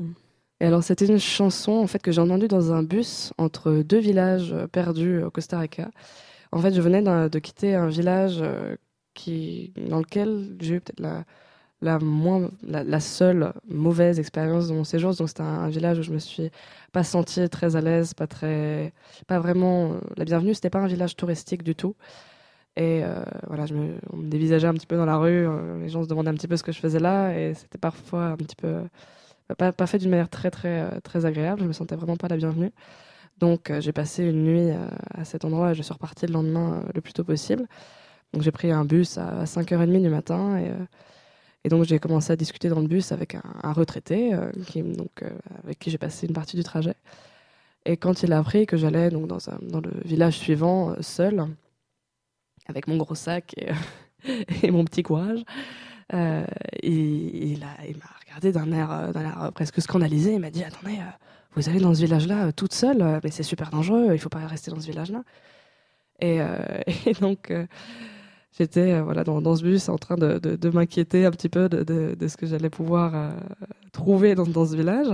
Et 0.60 0.64
alors, 0.66 0.82
c'était 0.82 1.06
une 1.06 1.18
chanson 1.18 1.72
en 1.72 1.86
fait 1.86 2.00
que 2.00 2.10
j'ai 2.12 2.20
entendue 2.20 2.48
dans 2.48 2.72
un 2.72 2.82
bus 2.82 3.32
entre 3.36 3.82
deux 3.82 3.98
villages 3.98 4.52
euh, 4.54 4.66
perdus 4.66 5.22
au 5.22 5.30
Costa 5.30 5.58
Rica. 5.58 5.90
En 6.52 6.60
fait, 6.60 6.72
je 6.74 6.80
venais 6.80 7.02
de 7.02 7.38
quitter 7.38 7.74
un 7.74 7.88
village 7.88 8.38
euh, 8.40 8.76
qui, 9.14 9.72
dans 9.76 9.98
lequel 9.98 10.56
j'ai 10.60 10.76
eu 10.76 10.80
peut-être 10.80 11.00
la, 11.00 11.24
la, 11.82 11.98
moins, 11.98 12.50
la, 12.62 12.84
la 12.84 13.00
seule 13.00 13.52
mauvaise 13.68 14.18
expérience 14.18 14.68
de 14.68 14.74
mon 14.74 14.84
séjour. 14.84 15.14
Donc, 15.14 15.28
c'était 15.28 15.42
un, 15.42 15.46
un 15.46 15.68
village 15.68 15.98
où 15.98 16.02
je 16.02 16.12
me 16.12 16.18
suis 16.18 16.50
pas 16.92 17.04
sentie 17.04 17.48
très 17.50 17.76
à 17.76 17.82
l'aise, 17.82 18.14
pas 18.14 18.26
très, 18.26 18.94
pas 19.26 19.38
vraiment 19.40 19.96
la 20.16 20.24
bienvenue. 20.24 20.54
C'était 20.54 20.70
pas 20.70 20.80
un 20.80 20.86
village 20.86 21.16
touristique 21.16 21.62
du 21.62 21.74
tout. 21.74 21.94
Et 22.76 23.02
euh, 23.04 23.22
voilà, 23.46 23.64
on 24.12 24.16
me 24.18 24.28
dévisageait 24.28 24.66
un 24.66 24.74
petit 24.74 24.86
peu 24.86 24.96
dans 24.96 25.06
la 25.06 25.16
rue. 25.16 25.46
euh, 25.48 25.80
les 25.80 25.88
gens 25.88 26.02
se 26.02 26.08
demandaient 26.08 26.30
un 26.30 26.34
petit 26.34 26.48
peu 26.48 26.56
ce 26.56 26.62
que 26.62 26.72
je 26.72 26.78
faisais 26.80 26.98
là, 27.00 27.32
et 27.38 27.54
c'était 27.54 27.78
parfois 27.78 28.26
un 28.26 28.36
petit 28.36 28.56
peu 28.56 28.80
pas, 29.58 29.72
pas 29.72 29.86
fait 29.86 29.98
d'une 29.98 30.10
manière 30.10 30.28
très 30.28 30.50
très 30.50 30.80
euh, 30.82 31.00
très 31.02 31.24
agréable. 31.26 31.62
Je 31.62 31.66
me 31.68 31.72
sentais 31.72 31.96
vraiment 31.96 32.16
pas 32.16 32.28
la 32.28 32.36
bienvenue. 32.36 32.72
Donc 33.38 33.70
euh, 33.70 33.80
j'ai 33.80 33.92
passé 33.92 34.24
une 34.24 34.44
nuit 34.44 34.70
euh, 34.70 34.88
à 35.14 35.24
cet 35.24 35.44
endroit 35.44 35.72
et 35.72 35.74
je 35.74 35.82
suis 35.82 35.92
repartie 35.92 36.26
le 36.26 36.32
lendemain 36.32 36.82
euh, 36.86 36.90
le 36.94 37.00
plus 37.00 37.12
tôt 37.12 37.24
possible. 37.24 37.66
Donc 38.32 38.42
j'ai 38.42 38.50
pris 38.52 38.70
un 38.72 38.84
bus 38.84 39.18
à 39.18 39.44
5h30 39.44 40.02
du 40.02 40.08
matin 40.08 40.58
et, 40.58 40.70
euh, 40.70 40.74
donc 41.68 41.84
j'ai 41.84 41.98
commencé 41.98 42.32
à 42.32 42.36
discuter 42.36 42.68
dans 42.68 42.80
le 42.80 42.86
bus 42.88 43.12
avec 43.12 43.34
un, 43.34 43.42
un 43.62 43.72
retraité 43.72 44.32
euh, 44.34 44.50
qui, 44.66 44.82
donc, 44.82 45.22
euh, 45.22 45.30
avec 45.64 45.78
qui 45.80 45.90
j'ai 45.90 45.98
passé 45.98 46.26
une 46.28 46.32
partie 46.34 46.56
du 46.56 46.62
trajet. 46.62 46.94
Et 47.84 47.96
quand 47.96 48.22
il 48.22 48.32
a 48.32 48.38
appris 48.38 48.66
que 48.66 48.76
j'allais 48.76 49.10
dans, 49.10 49.26
dans 49.26 49.80
le 49.80 49.90
village 50.04 50.38
suivant 50.38 50.90
euh, 50.90 50.96
seul, 51.02 51.46
avec 52.68 52.86
mon 52.86 52.96
gros 52.96 53.14
sac 53.14 53.54
et, 54.62 54.70
mon 54.70 54.84
petit 54.84 55.02
courage, 55.02 55.44
euh, 56.14 56.44
il, 56.82 57.58
m'a 57.60 58.10
regardé 58.24 58.52
d'un 58.52 58.72
air, 58.72 58.90
euh, 58.90 59.12
d'un 59.12 59.22
air 59.22 59.52
presque 59.54 59.80
scandalisé. 59.80 60.34
Il 60.34 60.40
m'a 60.40 60.50
dit 60.50 60.64
Attendez, 60.64 60.96
euh, 60.96 61.10
vous 61.54 61.68
allez 61.68 61.80
dans 61.80 61.94
ce 61.94 62.00
village-là 62.00 62.52
toute 62.52 62.72
seule, 62.72 63.20
mais 63.22 63.30
c'est 63.30 63.42
super 63.42 63.70
dangereux, 63.70 64.08
il 64.12 64.18
faut 64.18 64.28
pas 64.28 64.46
rester 64.46 64.70
dans 64.70 64.80
ce 64.80 64.86
village-là. 64.86 65.22
Et, 66.20 66.40
donc, 67.20 67.52
j'étais 68.56 69.00
voilà, 69.00 69.24
dans, 69.24 69.40
dans 69.40 69.56
ce 69.56 69.62
bus 69.62 69.88
en 69.88 69.98
train 69.98 70.16
de, 70.16 70.70
m'inquiéter 70.70 71.24
un 71.24 71.30
petit 71.30 71.48
peu 71.48 71.68
de, 71.68 72.28
ce 72.28 72.36
que 72.36 72.46
j'allais 72.46 72.70
pouvoir 72.70 73.32
trouver 73.92 74.34
dans, 74.34 74.44
dans 74.44 74.66
ce 74.66 74.76
village. 74.76 75.08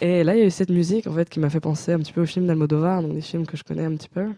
Et 0.00 0.22
là, 0.22 0.34
il 0.34 0.40
y 0.40 0.42
a 0.42 0.46
eu 0.46 0.50
cette 0.50 0.70
musique 0.70 1.06
en 1.06 1.12
fait, 1.12 1.28
qui 1.28 1.40
m'a 1.40 1.50
fait 1.50 1.60
penser 1.60 1.92
un 1.92 1.98
petit 1.98 2.12
peu 2.12 2.22
aux 2.22 2.26
films 2.26 2.46
d'Almodovar, 2.46 3.02
donc 3.02 3.14
des 3.14 3.20
films 3.20 3.46
que 3.46 3.56
je 3.56 3.64
connais 3.64 3.84
un 3.84 3.96
petit 3.96 4.08
peu. 4.08 4.32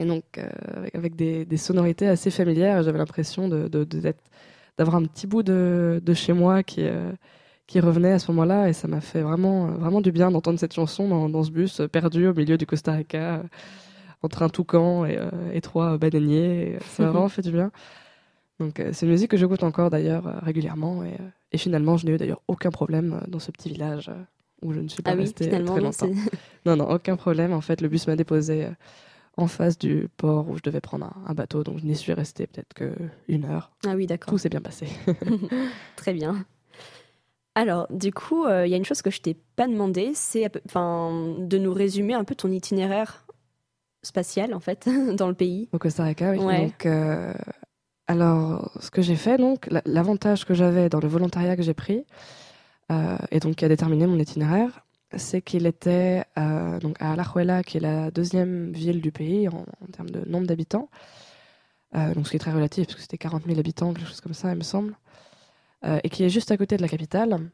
Et 0.00 0.04
donc, 0.06 0.24
euh, 0.38 0.48
avec, 0.94 1.14
des, 1.14 1.44
des 1.44 1.56
sonorités 1.56 2.08
assez 2.08 2.30
familières, 2.30 2.82
j'avais 2.82 2.98
l'impression 2.98 3.48
de, 3.48 3.68
de- 3.68 3.84
de- 3.84 4.00
d'être- 4.00 4.24
d'avoir 4.78 4.96
un 4.96 5.04
petit 5.04 5.26
bout 5.26 5.42
de, 5.42 6.00
chez 6.14 6.32
moi 6.32 6.62
qui, 6.62 6.80
euh, 6.82 7.12
qui 7.66 7.78
revenait 7.80 8.12
à 8.12 8.18
ce 8.18 8.30
moment-là. 8.32 8.68
Et 8.68 8.72
ça 8.72 8.88
m'a 8.88 9.00
fait 9.02 9.20
vraiment, 9.20 9.66
vraiment 9.66 10.00
du 10.00 10.10
bien 10.10 10.30
d'entendre 10.30 10.58
cette 10.58 10.72
chanson 10.74 11.06
dans, 11.06 11.28
dans 11.28 11.42
ce 11.44 11.50
bus 11.50 11.82
perdu 11.92 12.26
au 12.26 12.34
milieu 12.34 12.56
du 12.56 12.66
Costa 12.66 12.92
Rica, 12.92 13.34
euh, 13.36 13.42
entre 14.22 14.42
un 14.42 14.48
toucan 14.48 15.04
et, 15.04 15.16
euh, 15.18 15.30
et 15.52 15.60
trois 15.60 15.98
bananiers. 15.98 16.72
Et, 16.72 16.78
ça 16.88 17.02
m'a 17.04 17.10
vraiment 17.10 17.28
fait 17.36 17.42
du 17.42 17.52
bien. 17.52 17.70
Donc, 18.58 18.82
c'est 18.92 19.06
une 19.06 19.12
musique 19.12 19.30
que 19.30 19.36
j'écoute 19.38 19.62
encore 19.62 19.88
d'ailleurs 19.90 20.24
régulièrement. 20.42 21.02
Et, 21.04 21.16
et 21.52 21.58
finalement, 21.58 21.96
je 21.96 22.06
n'ai 22.06 22.12
eu 22.12 22.16
d'ailleurs 22.18 22.42
aucun 22.48 22.70
problème 22.70 23.20
dans 23.28 23.38
ce 23.38 23.50
petit 23.50 23.68
village 23.70 24.10
où 24.62 24.72
je 24.74 24.80
ne 24.80 24.88
suis 24.88 25.02
pas 25.02 25.12
Ah 25.12 25.14
oui, 25.14 25.20
restée 25.22 25.48
très 25.48 25.58
longtemps. 25.80 25.92
c'est- 25.92 26.12
Non, 26.66 26.76
non, 26.76 26.90
aucun 26.90 27.16
problème. 27.16 27.52
En 27.54 27.62
fait, 27.62 27.80
le 27.80 27.88
bus 27.88 28.06
m'a 28.06 28.16
déposé 28.16 28.66
en 29.36 29.46
face 29.46 29.78
du 29.78 30.08
port 30.16 30.48
où 30.48 30.56
je 30.56 30.62
devais 30.62 30.80
prendre 30.80 31.06
un, 31.06 31.14
un 31.30 31.34
bateau. 31.34 31.62
Donc 31.64 31.78
je 31.78 31.86
n'y 31.86 31.96
suis 31.96 32.12
restée 32.12 32.46
peut-être 32.46 32.74
que 32.74 32.92
une 33.28 33.44
heure. 33.44 33.70
Ah 33.86 33.94
oui, 33.94 34.06
d'accord. 34.06 34.30
Tout 34.32 34.38
s'est 34.38 34.48
bien 34.48 34.60
passé. 34.60 34.86
Très 35.96 36.12
bien. 36.12 36.44
Alors, 37.54 37.86
du 37.90 38.12
coup, 38.12 38.44
euh, 38.44 38.66
il 38.66 38.70
y 38.70 38.74
a 38.74 38.76
une 38.76 38.84
chose 38.84 39.02
que 39.02 39.10
je 39.10 39.20
t'ai 39.20 39.34
pas 39.56 39.66
demandé, 39.66 40.12
c'est 40.14 40.48
de 40.52 41.58
nous 41.58 41.72
résumer 41.72 42.14
un 42.14 42.24
peu 42.24 42.34
ton 42.34 42.50
itinéraire 42.50 43.26
spatial, 44.02 44.54
en 44.54 44.60
fait, 44.60 44.88
dans 45.16 45.28
le 45.28 45.34
pays. 45.34 45.68
Au 45.72 45.78
Costa 45.78 46.04
Rica, 46.04 46.30
oui. 46.30 46.38
Ouais. 46.38 46.66
Donc, 46.66 46.86
euh, 46.86 47.34
alors, 48.06 48.70
ce 48.80 48.90
que 48.90 49.02
j'ai 49.02 49.16
fait, 49.16 49.36
donc, 49.36 49.66
la- 49.70 49.82
l'avantage 49.84 50.44
que 50.44 50.54
j'avais 50.54 50.88
dans 50.88 51.00
le 51.00 51.08
volontariat 51.08 51.56
que 51.56 51.62
j'ai 51.62 51.74
pris, 51.74 52.04
euh, 52.92 53.16
et 53.30 53.40
donc 53.40 53.56
qui 53.56 53.64
a 53.64 53.68
déterminé 53.68 54.06
mon 54.06 54.18
itinéraire, 54.18 54.86
c'est 55.16 55.42
qu'il 55.42 55.66
était 55.66 56.24
euh, 56.38 56.78
donc 56.78 56.96
à 57.00 57.12
Alajuela, 57.12 57.62
qui 57.62 57.78
est 57.78 57.80
la 57.80 58.10
deuxième 58.10 58.72
ville 58.72 59.00
du 59.00 59.12
pays 59.12 59.48
en, 59.48 59.64
termes 59.92 60.10
de 60.10 60.28
nombre 60.28 60.46
d'habitants. 60.46 60.88
Euh, 61.96 62.14
donc, 62.14 62.26
ce 62.26 62.30
qui 62.30 62.36
est 62.36 62.40
très 62.40 62.52
relatif, 62.52 62.86
parce 62.86 62.96
que 62.96 63.02
c'était 63.02 63.18
40 63.18 63.44
000 63.46 63.58
habitants, 63.58 63.92
quelque 63.92 64.08
chose 64.08 64.20
comme 64.20 64.34
ça, 64.34 64.52
il 64.52 64.56
me 64.56 64.62
semble. 64.62 64.96
Euh, 65.84 65.98
et 66.04 66.08
qui 66.08 66.22
est 66.22 66.28
juste 66.28 66.50
à 66.50 66.56
côté 66.56 66.76
de 66.76 66.82
la 66.82 66.88
capitale. 66.88 67.50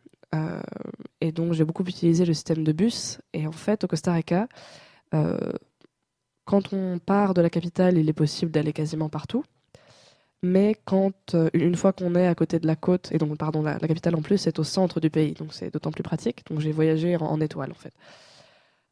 Et 1.23 1.33
donc, 1.33 1.55
j'ai 1.55 1.65
beaucoup 1.65 1.85
utilisé 1.85 2.27
le 2.27 2.35
système 2.35 2.63
de 2.63 2.73
bus. 2.73 3.21
Et 3.33 3.47
en 3.47 3.53
fait, 3.53 3.85
au 3.85 3.87
Costa 3.87 4.13
Rica, 4.13 4.49
quand 6.45 6.75
on 6.75 6.99
part 6.99 7.33
de 7.33 7.41
la 7.41 7.49
capitale, 7.49 7.97
il 7.97 8.07
est 8.07 8.13
possible 8.13 8.53
d'aller 8.53 8.75
quasiment 8.75 9.09
partout. 9.09 9.45
Mais 10.47 10.77
quand, 10.85 11.35
euh, 11.35 11.49
une 11.55 11.77
fois 11.77 11.93
qu'on 11.93 12.15
est 12.15 12.27
à 12.27 12.35
côté 12.35 12.59
de 12.59 12.67
la 12.67 12.77
côte, 12.77 13.11
et 13.13 13.19
donc, 13.19 13.37
pardon, 13.39 13.63
la, 13.63 13.79
la 13.81 13.89
capitale 13.89 14.15
en 14.17 14.23
plus 14.23 14.47
est 14.47 14.59
au 14.59 14.65
centre 14.65 15.01
du 15.01 15.11
pays, 15.11 15.33
donc 15.35 15.53
c'est 15.53 15.73
d'autant 15.73 15.91
plus 15.91 16.03
pratique. 16.03 16.45
Donc 16.51 16.61
j'ai 16.61 16.73
voyagé 16.73 17.17
en, 17.17 17.23
en 17.23 17.41
étoile, 17.41 17.71
en 17.73 17.75
fait. 17.75 17.93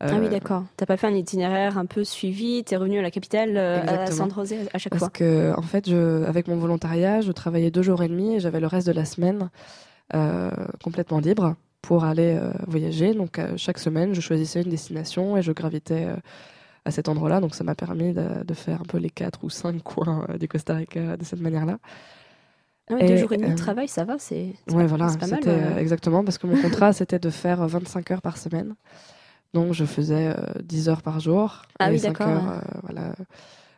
Ah 0.07 0.17
oui, 0.19 0.27
Euh, 0.27 0.29
d'accord. 0.29 0.65
T'as 0.77 0.87
pas 0.87 0.97
fait 0.97 1.07
un 1.07 1.15
itinéraire 1.15 1.79
un 1.79 1.87
peu 1.87 2.05
suivi, 2.05 2.63
t'es 2.65 2.77
revenu 2.77 2.99
à 2.99 3.03
la 3.03 3.11
capitale, 3.11 3.57
euh, 3.57 3.81
à. 3.87 4.11
San 4.11 4.31
José 4.31 4.59
à 4.73 4.79
chaque 4.79 4.91
Parce 4.91 5.01
fois? 5.01 5.11
que, 5.11 5.55
en 5.57 5.63
fait, 5.63 5.89
je, 5.89 6.25
avec 6.25 6.47
mon 6.49 6.57
volontariat, 6.57 7.21
je 7.21 7.33
travaillais 7.33 7.71
deux 7.71 7.83
jours 7.83 8.03
et 8.03 8.09
demi 8.09 8.35
et 8.35 8.41
j'avais 8.41 8.61
le 8.61 8.67
reste 8.67 8.87
de 8.87 8.93
la 8.93 9.05
semaine 9.05 9.51
complètement 10.83 11.19
libre 11.21 11.57
pour 11.83 12.05
aller 12.05 12.39
voyager. 12.67 13.15
Donc, 13.15 13.41
chaque 13.57 13.79
semaine, 13.79 14.15
je 14.15 14.21
choisissais 14.21 14.63
une 14.63 14.71
destination 14.71 15.37
et 15.37 15.43
je 15.43 15.53
gravitais 15.53 16.07
à 16.85 16.91
cet 16.91 17.09
endroit-là. 17.09 17.41
Donc, 17.41 17.55
ça 17.55 17.65
m'a 17.65 17.75
permis 17.75 18.13
de, 18.13 18.45
de 18.45 18.55
faire 18.55 18.81
un 18.81 18.85
peu 18.85 18.99
les 18.99 19.11
quatre 19.11 19.45
ou 19.45 19.51
cinq 19.51 19.83
coins 19.83 20.27
euh, 20.31 20.39
du 20.39 20.49
Costa 20.49 20.75
Rica 20.75 21.17
de 21.17 21.25
cette 21.25 21.41
manière-là. 21.41 21.79
Ah 22.91 22.95
ouais, 22.95 23.03
deux 23.03 23.17
et, 23.17 23.21
jours 23.21 23.33
et 23.33 23.37
demi 23.39 23.49
de 23.49 23.55
euh, 23.55 23.57
travail, 23.57 23.89
ça 23.89 24.05
va, 24.05 24.19
c'est 24.19 24.55
Ouais, 24.69 24.75
pas- 24.83 24.87
voilà, 24.87 25.07
pas 25.19 25.27
mal. 25.27 25.41
euh, 25.47 25.79
exactement 25.79 26.23
parce 26.23 26.37
que 26.39 26.47
mon 26.47 26.57
contrat 26.63 26.93
c'était 26.93 27.19
de 27.19 27.31
faire 27.31 27.67
25 27.67 28.11
heures 28.11 28.23
par 28.23 28.37
semaine. 28.37 28.75
Donc 29.55 29.73
je 29.73 29.85
faisais 29.85 30.35
euh, 30.37 30.63
10 30.63 30.89
heures 30.89 31.03
par 31.03 31.21
jour. 31.21 31.63
Ah 31.79 31.89
et 31.89 31.93
oui, 31.93 31.99
cinq 31.99 32.21
d'accord, 32.21 32.29
heures, 32.29 32.49
ouais. 32.49 32.57
euh, 32.59 32.81
voilà. 32.83 33.15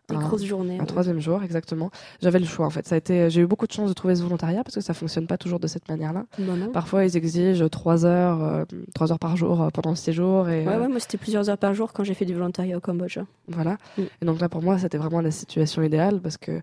Des 0.08 0.14
un- 0.14 0.20
grosses 0.20 0.44
journées. 0.44 0.76
un 0.76 0.80
ouais. 0.80 0.86
troisième 0.86 1.18
jour, 1.18 1.42
exactement. 1.42 1.90
J'avais 2.22 2.38
le 2.38 2.44
choix 2.46 2.64
en 2.66 2.70
fait. 2.70 2.86
Ça 2.86 2.94
a 2.94 2.98
été, 2.98 3.28
j'ai 3.28 3.40
eu 3.40 3.46
beaucoup 3.46 3.66
de 3.66 3.72
chance 3.72 3.88
de 3.88 3.94
trouver 3.94 4.14
ce 4.14 4.22
volontariat 4.22 4.62
parce 4.62 4.76
que 4.76 4.80
ça 4.80 4.94
fonctionne 4.94 5.26
pas 5.26 5.36
toujours 5.36 5.58
de 5.58 5.66
cette 5.66 5.88
manière-là. 5.88 6.26
Bah. 6.38 6.52
Parfois 6.72 7.04
ils 7.04 7.16
exigent 7.16 7.68
3 7.68 8.04
heures, 8.06 8.42
euh, 8.42 8.64
3 8.94 9.10
heures 9.12 9.18
par 9.18 9.36
jour 9.36 9.62
euh, 9.62 9.70
pendant 9.70 9.94
6 9.96 10.12
jours 10.12 10.48
et 10.48 10.64
Ouais, 10.64 10.74
euh, 10.74 10.80
ouais, 10.82 10.88
moi 10.88 11.00
c'était 11.00 11.18
plusieurs 11.18 11.50
heures 11.50 11.58
par 11.58 11.74
jour 11.74 11.92
quand 11.92 12.04
j'ai 12.04 12.14
fait 12.14 12.24
du 12.24 12.34
volontariat 12.34 12.76
au 12.76 12.80
Cambodge. 12.80 13.18
voilà. 13.48 13.78
Mm. 13.98 14.02
Et 14.22 14.24
donc 14.24 14.38
là 14.40 14.48
pour 14.48 14.62
moi 14.62 14.78
c'était 14.78 14.98
vraiment 14.98 15.20
la 15.20 15.32
situation 15.32 15.82
idéale 15.82 16.20
parce 16.20 16.36
que 16.36 16.62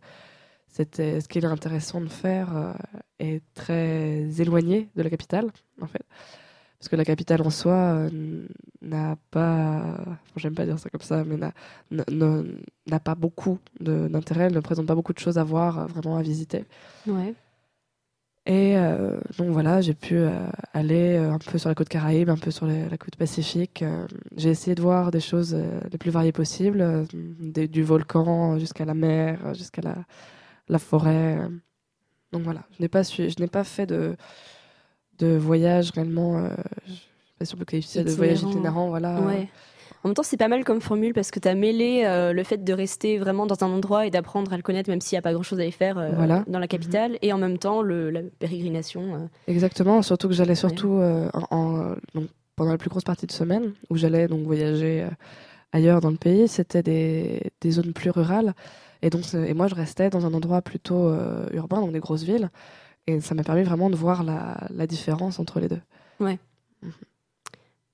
c'était 0.67 1.19
ce 1.21 1.27
qui 1.27 1.37
est 1.39 1.45
intéressant 1.45 1.99
de 2.01 2.07
faire 2.07 2.55
euh, 2.55 2.71
est 3.19 3.41
très 3.55 4.25
éloigné 4.39 4.89
de 4.95 5.03
la 5.03 5.09
capitale 5.09 5.47
en 5.81 5.85
fait. 5.87 6.01
Parce 6.83 6.89
que 6.89 6.97
la 6.97 7.05
capitale 7.05 7.41
en 7.43 7.49
soi 7.49 7.71
euh, 7.71 8.09
n'a 8.81 9.15
pas, 9.31 9.95
enfin, 10.01 10.17
j'aime 10.35 10.53
pas 10.53 10.65
dire 10.65 10.77
ça 10.77 10.89
comme 10.89 10.99
ça, 10.99 11.23
mais 11.23 11.37
n'a- 11.37 12.99
pas 12.99 13.15
beaucoup 13.15 13.57
d'intérêt, 13.79 14.47
elle 14.47 14.53
ne 14.53 14.59
présente 14.59 14.85
pas 14.85 14.93
beaucoup 14.93 15.13
de 15.13 15.19
choses 15.19 15.37
à 15.37 15.45
voir, 15.45 15.79
euh, 15.79 15.85
vraiment 15.85 16.17
à 16.17 16.21
visiter. 16.21 16.65
Ouais. 17.07 17.35
Et 18.45 18.75
euh, 18.77 19.17
donc 19.37 19.51
voilà, 19.51 19.79
j'ai 19.79 19.93
pu 19.93 20.17
euh, 20.17 20.31
aller 20.73 21.15
un 21.15 21.37
peu 21.39 21.57
sur 21.57 21.69
la 21.69 21.75
côte 21.75 21.87
Caraïbe, 21.87 22.29
un 22.29 22.35
peu 22.35 22.51
sur 22.51 22.65
les- 22.65 22.89
la 22.89 22.97
côte 22.97 23.15
Pacifique. 23.15 23.81
J'ai 24.35 24.49
essayé 24.49 24.75
de 24.75 24.81
voir 24.81 25.09
des 25.09 25.21
choses 25.21 25.55
les 25.89 25.97
plus 25.97 26.11
variées 26.11 26.33
possibles, 26.33 27.05
des- 27.39 27.69
du 27.69 27.81
volcan 27.83 28.59
jusqu'à 28.59 28.83
la 28.83 28.93
mer, 28.93 29.55
jusqu'à 29.55 29.81
la, 29.83 29.95
la 30.67 30.79
forêt. 30.79 31.47
Donc 32.33 32.41
voilà, 32.41 32.63
je 32.77 32.81
n'ai 32.81 32.89
pas, 32.89 33.05
su- 33.05 33.29
je 33.29 33.39
n'ai 33.39 33.47
pas 33.47 33.63
fait 33.63 33.85
de, 33.85 34.17
de 35.19 35.35
voyage 35.37 35.91
réellement, 35.91 36.37
euh, 36.37 36.49
je 36.87 36.91
suis 36.93 37.01
pas 37.39 37.45
sûre 37.45 37.59
que 37.59 37.63
qualifié 37.65 38.03
de 38.03 38.11
voyage 38.11 38.41
Itinérant. 38.43 38.89
Voilà. 38.89 39.21
Ouais. 39.21 39.47
En 40.03 40.09
même 40.09 40.15
temps, 40.15 40.23
c'est 40.23 40.35
pas 40.37 40.49
mal 40.49 40.65
comme 40.65 40.81
formule 40.81 41.13
parce 41.13 41.31
que 41.31 41.39
tu 41.39 41.47
as 41.47 41.55
mêlé 41.55 42.03
euh, 42.05 42.33
le 42.33 42.43
fait 42.43 42.61
de 42.63 42.73
rester 42.73 43.17
vraiment 43.19 43.45
dans 43.45 43.63
un 43.63 43.69
endroit 43.71 44.05
et 44.05 44.09
d'apprendre 44.11 44.51
à 44.51 44.57
le 44.57 44.63
connaître, 44.63 44.89
même 44.89 44.99
s'il 44.99 45.15
n'y 45.15 45.19
a 45.19 45.21
pas 45.21 45.31
grand 45.33 45.43
chose 45.43 45.59
à 45.61 45.65
y 45.65 45.71
faire 45.71 45.97
euh, 45.97 46.11
Voilà. 46.13 46.43
dans 46.47 46.59
la 46.59 46.67
capitale, 46.67 47.17
et 47.21 47.31
en 47.31 47.37
même 47.37 47.57
temps 47.57 47.81
le, 47.81 48.09
la 48.09 48.21
pérégrination. 48.39 49.15
euh. 49.15 49.19
Exactement, 49.47 50.01
surtout 50.01 50.27
que 50.27 50.33
j'allais 50.33 50.55
surtout 50.55 50.99
en, 50.99 51.29
en- 51.51 51.95
donc, 52.15 52.27
pendant 52.57 52.71
la 52.71 52.77
plus 52.77 52.89
grosse 52.89 53.03
partie 53.05 53.27
de 53.27 53.31
semaine, 53.31 53.71
où 53.89 53.95
j'allais 53.95 54.27
donc 54.27 54.41
voyager 54.45 55.07
ailleurs 55.71 56.01
dans 56.01 56.11
le 56.11 56.17
pays, 56.17 56.47
c'était 56.49 56.83
des, 56.83 57.51
des 57.61 57.71
zones 57.71 57.93
plus 57.93 58.09
rurales. 58.09 58.53
Et, 59.01 59.09
donc, 59.09 59.21
et 59.33 59.53
moi, 59.53 59.67
je 59.67 59.75
restais 59.75 60.09
dans 60.09 60.25
un 60.25 60.33
endroit 60.33 60.61
plutôt 60.61 61.13
urbain, 61.53 61.79
donc 61.81 61.93
des 61.93 61.99
grosses 61.99 62.23
villes. 62.23 62.49
Et 63.07 63.19
ça 63.21 63.35
m'a 63.35 63.43
permis 63.43 63.63
vraiment 63.63 63.89
de 63.89 63.95
voir 63.95 64.23
la, 64.23 64.57
la 64.73 64.87
différence 64.87 65.39
entre 65.39 65.59
les 65.59 65.67
deux. 65.67 65.81
Mais 66.19 66.39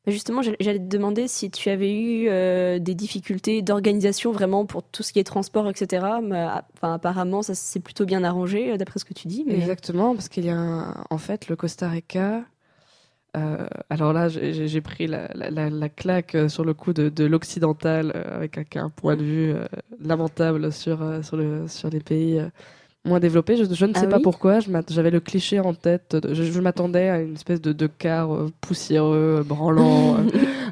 Justement, 0.08 0.42
j'allais 0.42 0.80
te 0.80 0.88
demander 0.88 1.28
si 1.28 1.52
tu 1.52 1.70
avais 1.70 1.94
eu 1.94 2.30
euh, 2.30 2.80
des 2.80 2.96
difficultés 2.96 3.62
d'organisation 3.62 4.32
vraiment 4.32 4.66
pour 4.66 4.82
tout 4.82 5.04
ce 5.04 5.14
qui 5.14 5.20
est 5.20 5.24
transport, 5.24 5.70
etc. 5.70 6.06
Mais, 6.24 6.40
ah, 6.40 6.66
enfin, 6.74 6.94
apparemment, 6.94 7.42
ça 7.44 7.54
s'est 7.54 7.80
plutôt 7.82 8.06
bien 8.06 8.24
arrangé, 8.24 8.72
euh, 8.72 8.78
d'après 8.78 9.00
ce 9.00 9.06
que 9.06 9.14
tu 9.14 9.28
dis. 9.28 9.44
Mais... 9.46 9.56
Exactement, 9.56 10.16
parce 10.16 10.28
qu'il 10.30 10.46
y 10.46 10.50
a 10.50 10.58
un- 10.58 11.04
en 11.12 11.18
fait 11.20 11.48
le 11.48 11.56
Costa 11.56 11.90
Rica. 11.90 12.44
euh, 13.38 13.68
alors 13.92 14.14
là, 14.14 14.30
j'ai 14.30 14.82
pris 14.82 15.06
la, 15.06 15.28
la- 15.36 15.52
la- 15.52 15.70
la 15.70 15.90
claque 15.90 16.36
sur 16.48 16.66
le 16.66 16.74
coup 16.74 16.94
de, 16.94 17.10
de 17.10 17.26
l'occidental, 17.26 18.12
avec 18.34 18.58
un, 18.58 18.86
un 18.86 18.90
point 18.90 19.16
de 19.16 19.24
vue 19.24 19.52
euh, 19.54 19.66
lamentable 20.00 20.72
sur, 20.72 21.04
sur, 21.24 21.38
le, 21.38 21.68
sur 21.68 21.90
les 21.92 22.00
pays 22.00 22.42
moins 23.06 23.20
développés. 23.20 23.56
Je, 23.58 23.64
je 23.74 23.86
ne 23.86 23.94
Ah 23.96 24.00
sais 24.02 24.08
pas 24.08 24.18
oui 24.18 24.22
pourquoi, 24.24 24.60
j'avais 24.90 25.10
le 25.12 25.20
cliché 25.20 25.60
en 25.60 25.74
tête. 25.74 26.16
de- 26.16 26.34
je 26.34 26.44
je 26.44 26.60
m'attendais 26.60 27.10
à 27.10 27.22
une 27.22 27.34
espèce 27.36 27.62
de, 27.62 27.72
de 27.72 27.88
car 27.88 28.34
euh, 28.34 28.52
poussiéreux, 28.62 29.38
euh, 29.40 29.44
branlant, 29.44 30.18
euh, 30.20 30.24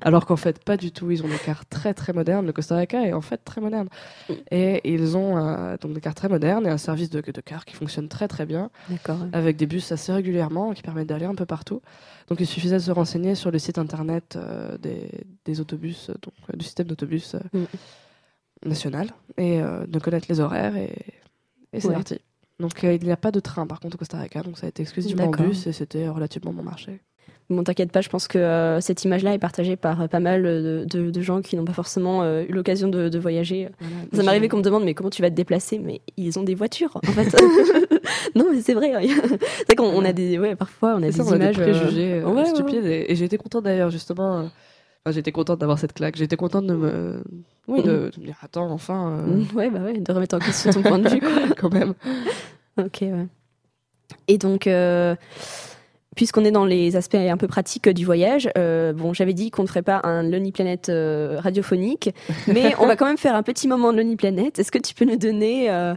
alors 0.02 0.26
qu'en 0.26 0.36
fait, 0.36 0.64
pas 0.64 0.76
du 0.78 0.92
tout. 0.92 1.10
Ils 1.10 1.24
ont 1.24 1.28
des 1.30 1.38
cars 1.46 1.66
très 1.66 1.94
très 1.94 2.14
modernes. 2.14 2.46
Le 2.46 2.54
Costa 2.54 2.76
Rica 2.76 3.02
est 3.06 3.14
en 3.14 3.22
fait 3.22 3.38
très 3.38 3.62
moderne. 3.62 3.88
Et 4.52 4.94
ils 4.94 5.16
ont 5.18 5.38
euh, 5.38 5.78
donc 5.82 5.94
des 5.94 6.02
cars 6.02 6.16
très 6.16 6.30
modernes 6.30 6.68
et 6.68 6.70
un 6.70 6.78
service 6.78 7.10
de, 7.10 7.22
de 7.22 7.42
cars 7.42 7.66
qui 7.66 7.76
fonctionne 7.76 8.10
très 8.10 8.28
très 8.28 8.46
bien 8.46 8.70
D'accord. 8.90 9.18
avec 9.34 9.56
des 9.58 9.66
bus 9.66 9.92
assez 9.92 10.12
régulièrement 10.12 10.74
qui 10.74 10.82
permettent 10.84 11.08
d'aller 11.10 11.26
un 11.26 11.36
peu 11.36 11.46
partout. 11.46 11.82
Donc 12.28 12.40
il 12.42 12.46
suffisait 12.46 12.76
de 12.76 12.82
se 12.82 12.92
renseigner 12.92 13.36
sur 13.36 13.52
le 13.52 13.60
site 13.60 13.78
internet 13.78 14.38
des, 14.82 15.10
des 15.46 15.62
autobus, 15.62 16.12
donc 16.22 16.34
du 16.58 16.66
système 16.66 16.88
d'autobus 16.88 17.36
Mm. 17.54 18.70
national, 18.70 19.08
et 19.38 19.60
de 19.60 20.00
connaître 20.00 20.28
les 20.30 20.40
horaires, 20.40 20.76
et, 20.76 20.92
et 21.78 21.82
c'est 21.82 21.88
Ouais. 21.88 21.94
parti. 21.94 22.20
Donc 22.60 22.84
euh, 22.84 22.94
il 22.94 23.04
n'y 23.06 23.12
a 23.12 23.18
pas 23.18 23.32
de 23.32 23.40
train 23.40 23.68
par 23.68 23.80
contre 23.80 23.96
au 23.96 24.00
Costa 24.00 24.18
Rica, 24.18 24.42
donc 24.42 24.58
ça 24.58 24.66
a 24.66 24.70
été 24.70 24.82
exclusivement 24.82 25.28
bus 25.30 25.68
et 25.68 25.72
c'était 25.74 26.08
relativement 26.10 26.52
bon 26.54 26.64
marché. 26.64 27.00
Bon, 27.50 27.64
t'inquiète 27.64 27.94
pas, 27.94 28.02
je 28.02 28.10
pense 28.10 28.28
que 28.28 28.38
euh, 28.38 28.82
cette 28.82 29.06
image-là 29.06 29.34
est 29.34 29.38
partagée 29.40 29.78
par 29.78 30.02
euh, 30.02 30.08
pas 30.08 30.20
mal 30.20 30.44
de, 30.44 30.86
de- 30.90 31.12
de 31.12 31.22
gens 31.22 31.42
qui 31.42 31.56
n'ont 31.56 31.64
pas 31.64 31.72
forcément 31.72 32.22
euh, 32.24 32.44
eu 32.50 32.52
l'occasion 32.52 32.90
de, 32.90 33.08
de 33.08 33.20
voyager. 33.20 33.70
Ça 34.12 34.22
m'est 34.22 34.28
arrivé 34.28 34.50
qu'on 34.50 34.58
me 34.58 34.64
demande 34.64 34.84
mais 34.84 34.94
comment 34.94 35.10
tu 35.10 35.22
vas 35.22 35.30
te 35.30 35.36
déplacer? 35.36 35.80
Mais 35.80 36.02
ils 36.18 36.38
ont 36.40 36.44
des 36.44 36.56
voitures 36.56 36.98
en 36.98 37.12
fait. 37.12 37.24
non 38.36 38.48
mais 38.52 38.60
c'est 38.62 38.74
vrai. 38.74 38.94
hein. 38.94 39.02
c'est 39.02 39.66
vrai 39.68 39.76
qu'on 39.78 39.86
on 39.86 40.04
a 40.04 40.12
des 40.12 40.38
ouais 40.40 40.56
parfois 40.58 40.96
on 40.96 41.04
a 41.04 41.08
des 41.08 41.12
ça, 41.14 41.24
on 41.26 41.32
a 41.32 41.36
images 41.38 41.56
des 41.56 41.62
euh, 41.62 41.72
préjugés 41.72 42.14
euh, 42.16 42.26
ouais, 42.30 42.46
stupides 42.46 42.86
et, 42.86 43.06
et 43.12 43.16
j'ai 43.16 43.26
été 43.26 43.38
contente 43.38 43.64
d'ailleurs 43.64 43.92
justement. 43.92 44.50
Enfin, 45.06 45.14
j'étais 45.14 45.32
contente 45.32 45.60
d'avoir 45.60 45.80
cette 45.80 45.94
claque. 45.94 46.16
J'étais 46.18 46.36
contente 46.36 46.68
de 46.68 46.76
me, 46.76 47.24
oui, 47.68 47.82
de, 47.82 48.12
de 48.16 48.20
me 48.20 48.26
dire 48.26 48.38
attends 48.42 48.70
enfin 48.72 49.12
euh, 49.20 49.22
Mm, 49.38 49.56
Ouais 49.56 49.70
bah 49.70 49.80
ouais 49.80 49.98
de 50.00 50.12
remettre 50.12 50.36
en 50.36 50.40
question 50.40 50.72
ton 50.72 50.82
point 50.82 51.00
de 51.00 51.10
vue 51.10 51.20
quoi. 51.20 51.30
quand 51.58 51.74
même. 51.74 51.94
Ok 52.78 53.00
ouais. 53.02 53.28
Et 54.28 54.38
donc 54.38 54.68
euh, 54.68 55.16
puisqu'on 56.16 56.44
est 56.46 56.52
dans 56.52 56.66
les 56.66 56.96
aspects 56.96 57.16
un 57.16 57.38
peu 57.38 57.48
pratiques 57.48 57.88
du 57.90 58.04
voyage, 58.06 58.50
euh, 58.58 58.92
bon 58.94 59.14
j'avais 59.14 59.34
dit 59.34 59.52
qu'on 59.52 59.64
ne 59.64 59.68
ferait 59.68 59.82
pas 59.84 60.02
un 60.04 60.24
Lonely 60.24 60.52
Planet 60.52 60.90
euh, 60.90 61.38
radiophonique, 61.40 62.10
mais 62.48 62.74
on 62.80 62.88
va 62.88 62.96
quand 62.96 63.06
même 63.06 63.18
faire 63.18 63.36
un 63.36 63.44
petit 63.44 63.68
moment 63.68 63.94
de 63.94 63.98
Lonely 64.02 64.16
Planet. 64.16 64.58
Est-ce 64.60 64.72
que 64.72 64.80
tu 64.80 64.94
peux 64.96 65.06
nous 65.06 65.18
donner 65.18 65.70
euh, 65.72 65.94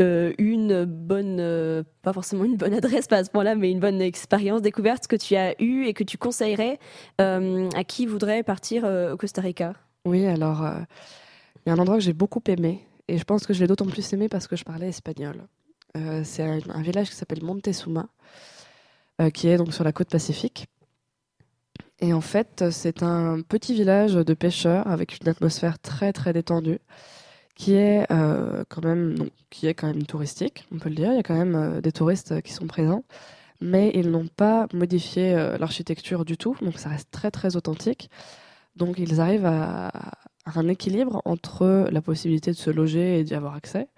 euh, 0.00 0.32
une 0.38 0.84
bonne, 0.84 1.38
euh, 1.40 1.82
pas 2.02 2.12
forcément 2.12 2.44
une 2.44 2.56
bonne 2.56 2.74
adresse, 2.74 3.06
pas 3.06 3.18
à 3.18 3.24
ce 3.24 3.30
point-là, 3.30 3.54
mais 3.54 3.70
une 3.70 3.80
bonne 3.80 4.00
expérience 4.00 4.62
découverte 4.62 5.06
que 5.06 5.16
tu 5.16 5.36
as 5.36 5.54
eue 5.60 5.86
et 5.86 5.94
que 5.94 6.04
tu 6.04 6.18
conseillerais 6.18 6.78
euh, 7.20 7.68
à 7.74 7.84
qui 7.84 8.06
voudrait 8.06 8.42
partir 8.42 8.84
au 8.84 9.16
Costa 9.16 9.40
Rica? 9.40 9.74
Oui, 10.04 10.26
alors, 10.26 10.64
il 11.64 11.68
y 11.68 11.70
a 11.70 11.74
un 11.74 11.78
endroit 11.78 11.96
que 11.96 12.02
j'ai 12.02 12.12
beaucoup 12.12 12.42
aimé, 12.46 12.86
et 13.08 13.18
je 13.18 13.24
pense 13.24 13.46
que 13.46 13.54
je 13.54 13.60
l'ai 13.60 13.66
d'autant 13.66 13.86
plus 13.86 14.12
aimé 14.12 14.28
parce 14.28 14.46
que 14.46 14.56
je 14.56 14.64
parlais 14.64 14.88
espagnol. 14.88 15.46
C'est 16.24 16.42
un, 16.42 16.58
un 16.68 16.82
village 16.82 17.08
qui 17.08 17.16
s'appelle 17.16 17.42
Montezuma, 17.42 18.08
qui 19.32 19.48
est 19.48 19.56
donc 19.56 19.72
sur 19.72 19.82
la 19.82 19.92
côte 19.92 20.10
pacifique. 20.10 20.66
Et 22.00 22.12
en 22.12 22.20
fait, 22.20 22.70
c'est 22.70 23.02
un 23.02 23.40
petit 23.40 23.72
village 23.72 24.12
de 24.12 24.34
pêcheurs 24.34 24.86
avec 24.86 25.18
une 25.20 25.28
atmosphère 25.28 25.78
très 25.78 26.12
très 26.12 26.34
détendue, 26.34 26.78
qui 27.56 27.74
est 27.74 28.06
euh, 28.12 28.64
quand 28.68 28.84
même, 28.84 29.16
qui 29.50 29.66
est 29.66 29.74
quand 29.74 29.88
même 29.88 30.04
touristique, 30.04 30.66
on 30.72 30.78
peut 30.78 30.90
le 30.90 30.94
dire. 30.94 31.10
Il 31.12 31.16
y 31.16 31.20
a 31.20 31.22
quand 31.24 31.36
même 31.36 31.56
euh, 31.56 31.80
des 31.80 31.92
touristes 31.92 32.40
qui 32.42 32.52
sont 32.52 32.66
présents, 32.66 33.02
mais 33.60 33.90
ils 33.94 34.10
n'ont 34.10 34.28
pas 34.28 34.66
modifié 34.72 35.34
euh, 35.34 35.58
l'architecture 35.58 36.24
du 36.24 36.36
tout, 36.36 36.56
donc 36.62 36.78
ça 36.78 36.88
reste 36.88 37.10
très 37.10 37.30
très 37.30 37.56
authentique. 37.56 38.10
Donc 38.76 38.98
ils 38.98 39.20
arrivent 39.20 39.46
à, 39.46 39.90
un 40.54 40.68
équilibre 40.68 41.22
entre 41.24 41.88
la 41.90 42.00
possibilité 42.00 42.52
de 42.52 42.56
se 42.56 42.70
loger 42.70 43.18
et 43.18 43.24
d'y 43.24 43.34
avoir 43.34 43.54
accès, 43.54 43.88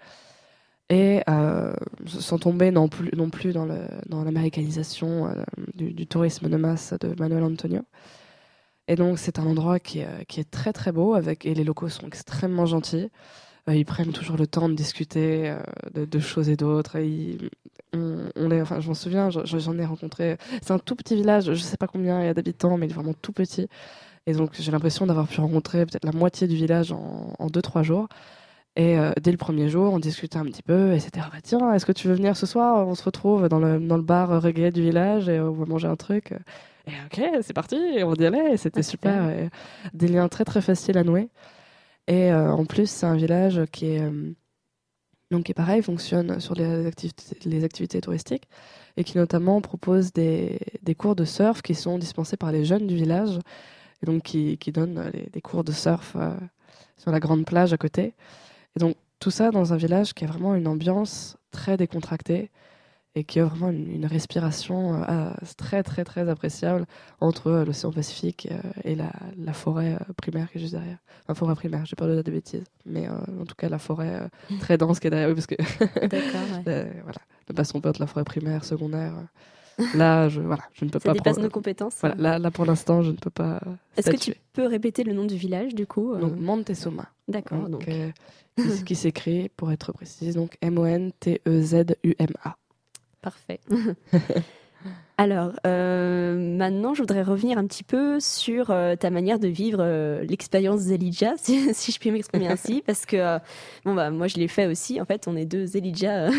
et 0.89 1.21
euh, 1.29 1.73
sans 2.07 2.39
tomber 2.39 2.71
non 2.71 2.87
plus, 2.89 3.11
non 3.15 3.29
plus 3.29 3.53
dans, 3.53 3.67
l'américanisation 4.09 5.27
euh, 5.27 5.43
du, 5.75 5.93
du 5.93 6.07
tourisme 6.07 6.49
de 6.49 6.57
masse 6.57 6.93
de 6.99 7.13
Manuel 7.19 7.43
Antonio. 7.43 7.81
Et 8.87 8.95
donc 8.95 9.19
c'est 9.19 9.37
un 9.37 9.45
endroit 9.45 9.79
qui 9.79 9.99
est, 9.99 10.25
qui 10.27 10.39
est 10.39 10.49
très 10.49 10.73
très 10.73 10.91
beau 10.91 11.13
avec, 11.13 11.45
et 11.45 11.53
les 11.53 11.63
locaux 11.63 11.89
sont 11.89 12.07
extrêmement 12.07 12.65
gentils. 12.65 13.09
Euh, 13.69 13.75
ils 13.75 13.85
prennent 13.85 14.11
toujours 14.11 14.35
le 14.37 14.47
temps 14.47 14.67
de 14.67 14.73
discuter 14.73 15.49
euh, 15.49 15.59
de, 15.93 16.05
de 16.05 16.19
choses 16.19 16.49
et 16.49 16.55
d'autres. 16.57 16.97
On, 17.93 18.17
on 18.35 18.47
les, 18.49 18.61
enfin, 18.61 18.79
je 18.79 18.87
m'en 18.87 18.93
souviens, 18.93 19.29
je- 19.29 19.39
j'en 19.45 19.77
ai 19.77 19.85
rencontré. 19.85 20.37
C'est 20.61 20.71
un 20.71 20.79
tout 20.79 20.95
petit 20.95 21.15
village, 21.15 21.45
je 21.45 21.55
sais 21.61 21.77
pas 21.77 21.87
combien 21.87 22.19
il 22.21 22.25
y 22.25 22.29
a 22.29 22.33
d'habitants, 22.33 22.77
mais 22.77 22.85
il 22.87 22.91
est 22.91 22.93
vraiment 22.95 23.13
tout 23.21 23.31
petit. 23.31 23.67
Et 24.27 24.33
donc 24.33 24.51
j'ai 24.59 24.71
l'impression 24.71 25.07
d'avoir 25.07 25.27
pu 25.27 25.39
rencontrer 25.41 25.85
peut-être 25.85 26.05
la 26.05 26.11
moitié 26.11 26.47
du 26.47 26.55
village 26.55 26.91
en, 26.91 27.33
en 27.39 27.47
deux 27.47 27.61
trois 27.61 27.81
jours. 27.83 28.07
Et 28.75 28.97
euh, 28.99 29.11
dès 29.21 29.31
le 29.31 29.37
premier 29.37 29.67
jour, 29.69 29.91
on 29.93 29.99
discutait 29.99 30.37
un 30.37 30.45
petit 30.45 30.61
peu 30.61 30.93
et 30.93 30.99
c'était 30.99 31.19
ah 31.21 31.29
bah 31.31 31.39
tiens, 31.41 31.73
est-ce 31.73 31.85
que 31.85 31.91
tu 31.91 32.07
veux 32.07 32.13
venir 32.13 32.37
ce 32.37 32.45
soir? 32.45 32.87
On 32.87 32.95
se 32.95 33.03
retrouve 33.03 33.49
dans 33.49 33.59
le, 33.59 33.79
dans 33.79 33.97
le 33.97 34.03
bar 34.03 34.31
euh, 34.31 34.39
reggae 34.39 34.71
du 34.71 34.81
village 34.83 35.27
et 35.27 35.39
on 35.39 35.51
va 35.51 35.65
manger 35.65 35.87
un 35.87 35.95
truc. 35.95 36.33
Et 36.87 36.91
ok, 37.05 37.25
c'est 37.41 37.53
parti, 37.53 37.75
et 37.75 38.03
on 38.03 38.13
y 38.13 38.25
allait 38.25 38.53
et 38.53 38.57
c'était 38.57 38.79
Ah, 38.79 38.83
super. 38.83 39.13
super. 39.23 39.29
et 39.31 39.49
des 39.93 40.07
liens 40.07 40.27
très 40.27 40.45
très 40.45 40.61
faciles 40.61 40.97
à 40.97 41.03
nouer. 41.03 41.29
Et 42.09 42.33
euh, 42.33 42.51
en 42.51 42.65
plus, 42.65 42.89
c'est 42.89 43.05
un 43.05 43.15
village 43.15 43.61
qui 43.71 43.85
est 43.87 44.01
euh, 44.01 44.33
donc 45.31 45.45
qui 45.45 45.53
pareil, 45.53 45.83
fonctionne 45.83 46.39
sur 46.39 46.55
les 46.55 46.85
activités, 46.87 47.37
les 47.45 47.63
activités 47.63 48.01
touristiques 48.01 48.47
et 48.97 49.03
qui 49.03 49.17
notamment 49.17 49.61
propose 49.61 50.11
des, 50.13 50.59
des 50.81 50.95
cours 50.95 51.15
de 51.15 51.25
surf 51.25 51.61
qui 51.61 51.75
sont 51.75 51.99
dispensés 51.99 52.37
par 52.37 52.51
les 52.51 52.65
jeunes 52.65 52.87
du 52.87 52.95
village 52.95 53.37
et 54.03 54.07
donc 54.07 54.23
qui, 54.23 54.57
qui 54.59 54.71
donnent 54.71 55.11
les- 55.13 55.29
des 55.31 55.41
cours 55.41 55.63
de 55.63 55.71
surf 55.73 56.15
euh, 56.17 56.35
sur 56.97 57.11
la 57.11 57.19
grande 57.19 57.45
plage 57.45 57.73
à 57.73 57.77
côté. 57.77 58.15
Et 58.75 58.79
donc 58.79 58.97
tout 59.19 59.31
ça 59.31 59.51
dans 59.51 59.73
un 59.73 59.77
village 59.77 60.13
qui 60.13 60.25
a 60.25 60.27
vraiment 60.27 60.55
une 60.55 60.67
ambiance 60.67 61.37
très 61.51 61.77
décontractée 61.77 62.51
et 63.15 63.23
qui 63.23 63.39
a 63.39 63.45
vraiment 63.45 63.69
une, 63.69 63.89
une 63.89 64.05
respiration 64.05 65.03
euh, 65.09 65.31
très 65.57 65.81
très 65.83 66.03
très 66.03 66.29
appréciable 66.29 66.85
entre 67.19 67.47
euh, 67.47 67.65
l'océan 67.65 67.91
Pacifique 67.91 68.47
euh, 68.51 68.59
et 68.83 68.95
la, 68.95 69.11
la 69.37 69.53
forêt 69.53 69.97
primaire 70.17 70.51
qui 70.51 70.57
est 70.57 70.61
juste 70.61 70.73
derrière. 70.73 70.97
Enfin, 71.23 71.33
forêt 71.33 71.55
primaire, 71.55 71.85
j'ai 71.85 71.95
peur 71.95 72.07
de 72.07 72.13
dire 72.13 72.23
des 72.23 72.31
bêtises, 72.31 72.65
mais 72.85 73.07
en 73.09 73.45
tout 73.45 73.55
cas 73.57 73.67
la 73.69 73.79
forêt 73.79 74.29
très 74.59 74.77
dense 74.79 74.99
qui 74.99 75.07
est 75.07 75.09
derrière. 75.09 75.29
Oui, 75.29 75.35
parce 75.35 75.47
que 75.47 75.55
D'accord. 76.07 76.41
ouais. 76.65 76.91
voilà, 77.03 77.19
ne 77.49 77.53
pas 77.55 77.63
se 77.63 77.69
tromper 77.69 77.89
entre 77.89 77.99
la 78.01 78.07
forêt 78.07 78.23
primaire, 78.23 78.63
secondaire. 78.63 79.13
Là, 79.95 80.27
je, 80.33 80.41
voilà, 80.41 80.63
je 80.73 80.85
ne 80.85 80.89
peux 80.89 80.99
Ça 80.99 81.05
pas. 81.09 81.13
dépasse 81.13 81.33
prendre- 81.33 81.47
nos 81.47 81.51
compétences. 81.51 81.95
Voilà, 82.01 82.15
là, 82.15 82.37
là, 82.39 82.51
pour 82.51 82.65
l'instant, 82.65 83.01
je 83.01 83.11
ne 83.11 83.17
peux 83.17 83.29
pas. 83.29 83.59
Est-ce 83.97 84.11
que 84.11 84.17
tu 84.17 84.33
peux 84.53 84.65
répéter 84.67 85.03
le 85.03 85.13
nom 85.13 85.25
du 85.25 85.35
village 85.35 85.73
du 85.73 85.87
coup 85.87 86.15
Donc, 86.15 86.37
Montezuma. 86.39 87.05
D'accord. 87.27 87.69
Donc, 87.69 87.85
Donc, 87.87 88.13
qui, 88.77 88.83
qui 88.83 88.95
s'écrit, 88.95 89.49
pour 89.55 89.71
être 89.71 89.91
précise, 89.93 90.35
donc 90.35 90.57
M-O-N-T-E-Z-U-M-A. 90.61 92.55
Parfait. 93.21 93.59
Alors, 95.17 95.51
euh, 95.67 96.37
maintenant, 96.37 96.93
je 96.93 97.01
voudrais 97.01 97.23
revenir 97.23 97.57
un 97.57 97.67
petit 97.67 97.83
peu 97.83 98.21
sur 98.21 98.71
euh, 98.71 98.95
ta 98.95 99.09
manière 99.09 99.37
de 99.37 99.49
vivre 99.49 99.79
euh, 99.81 100.23
l'expérience 100.23 100.79
Zelidja, 100.79 101.33
si, 101.37 101.73
si 101.73 101.91
je 101.91 101.99
puis 101.99 102.09
m'exprimer 102.09 102.47
ainsi, 102.51 102.81
parce 102.85 103.05
que 103.05 103.37
bon 103.83 103.93
bah 103.95 104.11
moi 104.11 104.27
je 104.27 104.37
l'ai 104.37 104.47
fait 104.47 104.65
aussi. 104.65 105.01
En 105.01 105.05
fait, 105.05 105.27
on 105.27 105.35
est 105.35 105.43
deux 105.43 105.65
Zelidja, 105.65 106.29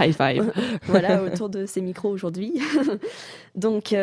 High 0.00 0.12
five. 0.12 0.52
voilà, 0.86 1.22
autour 1.22 1.48
de 1.48 1.64
ces 1.64 1.80
micros 1.80 2.10
aujourd'hui. 2.10 2.60
Donc, 3.54 3.94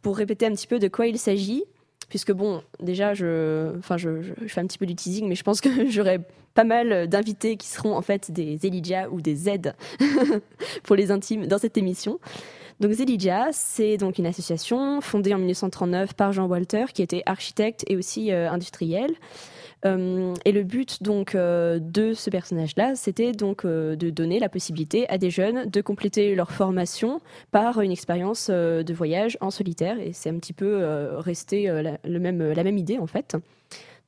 pour 0.00 0.16
répéter 0.16 0.46
un 0.46 0.52
petit 0.52 0.66
peu 0.66 0.78
de 0.78 0.88
quoi 0.88 1.06
il 1.06 1.18
s'agit, 1.18 1.64
puisque 2.10 2.32
bon, 2.32 2.62
déjà, 2.80 3.14
je, 3.14 3.78
enfin, 3.78 3.96
je, 3.96 4.20
fais 4.46 4.60
un 4.60 4.66
petit 4.66 4.76
peu 4.76 4.84
du 4.84 4.94
teasing, 4.94 5.26
mais 5.26 5.36
je 5.36 5.42
pense 5.42 5.62
que 5.62 5.86
j'aurai 5.88 6.18
pas 6.52 6.64
mal 6.64 7.08
d'invités 7.08 7.56
qui 7.56 7.68
seront 7.68 7.96
en 7.96 8.02
fait 8.02 8.30
des 8.30 8.58
Zelidja 8.58 9.08
ou 9.08 9.22
des 9.22 9.36
Z 9.36 9.72
pour 10.82 10.96
les 10.96 11.10
intimes 11.10 11.46
dans 11.46 11.58
cette 11.58 11.78
émission. 11.78 12.18
Donc 12.80 12.92
Zelidja, 12.92 13.48
c'est 13.52 13.96
donc 13.96 14.18
une 14.18 14.26
association 14.26 15.00
fondée 15.00 15.32
en 15.32 15.38
1939 15.38 16.14
par 16.14 16.32
Jean 16.32 16.46
Walter, 16.46 16.86
qui 16.92 17.02
était 17.02 17.22
architecte 17.26 17.84
et 17.88 17.96
aussi 17.96 18.32
euh, 18.32 18.50
industriel. 18.50 19.14
Euh, 19.86 20.34
et 20.44 20.52
le 20.52 20.62
but 20.62 21.02
donc 21.02 21.34
euh, 21.34 21.78
de 21.80 22.12
ce 22.12 22.30
personnage-là, 22.30 22.94
c'était 22.96 23.32
donc 23.32 23.64
euh, 23.64 23.96
de 23.96 24.10
donner 24.10 24.38
la 24.38 24.48
possibilité 24.48 25.08
à 25.08 25.18
des 25.18 25.30
jeunes 25.30 25.70
de 25.70 25.80
compléter 25.80 26.34
leur 26.34 26.50
formation 26.50 27.20
par 27.50 27.80
une 27.80 27.90
expérience 27.90 28.50
de 28.50 28.92
voyage 28.92 29.38
en 29.40 29.50
solitaire. 29.50 29.98
Et 29.98 30.12
c'est 30.12 30.30
un 30.30 30.38
petit 30.38 30.52
peu 30.52 30.84
resté 31.16 31.66
la, 32.04 32.18
même, 32.18 32.78
idée 32.78 32.98
en 32.98 33.06
fait. 33.06 33.36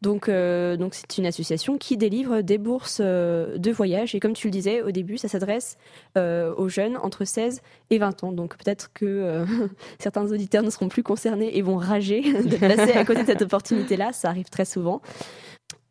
Donc, 0.00 0.28
donc 0.28 0.94
c'est 0.94 1.18
une 1.18 1.26
association 1.26 1.78
qui 1.78 1.96
délivre 1.96 2.40
des 2.40 2.58
bourses 2.58 3.00
de 3.00 3.70
voyage. 3.70 4.14
Et 4.14 4.20
comme 4.20 4.32
tu 4.32 4.48
le 4.48 4.50
disais 4.50 4.82
au 4.82 4.90
début, 4.90 5.16
ça 5.18 5.28
s'adresse 5.28 5.76
aux 6.16 6.68
jeunes 6.68 6.96
entre 6.96 7.24
16 7.24 7.62
et 7.90 7.98
20 7.98 8.24
ans. 8.24 8.32
Donc 8.32 8.56
peut-être 8.56 8.90
que 8.92 9.44
certains 9.98 10.30
auditeurs 10.30 10.62
ne 10.62 10.70
seront 10.70 10.88
plus 10.88 11.02
concernés 11.02 11.56
et 11.56 11.62
vont 11.62 11.76
rager 11.76 12.20
de 12.42 12.56
passer 12.56 12.92
à 12.92 13.04
côté 13.04 13.22
de 13.22 13.26
cette 13.26 13.42
opportunité-là. 13.42 14.12
Ça 14.12 14.28
arrive 14.28 14.48
très 14.48 14.64
souvent. 14.64 15.00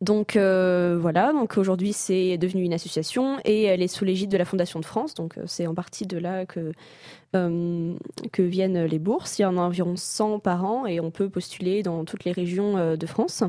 Donc 0.01 0.35
euh, 0.35 0.97
voilà, 0.99 1.31
donc 1.31 1.57
aujourd'hui 1.57 1.93
c'est 1.93 2.39
devenu 2.39 2.63
une 2.63 2.73
association 2.73 3.37
et 3.45 3.63
elle 3.63 3.83
est 3.83 3.87
sous 3.87 4.03
l'égide 4.03 4.31
de 4.31 4.37
la 4.37 4.45
Fondation 4.45 4.79
de 4.79 4.85
France, 4.85 5.13
donc 5.13 5.37
euh, 5.37 5.43
c'est 5.45 5.67
en 5.67 5.75
partie 5.75 6.07
de 6.07 6.17
là 6.17 6.47
que, 6.47 6.71
euh, 7.35 7.93
que 8.31 8.41
viennent 8.41 8.83
les 8.85 8.97
bourses. 8.97 9.37
Il 9.37 9.43
y 9.43 9.45
en 9.45 9.57
a 9.57 9.61
environ 9.61 9.95
100 9.95 10.39
par 10.39 10.65
an 10.65 10.87
et 10.87 10.99
on 10.99 11.11
peut 11.11 11.29
postuler 11.29 11.83
dans 11.83 12.03
toutes 12.03 12.23
les 12.23 12.31
régions 12.31 12.95
de 12.95 13.05
France. 13.05 13.43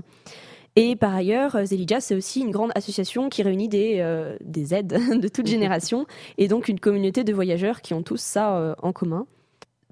Et 0.76 0.94
par 0.94 1.14
ailleurs, 1.14 1.64
Zelidja, 1.64 2.00
c'est 2.00 2.14
aussi 2.14 2.40
une 2.40 2.50
grande 2.50 2.72
association 2.74 3.30
qui 3.30 3.42
réunit 3.42 3.68
des, 3.68 4.00
euh, 4.00 4.36
des 4.42 4.74
aides 4.74 4.88
de 5.20 5.28
toute 5.28 5.46
génération 5.56 6.06
et 6.36 6.48
donc 6.48 6.68
une 6.68 6.80
communauté 6.80 7.24
de 7.24 7.32
voyageurs 7.32 7.80
qui 7.80 7.94
ont 7.94 8.02
tous 8.02 8.20
ça 8.20 8.76
en 8.82 8.92
commun. 8.92 9.26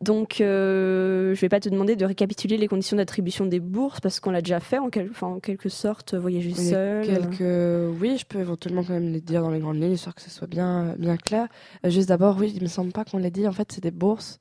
Donc, 0.00 0.40
euh, 0.40 1.26
je 1.34 1.38
ne 1.38 1.40
vais 1.40 1.48
pas 1.50 1.60
te 1.60 1.68
demander 1.68 1.94
de 1.94 2.06
récapituler 2.06 2.56
les 2.56 2.68
conditions 2.68 2.96
d'attribution 2.96 3.44
des 3.44 3.60
bourses 3.60 4.00
parce 4.00 4.18
qu'on 4.18 4.30
l'a 4.30 4.40
déjà 4.40 4.58
fait 4.58 4.78
en, 4.78 4.88
quel- 4.88 5.10
enfin, 5.10 5.26
en 5.26 5.40
quelque 5.40 5.68
sorte, 5.68 6.14
voyager 6.14 6.50
y 6.50 6.52
a 6.52 6.70
seul. 6.70 7.06
quelques... 7.06 8.00
Oui, 8.00 8.16
je 8.18 8.24
peux 8.24 8.38
éventuellement 8.40 8.82
quand 8.82 8.94
même 8.94 9.12
les 9.12 9.20
dire 9.20 9.42
dans 9.42 9.50
les 9.50 9.60
grandes 9.60 9.76
lignes, 9.80 9.92
histoire 9.92 10.14
que 10.14 10.22
ce 10.22 10.30
soit 10.30 10.46
bien, 10.46 10.94
bien 10.98 11.16
clair. 11.18 11.48
Euh, 11.84 11.90
juste 11.90 12.08
d'abord, 12.08 12.38
oui, 12.38 12.50
il 12.56 12.62
me 12.62 12.68
semble 12.68 12.92
pas 12.92 13.04
qu'on 13.04 13.18
l'ait 13.18 13.30
dit. 13.30 13.46
En 13.46 13.52
fait, 13.52 13.70
c'est 13.72 13.82
des 13.82 13.90
bourses. 13.90 14.38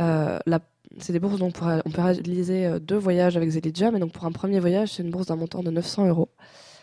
euh, 0.00 0.38
la- 0.46 0.60
C'est 1.00 1.12
des 1.12 1.20
bourses 1.20 1.38
dont 1.38 1.48
on 1.48 1.50
peut, 1.50 1.66
on 1.84 1.90
peut 1.90 2.00
réaliser 2.00 2.64
euh, 2.64 2.78
deux 2.78 2.96
voyages 2.96 3.36
avec 3.36 3.50
Zelidja, 3.50 3.90
mais 3.90 3.98
donc 3.98 4.12
pour 4.12 4.24
un 4.24 4.32
premier 4.32 4.58
voyage, 4.58 4.92
c'est 4.92 5.02
une 5.02 5.10
bourse 5.10 5.26
d'un 5.26 5.36
montant 5.36 5.62
de 5.62 5.70
900 5.70 6.06
euros. 6.08 6.30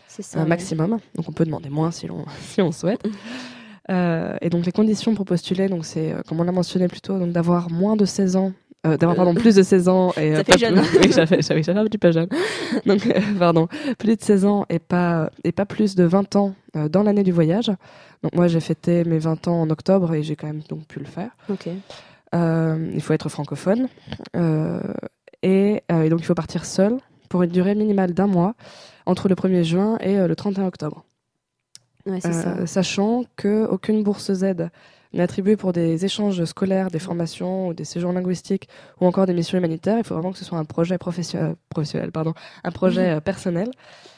C'est 0.06 0.22
ça. 0.22 0.40
un 0.40 0.46
maximum. 0.46 0.98
Donc 1.16 1.28
on 1.28 1.32
peut 1.32 1.44
demander 1.44 1.70
moins 1.70 1.90
si 1.90 2.06
l'on 2.06 2.24
si 2.40 2.62
on 2.62 2.70
souhaite. 2.70 3.02
Euh, 3.90 4.36
et 4.40 4.50
donc 4.50 4.66
les 4.66 4.72
conditions 4.72 5.14
pour 5.14 5.24
postuler, 5.24 5.68
donc 5.68 5.84
c'est 5.84 6.12
euh, 6.12 6.20
comme 6.28 6.40
on 6.40 6.44
l'a 6.44 6.52
mentionné 6.52 6.88
plus 6.88 7.00
tôt, 7.00 7.18
donc 7.18 7.30
d'avoir 7.32 7.70
moins 7.70 7.94
de 7.96 8.04
16 8.04 8.34
ans, 8.36 8.52
euh, 8.86 8.96
d'avoir 8.96 9.14
pardon 9.16 9.34
plus 9.34 9.54
de 9.54 9.62
16 9.62 9.88
ans 9.88 10.12
et 10.16 10.34
Ça 10.34 10.44
fait 10.44 10.52
pas 10.52 10.56
jeune. 10.58 10.80
plus- 10.82 10.98
oui, 11.04 11.12
j'avais 11.12 11.40
j'avais 11.42 11.62
j'avais 11.62 11.78
un 11.78 11.84
petit 11.84 11.98
peu 11.98 12.10
jeune. 12.10 12.28
Donc 12.86 13.06
pardon, 13.38 13.68
plus 13.98 14.16
de 14.16 14.22
16 14.22 14.44
ans 14.44 14.66
et 14.68 14.78
pas 14.80 15.30
et 15.44 15.52
pas 15.52 15.66
plus 15.66 15.94
de 15.94 16.04
20 16.04 16.34
ans 16.36 16.54
dans 16.90 17.02
l'année 17.04 17.22
du 17.22 17.32
voyage. 17.32 17.68
Donc 18.22 18.34
moi 18.34 18.48
j'ai 18.48 18.60
fêté 18.60 19.04
mes 19.04 19.18
20 19.18 19.46
ans 19.48 19.60
en 19.62 19.70
octobre 19.70 20.14
et 20.14 20.22
j'ai 20.24 20.34
quand 20.36 20.46
même 20.48 20.62
donc 20.68 20.86
pu 20.86 20.98
le 20.98 21.06
faire. 21.06 21.30
Ok. 21.48 21.68
Il 22.34 23.00
faut 23.02 23.12
être 23.14 23.28
francophone 23.28 23.88
et, 25.42 25.82
et 25.88 26.08
donc 26.08 26.20
il 26.20 26.24
faut 26.24 26.34
partir 26.34 26.64
seul 26.64 26.96
pour 27.28 27.42
une 27.42 27.50
durée 27.50 27.74
minimale 27.74 28.12
d'un 28.14 28.26
mois 28.26 28.54
entre 29.06 29.28
le 29.28 29.34
1er 29.34 29.62
juin 29.62 29.96
et 30.00 30.16
le 30.26 30.36
31 30.36 30.66
octobre. 30.66 31.04
Ouais. 32.06 32.20
Euh, 32.24 32.66
sachant 32.66 33.24
qu'aucune 33.36 34.02
bourse 34.02 34.32
Z 34.32 34.70
n'est 35.12 35.22
attribuée 35.22 35.56
pour 35.56 35.72
des 35.72 36.04
échanges 36.04 36.44
scolaires, 36.44 36.90
des 36.90 36.98
formations 36.98 37.68
ou 37.68 37.74
des 37.74 37.84
séjours 37.84 38.12
linguistiques 38.12 38.68
ou 39.00 39.06
encore 39.06 39.26
des 39.26 39.34
missions 39.34 39.58
humanitaires. 39.58 39.98
Il 39.98 40.04
faut 40.04 40.14
vraiment 40.14 40.32
que 40.32 40.38
ce 40.38 40.44
soit 40.44 40.58
un 40.58 40.64
projet 40.64 40.98
professionnel, 40.98 41.56
professionnel 41.68 42.12
pardon, 42.12 42.34
un 42.64 42.70
projet 42.70 43.10
euh, 43.10 43.20
personnel. 43.20 43.70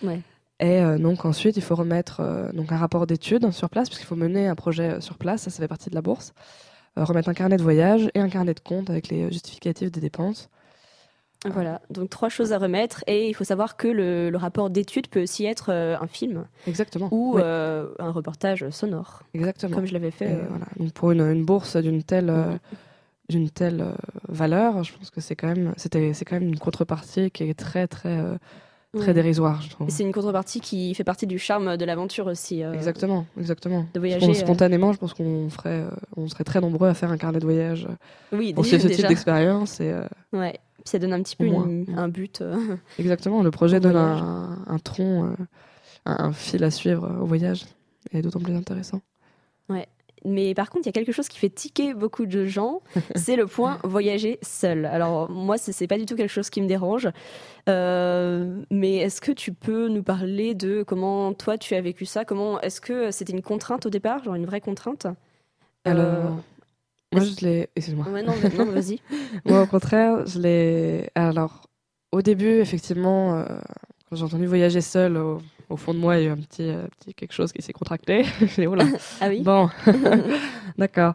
Ouais. 0.03 0.21
Et 0.61 0.81
euh, 0.81 0.99
donc 0.99 1.25
ensuite, 1.25 1.57
il 1.57 1.63
faut 1.63 1.77
remettre 1.77 2.21
euh, 2.21 2.51
donc 2.53 2.73
un 2.73 2.77
rapport 2.77 3.07
d'études 3.07 3.51
sur 3.53 3.71
place, 3.71 3.89
puisqu'il 3.89 4.07
faut 4.07 4.17
mener 4.17 4.49
un 4.49 4.57
projet 4.57 4.95
euh, 4.95 5.01
sur 5.01 5.17
place, 5.17 5.43
ça, 5.43 5.51
ça 5.51 5.63
fait 5.63 5.69
partie 5.69 5.89
de 5.89 5.95
la 5.95 6.03
bourse. 6.03 6.33
Euh, 6.99 7.05
remettre 7.05 7.29
un 7.29 7.35
carnet 7.35 7.57
de 7.57 7.63
voyage 7.63 8.11
et 8.15 8.21
un 8.21 8.29
carnet 8.29 8.55
de 8.55 8.61
compte 8.61 8.91
avec 8.91 9.09
les 9.09 9.25
euh, 9.25 9.31
justificatifs 9.31 9.93
des 9.93 10.01
dépenses. 10.01 10.49
Voilà, 11.47 11.81
donc 11.91 12.11
trois 12.11 12.29
choses 12.29 12.53
à 12.53 12.59
remettre 12.59 13.05
et 13.07 13.29
il 13.29 13.35
faut 13.35 13.45
savoir 13.45 13.77
que 13.77 13.87
le, 13.87 14.29
le 14.29 14.37
rapport 14.37 14.71
d'étude 14.71 15.07
peut 15.07 15.23
aussi 15.23 15.45
être 15.47 15.71
euh, 15.73 15.97
un 16.01 16.09
film 16.09 16.47
Exactement. 16.67 17.09
ou 17.13 17.35
Oui, 17.37 17.43
euh, 17.45 17.87
un 18.01 18.11
reportage 18.11 18.69
sonore, 18.71 19.23
exactement. 19.35 19.77
comme 19.77 19.87
je 19.87 19.93
l'avais 19.93 20.11
fait. 20.11 20.33
Euh, 20.33 20.43
voilà. 20.49 20.67
Donc 20.79 20.93
pour 20.93 21.13
une, 21.13 21.21
une 21.21 21.45
bourse 21.45 21.77
d'une 21.77 22.03
telle, 22.03 22.33
d'une 23.29 23.51
telle 23.51 23.85
valeur, 24.29 24.83
je 24.83 24.93
pense 24.95 25.11
que 25.11 25.21
c'est 25.21 25.37
quand 25.37 25.47
même, 25.47 25.75
c'était, 25.77 26.13
c'est 26.13 26.25
quand 26.25 26.41
même 26.41 26.49
une 26.49 26.59
contrepartie 26.59 27.31
qui 27.31 27.45
est 27.45 27.55
très, 27.55 27.87
très, 27.87 28.19
très 28.97 29.15
dérisoire, 29.15 29.63
je 29.63 29.71
trouve. 29.71 29.87
Et 29.87 29.91
c'est 29.93 30.03
une 30.03 30.13
contrepartie 30.13 30.61
qui 30.61 30.93
fait 30.95 31.05
partie 31.05 31.29
du 31.29 31.39
charme 31.39 31.77
de 31.77 31.85
l'aventure 31.85 32.27
aussi. 32.27 32.65
euh, 32.65 32.73
Exactement, 32.73 33.27
exactement. 33.39 33.87
De 33.95 34.01
voyager. 34.01 34.27
pense, 34.27 34.39
euh, 34.39 34.41
spontanément, 34.41 34.93
je 34.93 34.99
pense 34.99 35.15
qu'on 35.15 35.49
ferait, 35.51 35.83
euh, 35.83 35.91
on 36.17 36.27
serait 36.27 36.43
très 36.45 36.61
nombreux 36.61 36.89
à 36.89 36.95
faire 36.95 37.13
un 37.13 37.17
carnet 37.19 37.39
de 37.39 37.45
voyage 37.45 37.87
Oui, 38.33 38.53
pour 38.55 38.65
déjà. 38.65 38.79
suivre 38.79 38.93
ce 38.93 38.97
type 38.99 39.09
d'expérience. 39.09 39.79
Et, 39.81 39.95
Ouais. 40.33 40.59
Puis 40.79 40.91
ça 40.91 40.99
donne 40.99 41.13
un 41.13 41.23
petit 41.23 41.37
peu 41.37 41.45
une- 41.67 41.87
un 41.99 42.09
but. 42.09 42.41
euh, 42.41 42.77
exactement, 42.99 43.43
le 43.43 43.51
projet 43.51 43.81
donne 43.81 43.97
un, 43.97 44.59
un 44.67 44.79
tronc, 44.79 45.25
euh, 45.27 45.35
un, 46.07 46.25
un 46.27 46.33
fil 46.33 46.63
à 46.65 46.71
suivre 46.71 47.05
euh, 47.05 47.21
au 47.23 47.27
voyage, 47.27 47.65
et 48.13 48.23
d'autant 48.23 48.41
plus 48.41 48.55
intéressant. 48.55 49.01
Mais 50.25 50.53
par 50.53 50.69
contre, 50.69 50.87
il 50.87 50.89
y 50.89 50.89
a 50.89 50.93
quelque 50.93 51.13
chose 51.13 51.29
qui 51.29 51.39
fait 51.39 51.49
tiquer 51.49 51.95
beaucoup 51.95 52.27
de 52.27 52.45
gens, 52.45 52.83
c'est 53.15 53.37
le 53.37 53.47
point 53.47 53.79
voyager 53.85 54.41
seul. 54.43 54.85
Alors 54.85 55.31
moi, 55.31 55.59
c'est 55.59 55.87
pas 55.87 55.97
du 55.97 56.07
tout 56.07 56.17
quelque 56.17 56.29
chose 56.33 56.51
qui 56.51 56.61
me 56.61 56.67
dérange. 56.67 57.09
Euh, 57.69 58.61
mais 58.71 58.97
est-ce 58.97 59.21
que 59.21 59.31
tu 59.31 59.53
peux 59.53 59.87
nous 59.89 60.03
parler 60.03 60.57
de 60.57 60.83
comment 60.83 61.33
toi 61.35 61.57
tu 61.57 61.77
as 61.77 61.81
vécu 61.81 62.05
ça? 62.05 62.25
Comment 62.25 62.61
est-ce 62.63 62.81
que 62.81 63.13
c'était 63.13 63.33
une 63.33 63.43
contrainte 63.43 63.87
au 63.87 63.91
départ, 63.91 64.25
genre 64.25 64.35
une 64.35 64.45
vraie 64.47 64.61
contrainte? 64.61 65.07
Alors, 65.85 66.41
moi, 67.13 67.23
je 67.25 67.45
l'ai. 67.45 67.69
Excuse-moi. 67.77 68.07
ouais, 68.09 68.23
non, 68.23 68.35
non, 68.57 68.65
vas-y. 68.67 69.01
Moi, 69.47 69.63
au 69.63 69.67
contraire, 69.67 70.27
je 70.27 70.39
l'ai. 70.39 71.09
Alors, 71.15 71.63
au 72.13 72.23
début, 72.23 72.59
effectivement, 72.61 73.35
euh, 73.39 73.45
quand 74.09 74.17
j'ai 74.17 74.25
entendu 74.25 74.47
voyager 74.47 74.81
seul, 74.81 75.17
au, 75.17 75.41
au 75.71 75.77
fond 75.77 75.95
de 75.95 75.99
moi, 75.99 76.19
il 76.19 76.25
y 76.25 76.27
a 76.27 76.29
eu 76.29 76.33
un 76.33 76.37
petit, 76.37 76.69
euh, 76.69 76.87
petit 77.01 77.15
quelque 77.15 77.33
chose 77.33 77.53
qui 77.53 77.63
s'est 77.63 77.73
contracté. 77.73 78.25
je 78.41 78.45
me 78.45 78.49
suis 78.49 78.63
dit, 78.63 78.67
oh 78.67 78.75
là, 78.75 78.85
Ah 79.21 79.29
oui. 79.29 79.43
bon, 79.43 79.69
d'accord. 80.79 81.15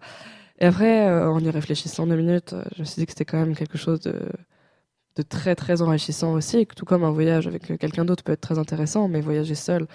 Et 0.60 0.66
après, 0.66 1.08
euh, 1.08 1.30
en 1.30 1.40
y 1.40 1.50
réfléchissant 1.50 2.08
deux 2.08 2.16
minutes, 2.16 2.54
euh, 2.54 2.64
je 2.76 2.82
me 2.82 2.86
suis 2.86 3.00
dit 3.00 3.06
que 3.06 3.12
c'était 3.12 3.26
quand 3.26 3.40
même 3.40 3.56
quelque 3.56 3.78
chose 3.78 4.00
de, 4.02 4.16
de 5.16 5.22
très, 5.24 5.56
très 5.56 5.82
enrichissant 5.82 6.34
aussi. 6.34 6.58
Et 6.60 6.66
que 6.66 6.76
tout 6.76 6.86
comme 6.86 7.04
un 7.04 7.12
voyage 7.12 7.48
avec 7.48 7.78
quelqu'un 7.78 8.06
d'autre 8.06 8.24
peut 8.24 8.32
être 8.32 8.42
très 8.42 8.58
intéressant, 8.60 9.08
mais 9.08 9.22
voyager 9.22 9.56
seul, 9.56 9.88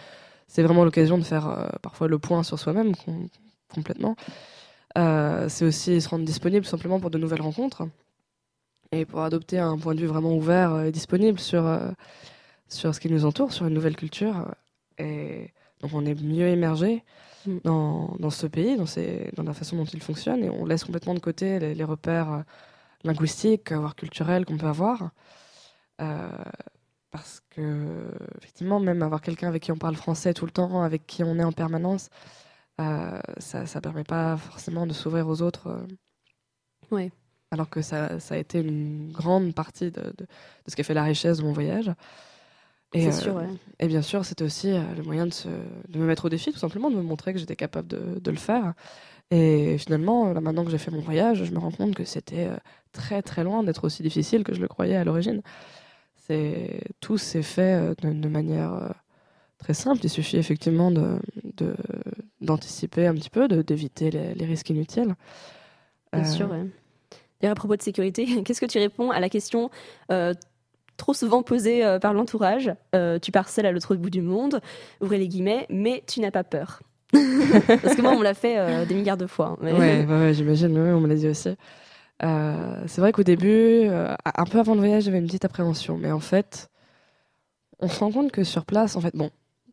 c'est 0.47 0.63
vraiment 0.63 0.85
l'occasion 0.85 1.19
de 1.19 1.25
faire 1.25 1.77
parfois 1.83 2.09
le 2.09 2.19
point 2.19 2.43
sur 2.43 2.59
soi-même 2.59 2.95
com- 2.97 3.29
complètement. 3.73 4.17
Euh, 4.97 5.49
c'est 5.49 5.65
aussi 5.67 6.01
se 6.01 6.09
rendre 6.09 6.25
disponible 6.25 6.65
simplement 6.65 6.99
pour 6.99 7.11
de 7.11 7.19
nouvelles 7.19 7.43
rencontres 7.43 7.87
et 8.91 9.05
pour 9.05 9.21
adopter 9.21 9.59
un 9.59 9.77
point 9.77 9.95
de 9.95 10.01
vue 10.01 10.07
vraiment 10.07 10.35
ouvert 10.35 10.81
et 10.81 10.93
disponible 10.93 11.39
sur, 11.39 11.67
euh, 11.67 11.91
sur 12.69 12.95
ce 12.95 13.01
qui 13.01 13.11
nous 13.11 13.25
entoure, 13.27 13.53
sur 13.53 13.67
une 13.67 13.75
nouvelle 13.75 13.97
culture. 13.97 14.55
Et 14.99 15.53
donc 15.81 15.93
on 15.95 16.07
est 16.07 16.15
mieux 16.21 16.51
immergé 16.51 17.05
Mm. 17.47 17.59
dans, 17.65 18.17
dans 18.19 18.31
ce 18.31 18.47
pays, 18.47 18.77
dans, 18.77 18.87
ses- 18.87 19.31
dans 19.37 19.43
la 19.43 19.53
façon 19.55 19.77
dont 19.77 19.85
il 19.85 20.03
fonctionne, 20.03 20.43
et 20.45 20.51
on 20.51 20.67
laisse 20.67 20.85
complètement 20.85 21.15
de 21.15 21.21
côté 21.21 21.59
les, 21.59 21.75
les 21.75 21.85
repères 21.85 22.33
euh, 22.33 22.43
linguistiques, 23.05 23.73
voire 23.73 23.95
culturels 23.97 24.45
qu'on 24.45 24.57
peut 24.59 24.67
avoir. 24.67 25.11
Euh, 26.01 26.29
parce 27.11 27.41
que, 27.51 28.11
effectivement, 28.39 28.81
même 28.81 29.03
avoir 29.03 29.21
quelqu'un 29.23 29.49
avec 29.49 29.63
qui 29.63 29.73
on 29.73 29.77
parle 29.79 29.97
français 29.97 30.35
tout 30.35 30.45
le 30.47 30.51
temps, 30.53 30.83
avec 30.83 31.07
qui 31.07 31.25
on 31.25 31.39
est 31.39 31.45
en 31.45 31.53
permanence, 31.53 32.11
euh, 32.81 33.21
ça 33.39 33.63
ne 33.63 33.81
permet 33.81 34.05
pas 34.05 34.37
forcément 34.37 34.87
de 34.87 34.93
s'ouvrir 34.93 35.29
aux 35.29 35.43
autres. 35.43 35.69
euh, 35.69 35.87
Ouais. 36.91 37.11
alors 37.51 37.69
que 37.69 37.83
ça, 37.83 38.19
ça 38.21 38.35
a 38.35 38.39
été 38.39 38.61
une 38.61 39.13
grande 39.13 39.55
partie 39.55 39.91
de, 39.91 40.01
de- 40.01 40.25
de 40.25 40.27
ce 40.69 40.75
qui 40.75 40.81
a 40.81 40.85
fait 40.85 40.95
la 40.95 41.03
richesse 41.05 41.39
de 41.39 41.43
mon 41.45 41.53
voyage. 41.53 41.91
Et, 42.95 43.03
C'est 43.03 43.09
euh, 43.09 43.21
sûr, 43.23 43.35
ouais. 43.37 43.49
et 43.81 43.87
bien 43.87 44.01
sûr, 44.01 44.25
c'était 44.25 44.45
aussi 44.45 44.71
euh, 44.71 44.81
le 44.97 45.03
moyen 45.03 45.27
de, 45.27 45.33
se, 45.33 45.49
de 45.49 45.99
me 45.99 46.07
mettre 46.07 46.25
au 46.25 46.29
défi, 46.31 46.53
tout 46.53 46.59
simplement, 46.59 46.91
de 46.91 46.97
me 46.97 47.03
montrer 47.03 47.35
que 47.35 47.39
j'étais 47.39 47.57
capable 47.57 47.89
de, 47.89 48.19
de 48.19 48.31
le 48.31 48.39
faire. 48.39 48.73
Et 49.31 49.77
finalement, 49.79 50.33
là, 50.33 50.41
maintenant 50.41 50.65
que 50.65 50.71
j'ai 50.71 50.79
fait 50.79 50.91
mon 50.91 51.01
voyage, 51.03 51.45
je 51.45 51.53
me 51.53 51.59
rends 51.59 51.71
compte 51.73 51.95
que 51.95 52.05
c'était 52.05 52.47
euh, 52.49 52.57
très 52.93 53.23
très 53.23 53.45
loin 53.45 53.63
d'être 53.63 53.85
aussi 53.85 54.03
difficile 54.03 54.45
que 54.45 54.55
je 54.55 54.61
le 54.61 54.69
croyais 54.69 54.97
à 54.97 55.05
l'origine. 55.05 55.43
C'est 56.17 56.83
tout 57.01 57.19
s'est 57.19 57.43
fait 57.43 57.95
de, 58.03 58.29
manière 58.29 58.95
très 59.59 59.75
simple. 59.75 60.01
Il 60.05 60.09
suffit 60.11 60.37
effectivement 60.37 60.91
de 60.91 61.19
de- 61.57 61.75
d'anticiper 62.41 63.07
un 63.07 63.15
petit 63.15 63.31
peu, 63.31 63.49
de- 63.49 63.63
d'éviter 63.63 64.11
les, 64.11 64.35
les 64.35 64.45
risques 64.47 64.71
inutiles. 64.71 65.15
Bien 66.13 66.23
Euh, 66.23 66.25
sûr, 66.25 66.51
ouais. 66.51 66.65
D'ailleurs, 67.41 67.53
à 67.53 67.55
propos 67.57 67.77
de 67.77 67.83
sécurité, 67.83 68.27
qu'est-ce 68.45 68.61
que 68.61 68.67
tu 68.67 68.79
réponds 68.79 69.11
à 69.11 69.21
la 69.21 69.29
question 69.29 69.71
euh, 70.13 70.35
trop 70.97 71.15
souvent 71.15 71.43
posée 71.43 71.85
euh, 71.85 71.99
par 71.99 72.13
l'entourage 72.15 72.73
Tu 73.23 73.33
pars 73.33 73.49
seul 73.49 73.67
à 73.67 73.73
l'autre 73.73 73.95
bout 73.97 74.11
du 74.11 74.23
monde, 74.23 74.61
ouvrez 75.01 75.19
les 75.19 75.29
guillemets, 75.29 75.67
mais 75.71 76.03
tu 76.07 76.21
n'as 76.21 76.31
pas 76.31 76.45
peur. 76.45 76.83
Parce 77.13 77.95
que 77.95 78.03
moi, 78.03 78.13
on 78.13 78.19
me 78.19 78.25
l'a 78.25 78.35
fait 78.35 78.87
des 78.87 78.95
milliards 78.95 79.17
de 79.17 79.27
fois. 79.27 79.49
hein, 79.49 79.59
mais- 79.61 79.73
Ouais, 79.79 80.05
ouais, 80.07 80.35
j'imagine, 80.35 80.77
ouais, 80.79 80.93
on 80.93 81.01
me 81.01 81.09
l'a 81.09 81.15
dit 81.15 81.29
aussi. 81.29 81.51
C'est 82.21 83.01
vrai 83.01 83.13
qu'au 83.13 83.23
début, 83.23 83.87
un 83.89 84.45
peu 84.45 84.59
avant 84.59 84.75
le 84.75 84.81
voyage, 84.81 85.05
j'avais 85.05 85.19
une 85.19 85.27
petite 85.27 85.45
appréhension, 85.45 85.97
mais 85.97 86.11
en 86.13 86.21
fait, 86.21 86.69
on 87.81 87.89
se 87.89 88.01
rend 88.01 88.11
compte 88.11 88.33
que 88.33 88.43
sur 88.45 88.65
place, 88.65 88.97
en 88.97 89.01
fait, 89.01 89.15
bon, 89.17 89.31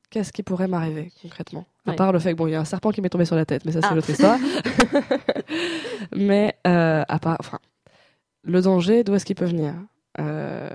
qu'est-ce 0.09 0.31
qui 0.33 0.43
pourrait 0.43 0.67
m'arriver 0.67 1.11
concrètement? 1.21 1.65
À 1.85 1.91
Ouais. 1.91 1.95
part 1.95 2.11
le 2.11 2.19
fait 2.19 2.31
que 2.31 2.37
bon, 2.37 2.47
il 2.47 2.51
y 2.51 2.55
a 2.55 2.59
un 2.59 2.65
serpent 2.65 2.91
qui 2.91 3.01
m'est 3.01 3.09
tombé 3.09 3.25
sur 3.25 3.35
la 3.35 3.45
tête, 3.45 3.63
mais 3.65 3.71
ça 3.71 3.81
c'est 3.81 3.87
Ah. 3.87 3.91
une 3.93 3.97
autre 3.99 4.09
histoire. 4.09 4.39
mais 6.15 6.55
euh, 6.67 7.03
à 7.07 7.19
part, 7.19 7.37
enfin, 7.39 7.59
le 8.43 8.61
danger, 8.61 9.03
d'où 9.03 9.13
est-ce 9.15 9.25
qu'il 9.25 9.35
peut 9.35 9.45
venir? 9.45 9.73
Euh, 10.19 10.69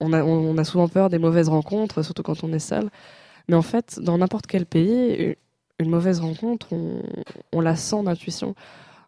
on, 0.00 0.12
a, 0.12 0.22
on, 0.22 0.50
on 0.50 0.58
a 0.58 0.64
souvent 0.64 0.88
peur 0.88 1.08
des 1.10 1.18
mauvaises 1.18 1.48
rencontres, 1.48 2.02
surtout 2.02 2.22
quand 2.22 2.44
on 2.44 2.52
est 2.52 2.58
seul. 2.58 2.88
Mais 3.48 3.56
en 3.56 3.62
fait, 3.62 3.98
dans 4.00 4.18
n'importe 4.18 4.46
quel 4.46 4.66
pays, 4.66 5.14
une, 5.14 5.34
une 5.86 5.90
mauvaise 5.90 6.20
rencontre, 6.20 6.72
on, 6.72 7.02
on 7.52 7.60
la 7.60 7.76
sent 7.76 8.02
d'intuition. 8.04 8.54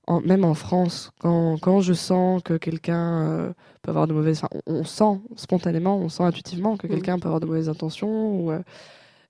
En- 0.06 0.20
même 0.22 0.44
en 0.44 0.54
France, 0.54 1.12
quand, 1.20 1.58
quand 1.60 1.80
je 1.80 1.92
sens 1.92 2.42
que 2.42 2.54
quelqu'un 2.54 3.28
euh, 3.28 3.52
peut 3.82 3.90
avoir 3.90 4.06
de 4.06 4.12
mauvaises... 4.14 4.42
On, 4.66 4.78
on 4.80 4.84
sent 4.84 5.20
spontanément, 5.36 5.96
on 5.98 6.08
sent 6.08 6.24
intuitivement 6.24 6.76
que 6.76 6.86
Mhm. 6.86 6.92
quelqu'un 6.94 7.18
peut 7.18 7.26
avoir 7.28 7.40
de 7.40 7.46
mauvaises 7.46 7.68
intentions. 7.68 8.40
Ou, 8.40 8.50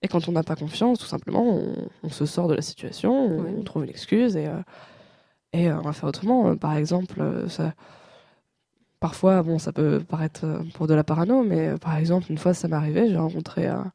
et 0.02 0.08
quand 0.08 0.28
on 0.28 0.32
n'a 0.32 0.42
pas 0.42 0.56
confiance, 0.56 0.98
tout 0.98 1.06
simplement, 1.06 1.44
on, 1.46 1.74
on 2.04 2.08
se 2.10 2.26
sort 2.26 2.48
de 2.48 2.54
la 2.54 2.62
situation, 2.62 3.12
on, 3.58 3.62
trouve 3.62 3.84
une 3.84 3.90
excuse 3.90 4.36
et, 4.36 4.46
euh, 4.48 4.62
et 5.52 5.70
euh, 5.70 5.78
on 5.78 5.82
va 5.82 5.92
faire 5.92 6.08
autrement. 6.08 6.48
Euh, 6.50 6.56
Par 6.56 6.76
exemple, 6.76 7.22
ça... 7.48 7.74
Parfois, 9.00 9.42
bon, 9.42 9.58
ça 9.58 9.72
peut 9.72 10.00
paraître 10.06 10.46
pour 10.74 10.86
de 10.86 10.92
la 10.94 11.04
parano, 11.04 11.42
mais 11.42 11.74
par 11.78 11.96
exemple, 11.96 12.26
une 12.30 12.36
fois, 12.36 12.52
ça 12.52 12.68
m'est 12.68 12.76
arrivé, 12.76 13.08
j'ai 13.08 13.16
rencontré 13.16 13.66
un, 13.66 13.90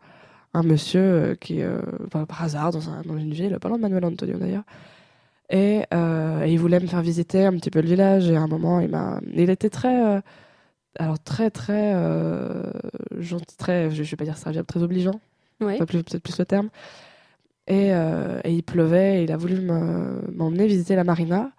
un 0.56 0.64
monsieur 0.64 1.36
qui, 1.39 1.62
par, 2.12 2.41
hasard, 2.41 2.72
dans, 2.72 2.89
un- 2.89 3.03
dans 3.03 3.18
une 3.18 3.32
ville, 3.34 3.60
pas 3.60 3.70
loin 3.70 3.78
de 3.78 3.84
Manuel 3.84 4.06
Antonio 4.06 4.38
d'ailleurs, 4.38 4.64
et, 5.49 5.84
euh, 5.93 6.43
et 6.45 6.51
il 6.53 6.60
voulait 6.60 6.80
me 6.80 6.88
faire 6.88 7.01
visiter 7.03 7.45
un 7.45 7.53
petit 7.53 7.72
peu 7.72 7.82
le 7.82 7.88
village, 7.89 8.30
et 8.30 8.36
à 8.38 8.41
un 8.41 8.47
moment, 8.47 8.80
il 8.80 8.89
m'a, 8.89 9.20
il 9.34 9.49
était 9.51 9.70
très, 9.70 10.06
euh, 10.18 10.22
alors 10.99 11.20
très, 11.20 11.51
très 11.51 11.93
euh, 11.95 12.64
gentil, 13.20 13.58
très, 13.58 13.91
je, 13.91 14.03
je 14.03 14.12
vais 14.12 14.18
pas 14.18 14.26
dire 14.26 14.36
dire 14.51 14.66
très 14.66 14.84
obligeant, 14.84 15.20
Ouais. 15.62 15.78
plus- 15.86 16.03
peut-être 16.03 16.24
plus 16.24 16.38
le 16.38 16.45
terme. 16.45 16.70
Et, 17.68 17.93
euh, 17.93 18.39
et 18.43 18.51
il 18.53 18.64
pleuvait, 18.64 19.20
et 19.22 19.24
il 19.24 19.32
a 19.32 19.38
voulu 19.38 19.56
me- 19.60 20.22
m'emmener 20.32 20.68
visiter 20.68 20.95
la 20.95 21.03
marina. 21.03 21.51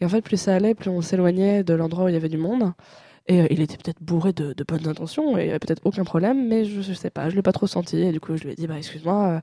Et 0.00 0.04
en 0.04 0.08
fait, 0.08 0.20
plus 0.20 0.36
ça 0.36 0.54
allait, 0.54 0.74
plus 0.74 0.90
on 0.90 1.00
s'éloignait 1.00 1.64
de 1.64 1.72
l'endroit 1.72 2.04
où 2.04 2.08
il 2.08 2.14
y 2.14 2.16
avait 2.16 2.28
du 2.28 2.36
monde. 2.36 2.72
Et 3.28 3.40
euh, 3.40 3.46
il 3.50 3.60
était 3.60 3.76
peut-être 3.76 4.00
bourré 4.02 4.32
de, 4.32 4.52
de 4.52 4.64
bonnes 4.64 4.86
intentions, 4.86 5.36
et 5.36 5.40
il 5.40 5.44
n'y 5.44 5.50
avait 5.50 5.58
peut-être 5.58 5.80
aucun 5.84 6.04
problème, 6.04 6.46
mais 6.46 6.64
je, 6.64 6.80
je 6.82 6.92
sais 6.92 7.10
pas, 7.10 7.28
je 7.30 7.34
l'ai 7.34 7.42
pas 7.42 7.52
trop 7.52 7.66
senti. 7.66 7.98
Et 7.98 8.12
du 8.12 8.20
coup, 8.20 8.36
je 8.36 8.44
lui 8.44 8.52
ai 8.52 8.54
dit, 8.54 8.66
bah 8.66 8.76
excuse-moi, 8.76 9.26
euh, 9.28 9.40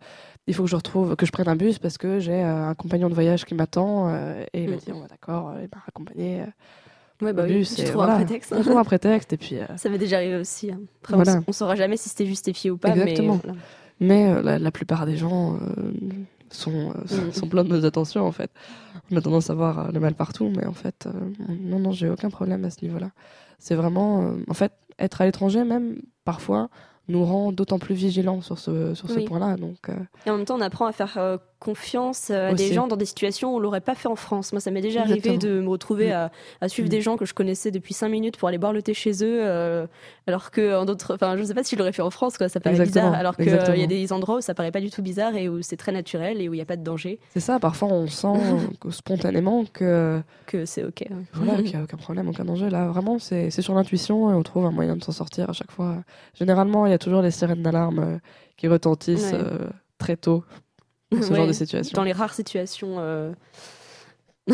il 0.47 0.53
faut 0.53 0.63
que 0.63 0.69
je 0.69 0.75
retrouve, 0.75 1.15
que 1.17 1.25
je 1.25 1.31
prenne 1.31 1.49
un 1.49 1.55
bus 1.55 1.79
parce 1.79 1.97
que 1.97 2.19
j'ai 2.19 2.41
un 2.41 2.75
compagnon 2.75 3.09
de 3.09 3.13
voyage 3.15 3.43
qui 3.43 3.55
m'attend. 3.55 4.09
et 4.53 4.63
il 4.63 4.69
m'a 4.69 4.75
Mm. 4.75 4.79
dit, 4.79 4.91
on 4.93 4.99
va 5.01 5.07
d'accord, 5.07 5.53
il 5.59 5.63
m'a 5.73 5.81
accompagné. 5.87 6.41
euh, 6.41 6.45
Ouais, 7.25 7.33
bah 7.33 7.43
oui, 7.47 7.55
bus, 7.59 7.75
tu 7.75 7.81
un 7.97 8.15
prétexte. 8.15 8.53
Un 8.77 8.83
prétexte, 8.83 9.33
et 9.33 9.37
puis. 9.37 9.57
Ça 9.77 9.89
m'est 9.89 9.97
déjà 9.97 10.17
arrivé 10.17 10.35
aussi. 10.37 10.71
hein. 10.71 10.79
Après, 11.01 11.15
Voilà. 11.15 11.37
on, 11.39 11.43
on 11.47 11.51
saura 11.51 11.75
jamais 11.75 11.97
si 11.97 12.09
c'était 12.09 12.25
justifié 12.25 12.69
ou 12.71 12.77
pas. 12.77 12.89
Exactement. 12.89 13.35
Mais, 13.35 13.39
voilà. 13.49 13.59
Mais 14.03 14.27
euh, 14.29 14.41
la, 14.41 14.59
la 14.59 14.71
plupart 14.71 15.05
des 15.05 15.15
gens 15.17 15.55
euh, 15.55 15.57
sont, 16.49 16.91
euh, 16.91 17.07
sont, 17.07 17.21
Mm. 17.27 17.31
sont 17.31 17.47
pleins 17.47 17.63
de 17.63 17.69
nos 17.69 17.85
attentions, 17.85 18.25
en 18.25 18.31
fait. 18.31 18.51
On 19.11 19.17
a 19.17 19.21
tendance 19.21 19.49
à 19.49 19.53
voir 19.53 19.91
le 19.91 19.99
mal 19.99 20.13
partout, 20.13 20.51
mais 20.55 20.65
en 20.65 20.73
fait, 20.73 21.07
non, 21.49 21.79
non, 21.79 21.91
j'ai 21.91 22.09
aucun 22.09 22.29
problème 22.29 22.65
à 22.65 22.69
ce 22.69 22.83
niveau-là. 22.83 23.11
C'est 23.59 23.75
vraiment. 23.75 24.33
en 24.47 24.53
fait, 24.53 24.73
être 24.99 25.21
à 25.21 25.25
l'étranger, 25.25 25.63
même, 25.63 26.01
parfois, 26.25 26.69
nous 27.09 27.23
rend 27.25 27.51
d'autant 27.51 27.79
plus 27.79 27.95
vigilants 27.95 28.41
sur 28.41 28.57
ce, 28.59 28.93
sur 28.93 29.09
ce 29.09 29.15
Oui. 29.15 29.25
point-là. 29.25 29.55
Donc, 29.57 29.75
euh, 29.89 29.93
Et 30.25 30.29
en 30.29 30.37
même 30.37 30.45
temps, 30.45 30.55
on 30.57 30.61
apprend 30.61 30.85
à 30.85 30.91
faire 30.93 31.15
euh, 31.17 31.37
confiance 31.59 32.29
euh, 32.29 32.49
à 32.51 32.53
des 32.53 32.73
gens 32.73 32.87
dans 32.87 32.95
des 32.97 33.05
situations 33.05 33.53
où 33.53 33.57
on 33.57 33.59
l'aurait 33.59 33.81
pas 33.81 33.95
fait 33.95 34.07
en 34.09 34.15
France. 34.15 34.51
Moi, 34.53 34.59
ça 34.61 34.69
m'est 34.71 34.81
déjà 34.81 35.01
arrivé 35.01 35.37
de 35.37 35.59
me 35.61 35.69
retrouver 35.69 36.09
Mm. 36.09 36.13
à, 36.13 36.31
à 36.61 36.69
suivre 36.69 36.87
Mm. 36.87 36.91
des 36.91 37.01
gens 37.01 37.17
que 37.17 37.25
je 37.25 37.33
connaissais 37.33 37.71
depuis 37.71 37.93
cinq 37.93 38.09
minutes 38.09 38.37
pour 38.37 38.47
aller 38.49 38.57
boire 38.57 38.73
le 38.73 38.81
thé 38.81 38.93
chez 38.93 39.11
eux, 39.23 39.39
euh, 39.41 39.85
alors 40.27 40.51
que 40.51 40.75
en 40.77 40.85
d'autres, 40.85 41.15
enfin, 41.15 41.35
je 41.37 41.43
sais 41.43 41.53
pas 41.53 41.63
si 41.63 41.75
je 41.75 41.79
l'aurais 41.79 41.91
fait 41.93 42.01
en 42.01 42.09
France, 42.09 42.37
quoi. 42.37 42.47
Ça 42.49 42.59
paraît 42.59 42.75
Exactement. 42.75 43.07
bizarre, 43.07 43.19
alors 43.19 43.35
qu'il 43.37 43.47
y 43.47 43.83
a 43.83 43.87
des 43.87 44.13
endroits 44.13 44.37
où 44.37 44.41
ça 44.41 44.53
paraît 44.53 44.71
pas 44.71 44.81
du 44.81 44.89
tout 44.89 45.01
bizarre 45.01 45.35
et 45.35 45.47
où 45.49 45.61
c'est 45.61 45.77
très 45.77 45.91
naturel 45.91 46.41
et 46.41 46.47
où 46.49 46.53
il 46.53 46.57
n'y 46.57 46.61
a 46.61 46.65
pas 46.65 46.77
de 46.77 46.83
danger, 46.83 47.19
c'est 47.33 47.39
ça, 47.41 47.59
parfois, 47.59 47.89
on 47.89 48.07
sent 48.07 48.27
spontanément 48.89 49.65
que. 49.73 50.21
que 50.45 50.65
c'est 50.65 50.83
ok. 50.83 51.03
hein. 51.11 51.23
Voilà, 51.33 51.55
qu'il 51.61 51.71
n'y 51.71 51.75
a 51.75 51.83
aucun 51.83 51.97
problème, 51.97 52.27
aucun 52.29 52.45
danger. 52.45 52.69
Là, 52.69 52.87
vraiment, 52.87 53.19
c'est 53.19 53.49
c'est 53.49 53.61
sur 53.61 53.73
l'intuition 53.75 54.31
et 54.31 54.33
on 54.33 54.43
trouve 54.43 54.65
un 54.65 54.71
moyen 54.71 54.95
de 54.95 55.03
s'en 55.03 55.11
sortir 55.11 55.49
à 55.49 55.53
chaque 55.53 55.71
fois. 55.71 55.97
Généralement, 56.35 56.85
il 56.85 56.91
y 56.93 56.95
a 56.95 56.99
toujours 56.99 57.21
les 57.21 57.31
sirènes 57.31 57.61
d'alarme 57.63 57.99
euh, 57.99 58.17
qui 58.57 58.67
retentissent 58.67 59.31
Ouais. 59.31 59.39
euh, 59.41 59.69
très 59.97 60.15
tôt 60.17 60.43
dans 61.11 61.21
ce 61.21 61.29
Ouais, 61.29 61.35
genre 61.37 61.47
de 61.47 61.53
situation. 61.53 61.95
Dans 61.95 62.03
les 62.03 62.11
rares 62.13 62.33
situations 62.33 62.95
euh, 62.99 63.31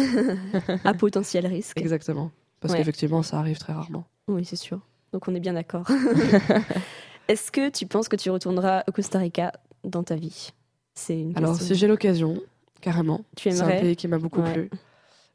à 0.84 0.94
potentiel 0.94 1.48
risque. 1.48 1.80
Exactement. 1.80 2.32
Parce 2.60 2.74
Ouais. 2.74 2.80
qu'effectivement, 2.80 3.24
ça 3.24 3.40
arrive 3.40 3.58
très 3.58 3.74
rarement. 3.74 4.06
Oui, 4.28 4.46
c'est 4.46 4.56
sûr. 4.56 4.80
Donc 5.14 5.28
on 5.28 5.36
est 5.36 5.40
bien 5.40 5.54
d'accord. 5.54 5.86
Est-ce 7.28 7.52
que 7.52 7.70
tu 7.70 7.86
penses 7.86 8.10
que 8.10 8.16
tu 8.16 8.30
retourneras 8.30 8.84
au 8.88 8.92
Costa 8.92 9.20
Rica 9.20 9.54
dans 9.84 10.04
ta 10.04 10.16
vie? 10.16 10.52
C'est 10.96 11.20
une 11.20 11.38
Alors, 11.38 11.56
si 11.56 11.76
j'ai 11.76 11.88
l'occasion, 11.88 12.42
carrément. 12.82 13.22
tu 13.36 13.52
C'est 13.52 13.62
un 13.62 13.68
pays 13.80 13.96
qui 13.96 14.08
m'a 14.08 14.18
beaucoup 14.18 14.42
Ouais. 14.42 14.54
plu. 14.54 14.70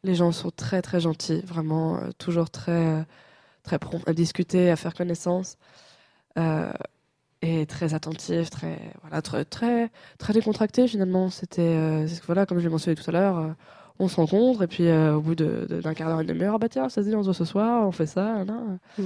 Les 0.03 0.15
gens 0.15 0.33
sont 0.33 0.51
très 0.51 0.83
très 0.83 1.01
gentils, 1.01 1.41
vraiment 1.47 1.97
euh, 1.97 2.11
toujours 2.19 2.51
très 2.51 2.73
euh, 2.73 3.03
très 3.63 3.79
prompts 3.79 4.07
à 4.07 4.13
discuter, 4.13 4.71
à 4.71 4.77
faire 4.77 4.93
connaissance, 4.93 5.57
euh, 6.39 6.71
et 7.47 7.67
très 7.67 7.95
attentifs, 7.95 8.51
très 8.51 8.79
voilà 9.03 9.21
très 9.23 9.45
très, 9.45 9.91
très 10.19 10.33
décontractés 10.33 10.89
finalement. 10.89 11.31
C'était 11.31 11.61
euh, 11.63 12.07
voilà 12.27 12.47
comme 12.47 12.59
je 12.59 12.65
l'ai 12.65 12.71
mentionné 12.71 12.97
tout 12.97 13.09
à 13.09 13.13
l'heure, 13.13 13.39
euh, 13.39 13.49
on 13.99 14.09
se 14.09 14.17
rencontre 14.17 14.63
et 14.63 14.67
puis 14.67 14.87
euh, 14.89 15.15
au 15.17 15.21
bout 15.21 15.35
de- 15.35 15.67
de- 15.69 15.81
d'un 15.81 15.95
quart 15.95 16.09
d'heure 16.09 16.21
une 16.21 16.27
demi-heure, 16.27 16.55
ah 16.55 16.59
bah 16.59 16.69
tiens 16.69 16.89
ça 16.89 17.03
se 17.03 17.09
dit 17.09 17.15
on 17.15 17.23
se 17.23 17.27
voit 17.27 17.35
ce 17.35 17.45
soir, 17.45 17.87
on 17.87 17.93
fait 17.93 18.07
ça. 18.07 18.45
Mm. 18.45 19.03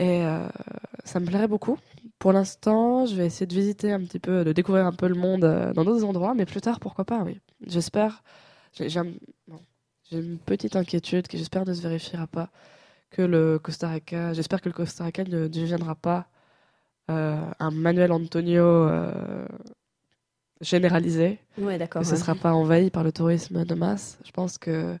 et 0.00 0.24
ça 1.04 1.20
me 1.20 1.26
plairait 1.26 1.48
beaucoup. 1.48 1.78
Pour 2.18 2.32
l'instant, 2.32 3.06
je 3.06 3.14
vais 3.16 3.26
essayer 3.26 3.46
de 3.46 3.54
visiter 3.54 3.92
un 3.92 4.00
petit 4.00 4.18
peu, 4.20 4.44
de 4.44 4.52
découvrir 4.52 4.86
un 4.86 4.92
peu 4.92 5.08
le 5.08 5.14
monde 5.16 5.40
dans 5.74 5.84
d'autres 5.84 6.04
endroits, 6.04 6.34
mais 6.34 6.46
plus 6.46 6.60
tard 6.60 6.78
pourquoi 6.80 7.04
pas, 7.04 7.22
oui. 7.24 7.40
J'espère. 7.66 8.22
J'ai 8.74 8.98
un- 8.98 9.06
bon, 9.48 9.58
une 10.12 10.38
petite 10.38 10.76
inquiétude 10.76 11.26
qui 11.28 11.36
j'espère 11.38 11.64
ne 11.66 11.72
se 11.74 11.82
vérifiera 11.82 12.26
pas 12.26 12.48
que 13.10 13.22
le 13.22 13.58
Costa 13.58 13.88
Rica, 13.88 14.32
j'espère 14.32 14.60
que 14.62 14.68
le 14.68 14.74
Costa 14.74 15.04
Rica 15.04 15.24
ne 15.24 15.46
deviendra 15.48 15.94
pas 15.94 16.26
un 17.08 17.70
Manuel 17.70 18.12
Antonio 18.12 18.64
euh, 18.64 19.46
généralisé, 20.60 21.38
Ouais, 21.58 21.78
d'accord. 21.78 22.02
que 22.02 22.06
ce 22.08 22.12
ouais. 22.12 22.18
sera 22.18 22.34
pas 22.34 22.52
envahi 22.54 22.90
par 22.90 23.04
le 23.04 23.12
tourisme 23.12 23.64
de 23.64 23.74
masse. 23.74 24.18
Je 24.24 24.30
pense 24.30 24.58
que 24.58 24.96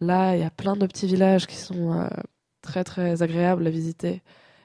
là, 0.00 0.34
il 0.36 0.40
y 0.40 0.44
a 0.44 0.50
plein 0.50 0.76
de 0.76 0.86
petits 0.86 1.06
villages 1.06 1.46
qui 1.46 1.56
sont 1.56 1.92
euh, 1.92 2.08
très 2.62 2.84
très 2.84 3.22
agréables 3.22 3.66
à 3.66 3.70
visiter 3.70 4.22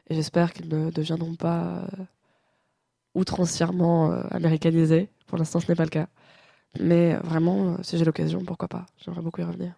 et 0.10 0.16
j'espère 0.16 0.54
qu'ils 0.54 0.70
ne 0.70 0.92
deviendront 0.92 1.36
pas 1.36 1.78
euh, 2.00 2.04
outrancièrement 3.16 4.12
euh, 4.12 4.24
américanisés. 4.32 5.10
Pour 5.28 5.38
l'instant, 5.38 5.60
ce 5.60 5.70
n'est 5.70 5.76
pas 5.76 5.84
le 5.84 5.90
cas. 5.90 6.08
Mais 6.80 7.16
euh, 7.16 7.20
vraiment, 7.24 7.74
euh, 7.74 7.78
si 7.82 7.98
j'ai 7.98 8.06
l'occasion, 8.06 8.44
pourquoi 8.46 8.68
pas 8.68 8.86
J'aimerais 9.04 9.22
beaucoup 9.22 9.42
y 9.42 9.44
revenir. 9.46 9.74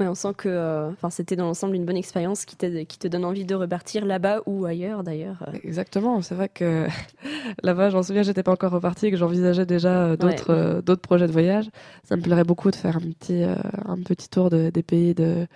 Ouais, 0.00 0.06
on 0.08 0.14
sent 0.14 0.32
que 0.36 0.48
euh, 0.48 0.90
enfin, 0.92 1.10
c'était 1.10 1.36
dans 1.36 1.44
l'ensemble 1.44 1.76
une 1.76 1.84
bonne 1.84 1.96
expérience 1.98 2.46
qui, 2.46 2.56
qui 2.56 2.98
te 2.98 3.06
donne 3.06 3.24
envie 3.26 3.44
de 3.44 3.54
repartir 3.54 4.06
là-bas 4.06 4.40
ou 4.46 4.64
ailleurs 4.64 5.02
d'ailleurs. 5.04 5.44
euh. 5.46 5.52
Exactement, 5.62 6.22
c'est 6.22 6.34
vrai 6.34 6.48
que 6.48 6.86
là-bas, 7.62 7.90
j'en 7.90 8.02
souviens, 8.02 8.22
j'étais 8.22 8.42
pas 8.42 8.52
encore 8.52 8.72
repartie 8.72 9.06
et 9.06 9.10
que 9.10 9.18
j'envisageais 9.18 9.66
déjà 9.66 10.04
euh, 10.06 10.16
d'autres 10.16 10.80
d'autres 10.84 11.02
projets 11.02 11.26
de 11.26 11.32
voyage. 11.32 11.68
Ça 12.04 12.16
me 12.16 12.22
plairait 12.22 12.44
beaucoup 12.44 12.70
de 12.70 12.76
faire 12.76 12.96
un 12.96 13.00
petit, 13.00 13.42
un 13.44 13.96
petit 14.02 14.28
tour 14.30 14.48
de- 14.50 14.70
des 14.70 14.82
pays 14.82 15.14
de 15.14 15.46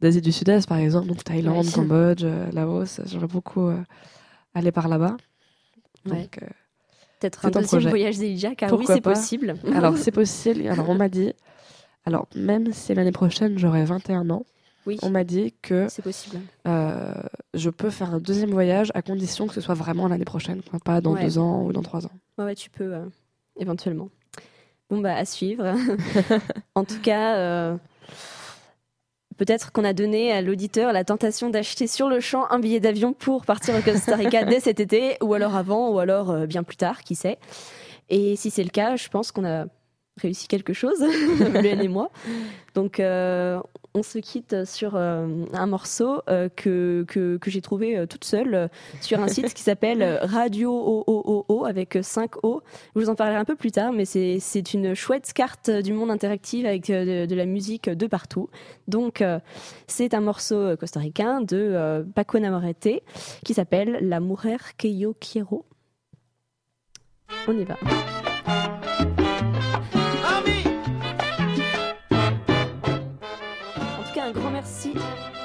d'Asie 0.00 0.22
du 0.22 0.32
Sud-Est, 0.32 0.66
par 0.68 0.78
exemple, 0.78 1.08
donc 1.08 1.24
Thaïlande, 1.24 1.66
Ouais. 1.66 1.72
Cambodge, 1.74 2.24
Laos. 2.52 3.00
J'aimerais 3.06 3.26
beaucoup 3.26 3.70
aller 4.54 4.72
par 4.72 4.88
là-bas. 4.88 5.16
Donc, 6.06 6.38
Peut-être 7.18 7.44
un 7.44 7.48
deuxième 7.50 7.66
projet. 7.66 7.88
voyage 7.90 8.18
d'Elijah, 8.18 8.54
car 8.54 8.70
Pourquoi 8.70 8.94
oui, 8.94 8.94
c'est 8.94 9.00
possible. 9.02 9.56
alors, 9.74 9.96
c'est 9.98 10.10
possible. 10.10 10.66
Alors, 10.68 10.88
on 10.88 10.94
m'a 10.94 11.10
dit, 11.10 11.34
alors 12.06 12.26
même 12.34 12.72
si 12.72 12.94
l'année 12.94 13.12
prochaine 13.12 13.58
j'aurai 13.58 13.84
21 13.84 14.30
ans, 14.30 14.44
Oui, 14.86 14.98
on 15.02 15.10
m'a 15.10 15.24
dit 15.24 15.54
que 15.62 15.86
c'est 15.88 16.02
possible. 16.02 16.40
euh, 16.66 17.12
je 17.54 17.68
peux 17.70 17.90
faire 17.90 18.14
un 18.14 18.18
deuxième 18.18 18.50
voyage 18.50 18.90
à 18.94 19.02
condition 19.02 19.46
que 19.46 19.54
ce 19.54 19.60
soit 19.60 19.74
vraiment 19.74 20.08
l'année 20.08 20.24
prochaine, 20.24 20.62
quoi, 20.62 20.78
pas 20.84 21.00
dans 21.00 21.12
Ouais. 21.14 21.24
deux 21.24 21.38
ans 21.38 21.62
ou 21.64 21.72
dans 21.72 21.82
trois 21.82 22.06
ans. 22.06 22.12
Ouais, 22.38 22.44
ouais, 22.46 22.54
tu 22.54 22.70
peux, 22.70 22.94
euh, 22.94 23.04
éventuellement. 23.58 24.08
Bon, 24.88 24.98
bah, 24.98 25.14
à 25.14 25.24
suivre. 25.24 25.64
en 26.74 26.84
tout 26.84 27.00
cas, 27.00 27.36
euh, 27.36 27.76
peut-être 29.36 29.72
qu'on 29.72 29.84
a 29.84 29.92
donné 29.92 30.32
à 30.32 30.42
l'auditeur 30.42 30.92
la 30.92 31.04
tentation 31.04 31.48
d'acheter 31.50 31.86
sur 31.86 32.08
le 32.08 32.20
champ 32.20 32.46
un 32.50 32.58
billet 32.58 32.80
d'avion 32.80 33.12
pour 33.12 33.44
partir 33.46 33.74
au 33.76 33.80
Costa 33.82 34.16
Rica 34.16 34.44
dès 34.50 34.60
cet 34.60 34.80
été, 34.80 35.16
ou 35.22 35.34
alors 35.34 35.54
avant, 35.54 35.90
ou 35.90 35.98
alors 35.98 36.46
bien 36.46 36.62
plus 36.62 36.76
tard, 36.76 37.02
qui 37.02 37.14
sait. 37.14 37.38
Et 38.08 38.34
si 38.36 38.50
c'est 38.50 38.64
le 38.64 38.70
cas, 38.70 38.96
je 38.96 39.08
pense 39.08 39.30
qu'on 39.32 39.44
a 39.44 39.66
réussi 40.20 40.48
quelque 40.48 40.72
chose, 40.72 41.00
Luan 41.62 41.80
et 41.80 41.88
moi. 41.88 42.10
Donc, 42.74 43.00
euh, 43.00 43.60
on 43.94 44.02
se 44.02 44.18
quitte 44.18 44.64
sur 44.64 44.94
euh, 44.94 45.26
un 45.52 45.66
morceau 45.66 46.22
euh, 46.28 46.48
que, 46.48 47.04
que, 47.08 47.36
que 47.38 47.50
j'ai 47.50 47.60
trouvé 47.60 48.06
toute 48.08 48.24
seule 48.24 48.70
sur 49.00 49.20
un 49.20 49.28
site 49.36 49.52
qui 49.54 49.62
s'appelle 49.62 50.20
Radio 50.22 50.70
OOOO 51.06 51.64
avec 51.64 51.98
5 52.00 52.44
O. 52.44 52.62
Je 52.94 53.00
vous 53.00 53.10
en 53.10 53.14
parlerai 53.14 53.38
un 53.38 53.44
peu 53.44 53.56
plus 53.56 53.72
tard, 53.72 53.92
mais 53.92 54.04
c'est 54.04 54.74
une 54.74 54.94
chouette 54.94 55.32
carte 55.32 55.70
du 55.70 55.92
monde 55.92 56.10
interactif 56.10 56.64
avec 56.64 56.86
de, 56.86 57.26
de 57.26 57.34
la 57.34 57.46
musique 57.46 57.90
de 57.90 58.06
partout. 58.06 58.48
Donc, 58.86 59.24
c'est 59.86 60.14
un 60.14 60.20
morceau 60.20 60.76
costaricain 60.76 61.40
de 61.40 62.04
Paco 62.14 62.38
Navarrete 62.38 63.02
qui 63.44 63.54
s'appelle 63.54 63.98
La 64.02 64.20
Mujer 64.20 64.58
que 64.78 64.88
yo 64.88 65.14
quiero. 65.18 65.64
On 67.48 67.58
y 67.58 67.64
va. 67.64 67.76
Merci. 74.60 74.92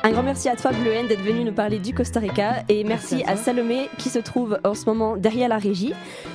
Un 0.03 0.11
grand 0.11 0.23
merci 0.23 0.49
à 0.49 0.55
toi, 0.55 0.71
Bleuhen, 0.71 1.07
d'être 1.07 1.21
venu 1.21 1.43
nous 1.43 1.53
parler 1.53 1.79
du 1.79 1.93
Costa 1.93 2.19
Rica. 2.19 2.63
Et 2.67 2.83
merci, 2.83 3.15
Merci 3.15 3.31
à. 3.31 3.37
Salomé, 3.37 3.89
qui 3.97 4.09
se 4.09 4.19
trouve 4.19 4.59
en 4.63 4.73
ce 4.73 4.85
moment 4.85 5.15
derrière 5.15 5.47
la 5.47 5.57
régie. 5.57 5.93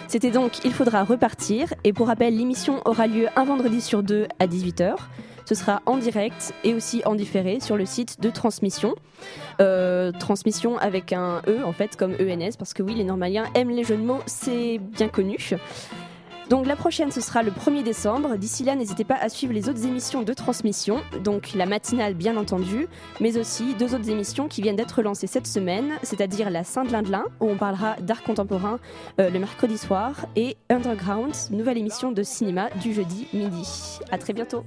C'était 0.08 0.30
donc 0.30 0.64
Il 0.64 0.72
faudra 0.72 1.04
repartir. 1.04 1.74
Et 1.84 1.92
pour 1.92 2.06
rappel, 2.06 2.36
l'émission 2.36 2.80
aura 2.86 3.06
lieu 3.06 3.28
un 3.36 3.44
vendredi 3.44 3.80
sur 3.80 4.02
deux 4.02 4.26
à 4.38 4.46
18h. 4.46 4.94
Ce 5.44 5.54
sera 5.54 5.82
en 5.84 5.98
direct 5.98 6.54
et 6.64 6.74
aussi 6.74 7.02
en 7.04 7.14
différé 7.14 7.60
sur 7.60 7.76
le 7.76 7.84
site 7.84 8.20
de 8.20 8.30
transmission. 8.30 8.94
Euh, 9.60 10.10
transmission 10.12 10.78
avec 10.78 11.12
un 11.12 11.42
E, 11.46 11.62
en 11.64 11.72
fait, 11.72 11.96
comme 11.96 12.12
ENS, 12.12 12.56
parce 12.58 12.72
que 12.72 12.82
oui, 12.82 12.94
les 12.94 13.04
Normaliens 13.04 13.44
aiment 13.54 13.70
les 13.70 13.84
jeux 13.84 13.96
de 13.96 14.02
mots, 14.02 14.20
c'est 14.26 14.78
bien 14.78 15.08
connu. 15.08 15.36
Donc 16.50 16.66
la 16.66 16.74
prochaine, 16.74 17.12
ce 17.12 17.20
sera 17.20 17.44
le 17.44 17.52
1er 17.52 17.84
décembre. 17.84 18.36
D'ici 18.36 18.64
là, 18.64 18.74
n'hésitez 18.74 19.04
pas 19.04 19.14
à 19.14 19.28
suivre 19.28 19.52
les 19.52 19.68
autres 19.68 19.86
émissions 19.86 20.22
de 20.22 20.32
transmission, 20.32 21.00
donc 21.22 21.54
la 21.54 21.64
matinale 21.64 22.14
bien 22.14 22.36
entendu, 22.36 22.88
mais 23.20 23.38
aussi 23.38 23.76
deux 23.76 23.94
autres 23.94 24.10
émissions 24.10 24.48
qui 24.48 24.60
viennent 24.60 24.74
d'être 24.74 25.00
lancées 25.00 25.28
cette 25.28 25.46
semaine, 25.46 25.92
c'est-à-dire 26.02 26.50
la 26.50 26.64
Saint-Lindelin, 26.64 27.22
où 27.38 27.48
on 27.48 27.56
parlera 27.56 27.94
d'art 28.00 28.24
contemporain 28.24 28.80
euh, 29.20 29.30
le 29.30 29.38
mercredi 29.38 29.78
soir, 29.78 30.26
et 30.34 30.56
Underground, 30.68 31.32
nouvelle 31.52 31.78
émission 31.78 32.10
de 32.10 32.24
cinéma 32.24 32.68
du 32.82 32.94
jeudi 32.94 33.28
midi. 33.32 34.00
À 34.10 34.18
très 34.18 34.32
bientôt. 34.32 34.64